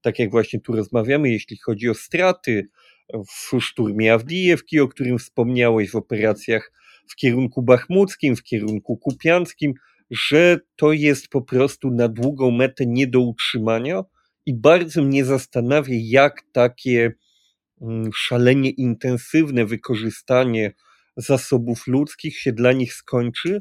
tak 0.00 0.18
jak 0.18 0.30
właśnie 0.30 0.60
tu 0.60 0.72
rozmawiamy, 0.72 1.30
jeśli 1.30 1.56
chodzi 1.56 1.88
o 1.88 1.94
straty 1.94 2.68
w 3.12 3.60
szturmie 3.60 4.14
Awdijewki, 4.14 4.80
o 4.80 4.88
którym 4.88 5.18
wspomniałeś, 5.18 5.90
w 5.90 5.96
operacjach 5.96 6.72
w 7.08 7.16
kierunku 7.16 7.62
bachmuckim, 7.62 8.36
w 8.36 8.42
kierunku 8.42 8.96
kupianckim, 8.96 9.74
że 10.10 10.60
to 10.76 10.92
jest 10.92 11.28
po 11.28 11.42
prostu 11.42 11.90
na 11.90 12.08
długą 12.08 12.50
metę 12.50 12.86
nie 12.86 13.06
do 13.06 13.20
utrzymania 13.20 14.02
i 14.46 14.54
bardzo 14.54 15.02
mnie 15.02 15.24
zastanawia, 15.24 15.94
jak 16.00 16.42
takie 16.52 17.12
mm, 17.80 18.10
szalenie 18.14 18.70
intensywne 18.70 19.66
wykorzystanie 19.66 20.72
zasobów 21.16 21.86
ludzkich 21.86 22.38
się 22.38 22.52
dla 22.52 22.72
nich 22.72 22.94
skończy. 22.94 23.58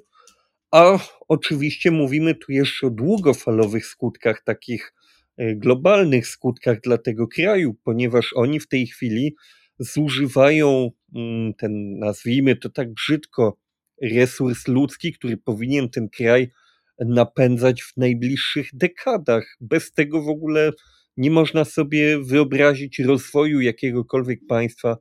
A 0.71 0.99
oczywiście 1.27 1.91
mówimy 1.91 2.35
tu 2.35 2.51
jeszcze 2.51 2.87
o 2.87 2.89
długofalowych 2.89 3.85
skutkach, 3.85 4.43
takich 4.45 4.93
e, 5.37 5.55
globalnych 5.55 6.27
skutkach 6.27 6.81
dla 6.81 6.97
tego 6.97 7.27
kraju, 7.27 7.75
ponieważ 7.83 8.33
oni 8.35 8.59
w 8.59 8.67
tej 8.67 8.87
chwili 8.87 9.35
zużywają 9.79 10.91
mm, 11.15 11.53
ten, 11.53 11.99
nazwijmy 11.99 12.55
to 12.55 12.69
tak 12.69 12.93
brzydko, 12.93 13.57
resurs 14.01 14.67
ludzki, 14.67 15.13
który 15.13 15.37
powinien 15.37 15.89
ten 15.89 16.09
kraj 16.09 16.51
napędzać 16.99 17.81
w 17.81 17.97
najbliższych 17.97 18.69
dekadach. 18.73 19.57
Bez 19.61 19.91
tego 19.91 20.21
w 20.21 20.29
ogóle 20.29 20.71
nie 21.17 21.31
można 21.31 21.65
sobie 21.65 22.19
wyobrazić 22.19 22.99
rozwoju 22.99 23.61
jakiegokolwiek 23.61 24.39
państwa 24.49 24.97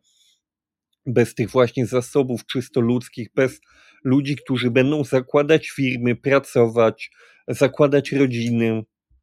bez 1.06 1.34
tych 1.34 1.50
właśnie 1.50 1.86
zasobów 1.86 2.46
czysto 2.46 2.80
ludzkich, 2.80 3.28
bez 3.34 3.60
ludzi, 4.04 4.36
którzy 4.36 4.70
będą 4.70 5.04
zakładać 5.04 5.68
firmy, 5.68 6.16
pracować, 6.16 7.10
zakładać 7.48 8.12
rodziny. 8.12 8.82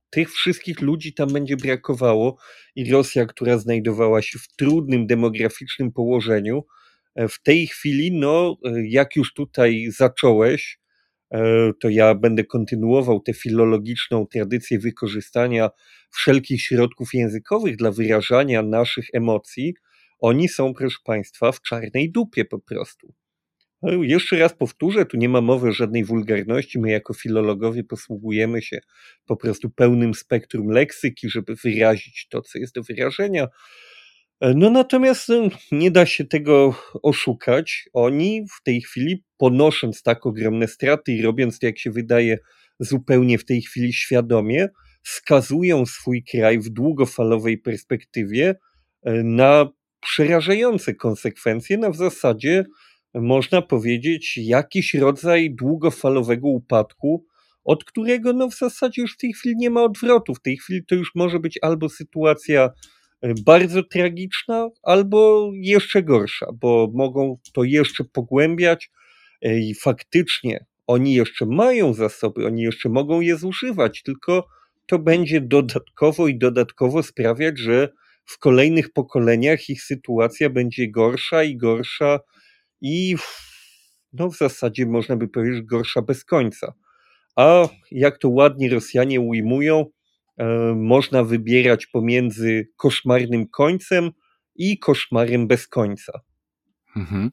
Tych 0.10 0.32
wszystkich 0.32 0.82
ludzi 0.82 1.14
tam 1.14 1.34
będzie 1.34 1.58
brakowało 1.58 2.38
i 2.76 2.92
Rosja, 2.92 3.26
która 3.26 3.58
znajdowała 3.58 4.22
się 4.22 4.40
w 4.40 4.48
trudnym 4.56 5.08
demograficznym 5.08 5.92
położeniu, 5.92 6.66
e, 7.16 7.28
w 7.28 7.42
tej 7.42 7.68
chwili, 7.68 8.12
no, 8.12 8.58
e, 8.66 8.88
jak 8.88 9.16
już 9.16 9.34
tutaj 9.34 9.88
zacząłeś, 9.92 10.80
e, 11.34 11.72
to 11.82 11.90
ja 11.90 12.16
będę 12.16 12.44
kontynuował 12.44 13.20
tę 13.20 13.34
filologiczną 13.34 14.28
tradycję 14.28 14.80
wykorzystania 14.80 15.70
wszelkich 16.12 16.62
środków 16.62 17.14
językowych 17.14 17.78
dla 17.78 17.92
wyrażania 17.92 18.62
naszych 18.62 19.06
emocji. 19.14 19.74
Oni 20.20 20.49
są, 20.49 20.74
proszę 20.74 20.97
Państwa, 21.03 21.51
w 21.51 21.61
czarnej 21.61 22.11
dupie 22.11 22.45
po 22.45 22.59
prostu. 22.59 23.13
No, 23.82 24.03
jeszcze 24.03 24.38
raz 24.38 24.53
powtórzę, 24.53 25.05
tu 25.05 25.17
nie 25.17 25.30
ma 25.30 25.41
mowy 25.41 25.70
o 25.70 25.72
żadnej 25.72 26.03
wulgarności. 26.03 26.80
My 26.80 26.91
jako 26.91 27.13
filologowie 27.13 27.84
posługujemy 27.84 28.61
się 28.61 28.80
po 29.26 29.38
prostu 29.38 29.70
pełnym 29.70 30.13
spektrum 30.13 30.70
leksyki, 30.70 31.30
żeby 31.30 31.55
wyrazić 31.55 32.28
to, 32.30 32.41
co 32.41 32.59
jest 32.59 32.76
do 32.76 32.84
wyrażenia. 32.84 33.47
No 34.41 34.70
natomiast 34.70 35.30
no, 35.30 35.49
nie 35.72 35.91
da 35.91 36.05
się 36.05 36.26
tego 36.26 36.76
oszukać. 37.03 37.89
Oni 37.93 38.45
w 38.59 38.63
tej 38.63 38.82
chwili, 38.82 39.24
ponosząc 39.38 40.03
tak 40.03 40.26
ogromne 40.26 40.67
straty 40.67 41.11
i 41.11 41.22
robiąc 41.22 41.59
to, 41.59 41.65
jak 41.65 41.80
się 41.80 41.91
wydaje, 41.91 42.38
zupełnie 42.80 43.38
w 43.38 43.45
tej 43.45 43.61
chwili 43.61 43.93
świadomie, 43.93 44.67
skazują 45.03 45.86
swój 45.86 46.24
kraj 46.24 46.59
w 46.59 46.70
długofalowej 46.70 47.57
perspektywie 47.57 48.55
e, 49.03 49.24
na 49.24 49.70
przerażające 50.00 50.95
konsekwencje, 50.95 51.78
na 51.78 51.89
w 51.89 51.95
zasadzie 51.95 52.66
można 53.14 53.62
powiedzieć, 53.62 54.38
jakiś 54.38 54.93
rodzaj 54.93 55.56
długofalowego 55.56 56.47
upadku, 56.47 57.26
od 57.64 57.84
którego 57.84 58.34
no 58.34 58.50
w 58.50 58.56
zasadzie 58.56 59.02
już 59.02 59.14
w 59.14 59.18
tej 59.18 59.34
chwili 59.34 59.56
nie 59.58 59.70
ma 59.70 59.84
odwrotu. 59.84 60.36
W 60.36 60.41
tej 60.41 60.58
chwili 60.58 60.86
to 60.86 60.95
już 60.95 61.16
może 61.16 61.39
być 61.39 61.60
albo 61.62 61.89
sytuacja 61.89 62.70
e, 63.22 63.34
bardzo 63.45 63.84
tragiczna, 63.84 64.70
albo 64.84 65.52
jeszcze 65.54 66.04
gorsza, 66.04 66.47
bo 66.54 66.91
mogą 66.93 67.38
to 67.54 67.64
jeszcze 67.64 68.04
pogłębiać 68.04 68.91
e, 69.41 69.60
i 69.60 69.76
faktycznie 69.76 70.66
oni 70.88 71.14
jeszcze 71.14 71.45
mają 71.45 71.93
zasoby, 71.93 72.45
oni 72.45 72.62
jeszcze 72.62 72.89
mogą 72.89 73.22
je 73.22 73.38
zużywać, 73.38 74.04
tylko 74.04 74.47
to 74.86 75.00
będzie 75.00 75.41
dodatkowo 75.41 76.28
i 76.28 76.38
dodatkowo 76.38 77.04
sprawiać, 77.04 77.60
że 77.60 77.89
w 78.30 78.40
kolejnych 78.40 78.94
pokoleniach 78.94 79.70
ich 79.70 79.84
sytuacja 79.84 80.50
będzie 80.50 80.92
gorsza 80.92 81.44
i 81.44 81.58
gorsza 81.58 82.20
i 82.82 83.16
no 84.14 84.30
w 84.30 84.38
zasadzie 84.38 84.86
można 84.86 85.16
by 85.16 85.28
powiedzieć 85.28 85.62
gorsza 85.62 86.02
bez 86.02 86.26
końca. 86.26 86.74
A 87.36 87.68
jak 87.92 88.18
to 88.18 88.30
ładnie 88.30 88.70
Rosjanie 88.70 89.22
ujmują, 89.22 89.86
e, 90.38 90.46
można 90.76 91.24
wybierać 91.24 91.88
pomiędzy 91.88 92.68
koszmarnym 92.76 93.48
końcem 93.48 94.12
i 94.56 94.80
koszmarem 94.80 95.48
bez 95.48 95.68
końca. 95.68 96.22
Mhm. 96.96 97.32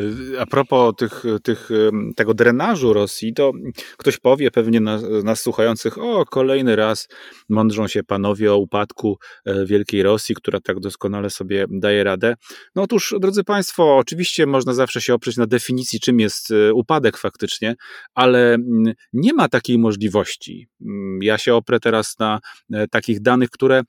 Y, 0.00 0.40
a 0.40 0.46
propos 0.46 0.94
tych, 0.98 1.22
tych, 1.42 1.68
tego 2.16 2.34
drenażu 2.34 2.92
Rosji, 2.92 3.34
to 3.34 3.52
ktoś 3.96 4.18
powie 4.18 4.50
pewnie 4.50 4.80
nas, 4.80 5.02
nas 5.24 5.40
słuchających, 5.40 5.98
o 5.98 6.24
kolejny 6.24 6.76
raz 6.76 7.08
mądrzą 7.48 7.88
się 7.88 8.02
panowie 8.04 8.52
o 8.52 8.56
upadku 8.56 9.18
e, 9.44 9.66
Wielkiej 9.66 10.02
Rosji, 10.02 10.34
która 10.34 10.60
tak 10.60 10.80
doskonale 10.80 11.30
sobie 11.30 11.66
daje 11.70 12.04
radę. 12.04 12.34
No 12.74 12.82
otóż, 12.82 13.14
drodzy 13.20 13.44
Państwo, 13.44 13.96
oczywiście 13.96 14.46
można 14.46 14.74
zawsze 14.74 15.00
się 15.00 15.14
oprzeć 15.14 15.36
na 15.36 15.46
definicji, 15.46 16.00
czym 16.00 16.20
jest 16.20 16.50
e, 16.50 16.74
upadek 16.74 17.16
faktycznie, 17.16 17.74
ale 18.14 18.54
mm, 18.54 18.94
nie 19.12 19.32
ma 19.32 19.48
takiej 19.48 19.78
możliwości. 19.78 20.68
Mm, 20.80 21.22
ja 21.22 21.38
się 21.38 21.54
oprę 21.54 21.80
teraz 21.80 22.18
na 22.18 22.40
e, 22.72 22.88
takich 22.88 23.20
danych, 23.20 23.50
które 23.50 23.82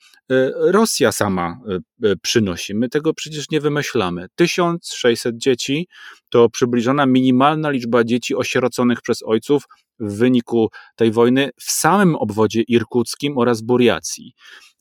Rosja 0.55 1.11
sama 1.11 1.59
przynosi. 2.21 2.75
My 2.75 2.89
tego 2.89 3.13
przecież 3.13 3.49
nie 3.49 3.61
wymyślamy. 3.61 4.27
1600 4.93 5.37
dzieci 5.37 5.87
to 6.29 6.49
przybliżona 6.49 7.05
minimalna 7.05 7.69
liczba 7.69 8.03
dzieci 8.03 8.35
osieroconych 8.35 9.01
przez 9.01 9.23
ojców 9.23 9.63
w 9.99 10.17
wyniku 10.17 10.69
tej 10.95 11.11
wojny 11.11 11.49
w 11.59 11.71
samym 11.71 12.15
obwodzie 12.15 12.61
irkuckim 12.61 13.37
oraz 13.37 13.61
Buriacji. 13.61 14.33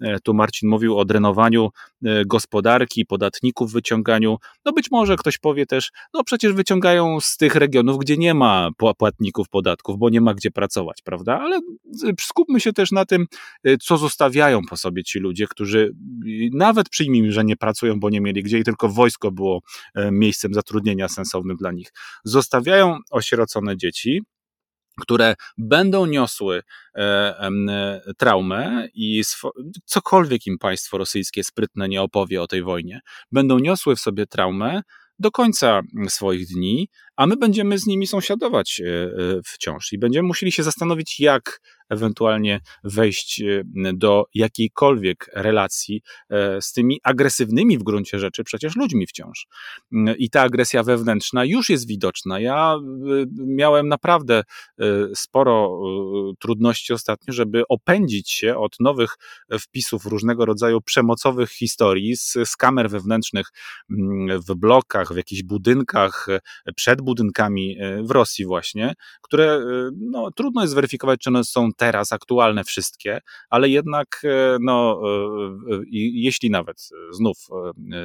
E, 0.03 0.21
tu 0.21 0.35
Marcin 0.35 0.69
mówił 0.69 0.99
o 0.99 1.05
drenowaniu 1.05 1.69
e, 2.05 2.25
gospodarki, 2.25 3.07
podatników 3.07 3.73
wyciąganiu. 3.73 4.37
No 4.65 4.73
być 4.73 4.91
może 4.91 5.17
ktoś 5.17 5.39
powie 5.39 5.67
też, 5.67 5.91
no 6.15 6.25
przecież 6.25 6.53
wyciągają 6.53 7.21
z 7.21 7.37
tych 7.37 7.55
regionów, 7.55 7.99
gdzie 7.99 8.17
nie 8.17 8.35
ma 8.35 8.71
płatników 8.99 9.49
podatków, 9.49 9.99
bo 9.99 10.11
nie 10.11 10.21
ma 10.21 10.35
gdzie 10.35 10.51
pracować, 10.51 11.03
prawda? 11.05 11.41
Ale 11.41 11.61
skupmy 12.21 12.61
się 12.61 12.73
też 12.73 12.93
na 12.93 13.05
tym, 13.05 13.27
e, 13.65 13.77
co 13.77 13.97
zostawiają 13.97 14.61
po 14.71 14.77
sobie 14.77 15.05
ci 15.05 15.19
ludzie, 15.19 15.47
którzy 15.47 15.93
nawet 16.53 16.89
przyjmijmy, 16.89 17.33
że 17.33 17.45
nie 17.45 17.57
pracują, 17.57 18.01
bo 18.01 18.11
nie 18.11 18.21
mieli 18.21 18.43
gdzie 18.43 18.59
i 18.59 18.65
tylko 18.65 18.89
wojsko 18.89 19.31
było 19.31 19.61
miejscem 20.13 20.55
zatrudnienia 20.55 21.09
sensownym 21.09 21.57
dla 21.57 21.73
nich. 21.73 21.93
Zostawiają 22.25 22.99
osierocone 23.11 23.77
dzieci, 23.77 24.23
które 25.01 25.35
będą 25.59 26.07
niosły 26.07 26.63
e, 26.95 27.01
e, 27.01 28.01
traumę 28.19 28.89
i 28.95 29.23
cokolwiek 29.85 30.47
im 30.47 30.59
państwo 30.59 30.99
rosyjskie 30.99 31.45
sprytne 31.45 31.89
nie 31.89 32.03
opowie 32.03 32.43
o 32.43 32.47
tej 32.47 32.63
wojnie, 32.63 33.01
będą 33.33 33.59
niosły 33.59 33.97
w 33.97 34.01
sobie 34.01 34.27
traumę 34.27 34.83
do 35.19 35.31
końca 35.31 35.81
swoich 36.09 36.47
dni, 36.47 36.89
a 37.17 37.27
my 37.27 37.37
będziemy 37.37 37.79
z 37.79 37.87
nimi 37.87 38.07
sąsiadować 38.07 38.81
e, 38.81 39.11
wciąż 39.47 39.93
i 39.93 39.99
będziemy 39.99 40.29
musieli 40.29 40.53
się 40.53 40.63
zastanowić, 40.63 41.21
jak 41.21 41.61
ewentualnie 41.93 42.61
wejść 42.85 43.43
e, 43.43 43.63
do 43.95 44.25
jakiejkolwiek 44.35 45.31
relacji 45.35 46.03
z 46.61 46.73
tymi 46.73 47.01
agresywnymi 47.03 47.79
w 47.79 47.83
gruncie 47.83 48.19
rzeczy 48.19 48.45
przecież 48.45 48.77
ludźmi 48.77 49.07
wciąż. 49.07 49.47
I 50.19 50.31
ta 50.31 50.43
agresja 50.43 50.83
wewnętrzna 50.83 51.45
już 51.45 51.71
jest 51.71 51.87
widoczna. 51.87 52.41
Ja 52.41 52.77
miałem 53.47 53.89
naprawdę 53.89 54.43
sporo 55.15 55.81
trudności 56.39 56.93
ostatnio, 56.93 57.33
żeby 57.33 57.63
opędzić 57.69 58.31
się 58.31 58.57
od 58.57 58.81
nowych 58.81 59.17
wpisów 59.61 60.07
różnego 60.07 60.47
rodzaju 60.47 60.81
przemocowych 60.81 61.51
historii 61.51 62.17
z, 62.17 62.33
z 62.45 62.57
kamer 62.57 62.91
wewnętrznych 62.91 63.47
w 64.49 64.55
blokach, 64.55 65.13
w 65.13 65.17
jakichś 65.17 65.43
budynkach, 65.43 66.27
przed 66.77 67.03
budynkami, 67.03 67.77
e, 67.81 68.03
w 68.03 68.11
Rosji 68.11 68.45
właśnie, 68.45 68.95
które 69.23 69.55
e, 69.55 69.91
no, 69.97 70.31
trudno 70.31 70.61
jest 70.61 70.73
zweryfikować, 70.73 71.21
czy 71.21 71.31
one 71.31 71.45
są 71.45 71.69
teraz 71.83 72.13
aktualne 72.13 72.65
wszystkie, 72.65 73.21
ale 73.51 73.69
jednak 73.69 74.23
e, 74.25 74.57
no, 74.61 75.03
jeśli 76.13 76.51
nawet 76.51 76.89
znów 77.11 77.37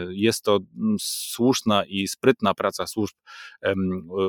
jest 0.10 0.44
to 0.44 0.60
słuszna 1.00 1.86
i 1.86 2.08
sprytna 2.08 2.54
praca 2.54 2.88
służb 2.88 3.16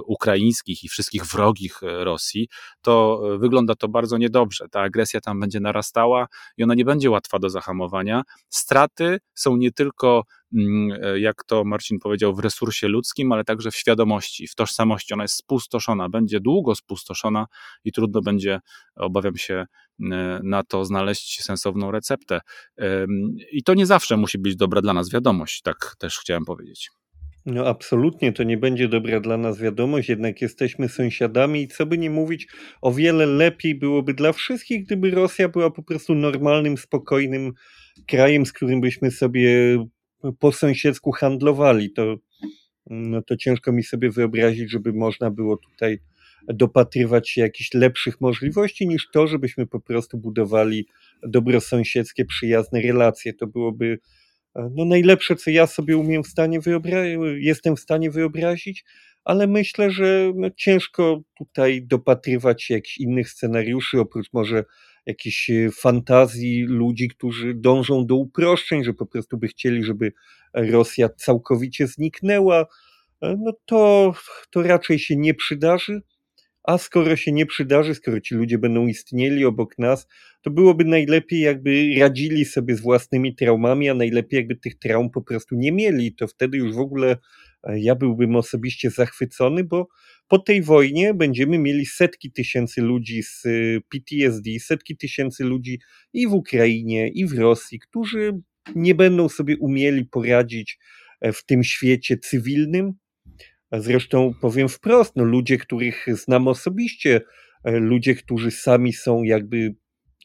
ukraińskich 0.07 0.85
i 0.85 0.89
wszystkich 0.89 1.25
wrogich 1.25 1.81
Rosji, 1.83 2.49
to 2.83 3.23
wygląda 3.39 3.75
to 3.75 3.89
bardzo 3.89 4.19
niedobrze. 4.19 4.69
Ta 4.71 4.81
agresja 4.81 5.21
tam 5.21 5.41
będzie 5.41 5.61
narastała 5.61 6.27
i 6.57 6.65
ona 6.65 6.75
nie 6.75 6.85
będzie 6.85 7.11
łatwa 7.11 7.39
do 7.39 7.51
zahamowania. 7.51 8.23
Straty 8.49 9.19
są 9.35 9.57
nie 9.57 9.73
tylko 9.73 10.23
Mm, 10.23 10.38
e, 10.38 10.38
jak 11.17 11.45
to 11.45 11.65
Marcin 11.65 11.99
powiedział, 11.99 12.35
w 12.35 12.39
resursie 12.39 12.89
ludzkim, 12.89 13.33
ale 13.33 13.45
także 13.45 13.71
w 13.71 13.77
świadomości, 13.77 14.47
w 14.47 14.55
tożsamości. 14.55 15.15
Ona 15.15 15.25
jest 15.25 15.35
spustoszona, 15.35 16.09
będzie 16.09 16.41
długo 16.41 16.75
spustoszona 16.75 17.47
i 17.85 17.93
trudno 17.93 18.21
będzie, 18.21 18.61
obawiam 18.97 19.37
się, 19.37 19.65
na 20.43 20.63
to 20.69 20.85
znaleźć 20.85 21.43
sensowną 21.43 21.91
receptę. 21.91 22.41
I 23.53 23.63
to 23.63 23.75
nie 23.75 23.87
zawsze 23.87 24.17
musi 24.17 24.39
być 24.39 24.57
dobra 24.57 24.81
dla 24.81 24.93
nas 24.93 25.11
wiadomość, 25.11 25.63
tak 25.63 25.95
też 25.99 26.19
chciałem 26.19 26.45
powiedzieć. 26.45 26.89
No 27.47 27.67
absolutnie 27.67 28.33
to 28.33 28.43
nie 28.43 28.57
będzie 28.57 28.89
dobra 28.89 29.21
dla 29.21 29.37
nas 29.37 29.59
wiadomość, 29.61 30.09
jednak 30.09 30.43
jesteśmy 30.43 30.89
sąsiadami 30.89 31.63
i 31.63 31.69
co 31.69 31.87
by 31.87 31.99
nie 31.99 32.11
mówić, 32.11 32.47
o 32.83 32.93
wiele 32.93 33.27
lepiej 33.27 33.75
byłoby 33.75 34.15
dla 34.15 34.33
wszystkich, 34.33 34.85
gdyby 34.85 35.11
Rosja 35.11 35.49
była 35.49 35.71
po 35.71 35.83
prostu 35.83 36.15
normalnym, 36.15 36.77
spokojnym 36.77 37.53
krajem, 38.07 38.47
z 38.47 38.53
którym 38.53 38.81
byśmy 38.81 39.11
sobie 39.11 39.51
po 40.39 40.53
sąsiedzku 40.53 41.13
handlowali, 41.13 41.93
to, 41.93 42.17
no 42.87 43.23
to 43.23 43.37
ciężko 43.37 43.73
mi 43.73 43.83
sobie 43.83 44.11
wyobrazić, 44.11 44.71
żeby 44.71 44.93
można 44.93 45.31
było 45.31 45.57
tutaj 45.57 45.99
dopatrywać 46.49 47.31
się 47.31 47.41
jakichś 47.41 47.75
lepszych 47.75 48.21
możliwości 48.21 48.89
niż 48.89 49.09
to, 49.13 49.27
żebyśmy 49.27 49.67
po 49.67 49.81
prostu 49.81 50.19
budowali 50.19 50.87
dobrosąsiedzkie, 51.23 52.25
przyjazne 52.25 52.81
relacje. 52.81 53.35
To 53.35 53.47
byłoby 53.47 53.99
no, 54.55 54.85
najlepsze, 54.85 55.37
co 55.37 55.51
ja 55.51 55.67
sobie 55.67 55.97
umiem 55.97 56.25
w 56.25 56.29
stanie 56.29 56.61
wyobrazić, 56.61 57.19
jestem 57.37 57.77
w 57.77 57.81
stanie 57.81 58.11
wyobrazić, 58.11 58.85
ale 59.25 59.47
myślę, 59.47 59.91
że 59.91 60.33
no, 60.37 60.51
ciężko 60.51 61.21
tutaj 61.39 61.83
dopatrywać 61.83 62.63
się 62.63 62.75
jakichś 62.75 62.99
innych 62.99 63.31
scenariuszy, 63.31 64.01
oprócz 64.01 64.33
może 64.33 64.65
jakiejś 65.09 65.51
e, 65.51 65.71
fantazji 65.71 66.63
ludzi, 66.63 67.09
którzy 67.09 67.55
dążą 67.55 68.07
do 68.07 68.17
uproszczeń, 68.17 68.85
że 68.85 68.95
po 68.95 69.07
prostu 69.07 69.39
by 69.39 69.49
chcieli, 69.49 69.85
żeby 69.85 70.13
Rosja 70.55 71.09
całkowicie 71.09 71.87
zniknęła, 71.87 72.67
e, 73.23 73.37
no 73.39 73.53
to, 73.67 74.15
to 74.51 74.63
raczej 74.63 74.99
się 74.99 75.17
nie 75.17 75.35
przydarzy. 75.35 76.03
A 76.63 76.79
skoro 76.79 77.17
się 77.17 77.33
nie 77.33 77.47
przydarzy, 77.47 77.95
skoro 77.95 78.21
ci 78.21 78.35
ludzie 78.35 78.59
będą 78.59 78.87
istnieli 78.87 79.45
obok 79.45 79.79
nas, 79.79 80.07
to 80.43 80.51
byłoby 80.51 80.85
najlepiej, 80.85 81.41
jakby 81.41 81.95
radzili 82.01 82.45
sobie 82.45 82.77
z 82.77 82.81
własnymi 82.81 83.35
traumami, 83.35 83.89
a 83.89 83.95
najlepiej, 83.95 84.37
jakby 84.37 84.57
tych 84.57 84.79
traum 84.79 85.11
po 85.11 85.23
prostu 85.23 85.55
nie 85.55 85.73
mieli. 85.73 86.15
To 86.15 86.27
wtedy 86.27 86.59
już 86.59 86.75
w 86.75 86.79
ogóle 86.79 87.17
e, 87.65 87.81
ja 87.81 87.95
byłbym 87.95 88.37
osobiście 88.37 88.91
zachwycony, 88.91 89.65
bo 89.65 89.89
po 90.29 90.39
tej 90.39 90.63
wojnie 90.63 91.15
będziemy 91.15 91.59
mieli 91.59 91.87
setki 91.87 92.33
tysięcy 92.33 92.83
ludzi 92.83 93.23
z 93.23 93.47
y, 93.47 93.83
PTSD, 93.89 94.51
setki 94.61 94.97
tysięcy 94.97 95.45
ludzi 95.45 95.79
i 96.13 96.27
w 96.29 96.33
Ukrainie, 96.33 97.09
i 97.09 97.27
w 97.27 97.39
Rosji, 97.39 97.79
którzy 97.79 98.41
nie 98.75 98.95
będą 98.95 99.29
sobie 99.29 99.57
umieli 99.57 100.05
poradzić 100.05 100.79
e, 101.21 101.33
w 101.33 101.45
tym 101.45 101.65
świecie 101.65 102.19
cywilnym. 102.19 102.93
Zresztą 103.73 104.35
powiem 104.41 104.69
wprost, 104.69 105.13
no 105.17 105.25
ludzie, 105.25 105.59
których 105.59 106.07
znam 106.09 106.49
osobiście, 106.49 107.21
e, 107.65 107.71
ludzie, 107.79 108.15
którzy 108.15 108.51
sami 108.51 108.93
są 108.93 109.23
jakby 109.23 109.75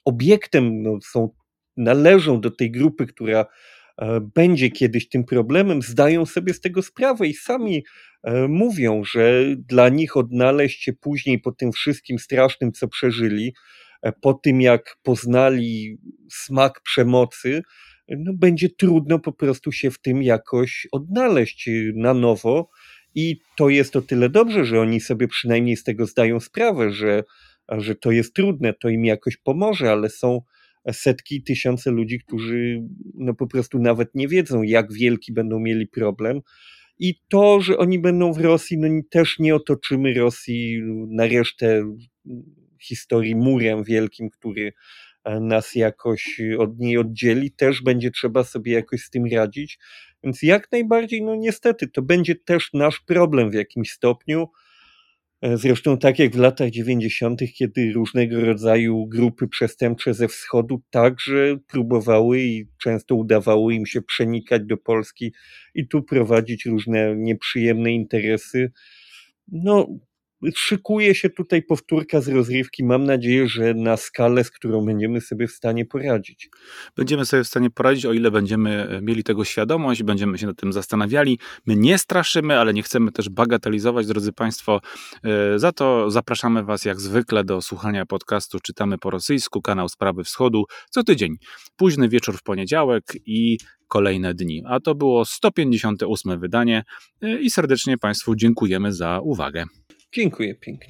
obiektem, 0.06 0.82
no 0.82 0.98
są, 1.12 1.30
należą 1.78 2.42
do 2.42 2.52
tej 2.52 2.72
grupy, 2.72 3.08
która 3.08 3.46
będzie 4.36 4.72
kiedyś 4.72 5.10
tym 5.10 5.24
problemem, 5.24 5.82
zdają 5.82 6.26
sobie 6.26 6.54
z 6.54 6.60
tego 6.60 6.82
sprawę 6.82 7.28
i 7.28 7.34
sami 7.34 7.84
E, 8.24 8.48
mówią, 8.48 9.04
że 9.04 9.44
dla 9.58 9.90
nich 9.90 10.18
odnaleźć 10.18 10.84
się 10.84 10.94
później 10.94 11.40
po 11.40 11.52
tym 11.52 11.72
wszystkim 11.72 12.20
strasznym, 12.20 12.72
co 12.72 12.88
przeżyli, 12.88 13.54
e, 14.02 14.12
po 14.12 14.34
tym 14.34 14.62
jak 14.62 14.98
poznali 15.04 15.98
smak 16.32 16.82
przemocy, 16.82 17.62
no 18.10 18.34
będzie 18.34 18.70
trudno 18.70 19.20
po 19.20 19.34
prostu 19.34 19.72
się 19.72 19.92
w 19.92 20.02
tym 20.02 20.24
jakoś 20.24 20.88
odnaleźć 20.92 21.70
na 21.96 22.14
nowo. 22.14 22.70
I 23.16 23.40
to 23.58 23.70
jest 23.70 23.96
o 23.96 24.02
tyle 24.02 24.30
dobrze, 24.30 24.66
że 24.66 24.82
oni 24.82 25.00
sobie 25.00 25.28
przynajmniej 25.28 25.78
z 25.78 25.84
tego 25.84 26.06
zdają 26.06 26.40
sprawę, 26.40 26.92
że, 26.92 27.24
że 27.70 27.96
to 27.96 28.12
jest 28.12 28.34
trudne, 28.34 28.74
to 28.74 28.90
im 28.90 29.06
jakoś 29.06 29.38
pomoże, 29.38 29.92
ale 29.92 30.10
są 30.10 30.42
setki, 30.92 31.44
tysiące 31.44 31.92
ludzi, 31.92 32.20
którzy 32.20 32.84
no 33.14 33.34
po 33.34 33.48
prostu 33.48 33.80
nawet 33.80 34.16
nie 34.16 34.28
wiedzą, 34.28 34.62
jak 34.62 34.94
wielki 34.94 35.34
będą 35.34 35.60
mieli 35.60 35.88
problem 35.88 36.42
i 37.00 37.16
to, 37.30 37.62
że 37.62 37.78
oni 37.78 38.00
będą 38.00 38.34
w 38.34 38.38
Rosji, 38.38 38.78
no 38.78 39.02
też 39.10 39.40
nie 39.40 39.56
otoczymy 39.56 40.14
Rosji 40.14 40.82
na 41.10 41.28
resztę 41.28 41.96
historii 42.82 43.36
murem 43.36 43.84
wielkim, 43.84 44.30
który 44.30 44.74
e, 45.24 45.40
nas 45.40 45.76
jakoś 45.76 46.42
od 46.60 46.80
niej 46.80 46.98
oddzieli, 46.98 47.52
też 47.52 47.82
będzie 47.82 48.12
trzeba 48.12 48.44
sobie 48.44 48.74
jakoś 48.74 49.02
z 49.02 49.10
tym 49.10 49.26
radzić. 49.32 49.80
Więc 50.24 50.42
jak 50.42 50.72
najbardziej, 50.72 51.22
no 51.22 51.36
niestety, 51.36 51.88
to 51.88 52.02
będzie 52.02 52.36
też 52.36 52.70
nasz 52.74 53.00
problem 53.00 53.52
w 53.52 53.54
jakimś 53.54 53.92
stopniu. 53.92 54.48
E, 55.44 55.58
zresztą 55.58 55.98
tak 55.98 56.20
jak 56.20 56.36
w 56.36 56.40
latach 56.40 56.70
90., 56.70 57.42
kiedy 57.58 57.92
różnego 57.94 58.42
rodzaju 58.42 59.08
grupy 59.08 59.48
przestępcze 59.48 60.14
ze 60.14 60.28
wschodu 60.28 60.82
także 60.90 61.58
próbowały 61.68 62.42
i 62.42 62.68
często 62.78 63.16
udawało 63.16 63.72
im 63.72 63.86
się 63.86 64.02
przenikać 64.02 64.62
do 64.66 64.78
Polski 64.78 65.34
i 65.76 65.88
tu 65.88 66.04
prowadzić 66.04 66.66
różne 66.66 67.16
nieprzyjemne 67.16 67.92
interesy. 67.92 68.72
No, 69.48 69.88
szykuje 70.56 71.16
się 71.16 71.30
tutaj 71.30 71.64
powtórka 71.64 72.22
z 72.22 72.28
rozrywki. 72.28 72.84
Mam 72.84 73.04
nadzieję, 73.04 73.48
że 73.48 73.74
na 73.74 73.98
skalę, 73.98 74.44
z 74.44 74.52
którą 74.52 74.86
będziemy 74.86 75.22
sobie 75.22 75.48
w 75.48 75.52
stanie 75.52 75.86
poradzić. 75.86 76.50
Będziemy 76.96 77.26
sobie 77.26 77.44
w 77.44 77.48
stanie 77.48 77.70
poradzić, 77.70 78.06
o 78.06 78.14
ile 78.14 78.32
będziemy 78.32 78.90
e, 78.90 79.02
mieli 79.02 79.24
tego 79.24 79.46
świadomość, 79.46 80.04
będziemy 80.04 80.38
się 80.38 80.48
nad 80.48 80.58
tym 80.58 80.74
zastanawiali. 80.74 81.40
My 81.66 81.76
nie 81.76 81.98
straszymy, 81.98 82.60
ale 82.60 82.74
nie 82.74 82.84
chcemy 82.84 83.12
też 83.12 83.30
bagatelizować, 83.30 84.08
drodzy 84.08 84.34
Państwo. 84.34 84.82
E, 85.24 85.60
za 85.60 85.72
to 85.72 86.12
zapraszamy 86.12 86.64
Was 86.64 86.86
jak 86.86 87.00
zwykle 87.00 87.44
do 87.44 87.62
słuchania 87.62 88.06
podcastu 88.06 88.60
Czytamy 88.60 88.98
po 88.98 89.10
rosyjsku, 89.10 89.62
kanał 89.62 89.90
Sprawy 89.90 90.24
Wschodu, 90.24 90.64
co 90.90 91.04
tydzień. 91.04 91.36
Późny 91.76 92.10
wieczór 92.10 92.38
w 92.38 92.44
poniedziałek 92.44 93.04
i 93.26 93.58
kolejne 93.88 94.34
dni. 94.34 94.64
A 94.66 94.80
to 94.80 94.96
było 94.96 95.26
158 95.26 96.40
wydanie 96.40 96.84
e, 97.22 97.40
i 97.40 97.50
serdecznie 97.50 97.98
Państwu 97.98 98.36
dziękujemy 98.36 98.94
za 98.94 99.20
uwagę. 99.24 99.66
Dziękuję 100.14 100.56
pięknie. 100.56 100.90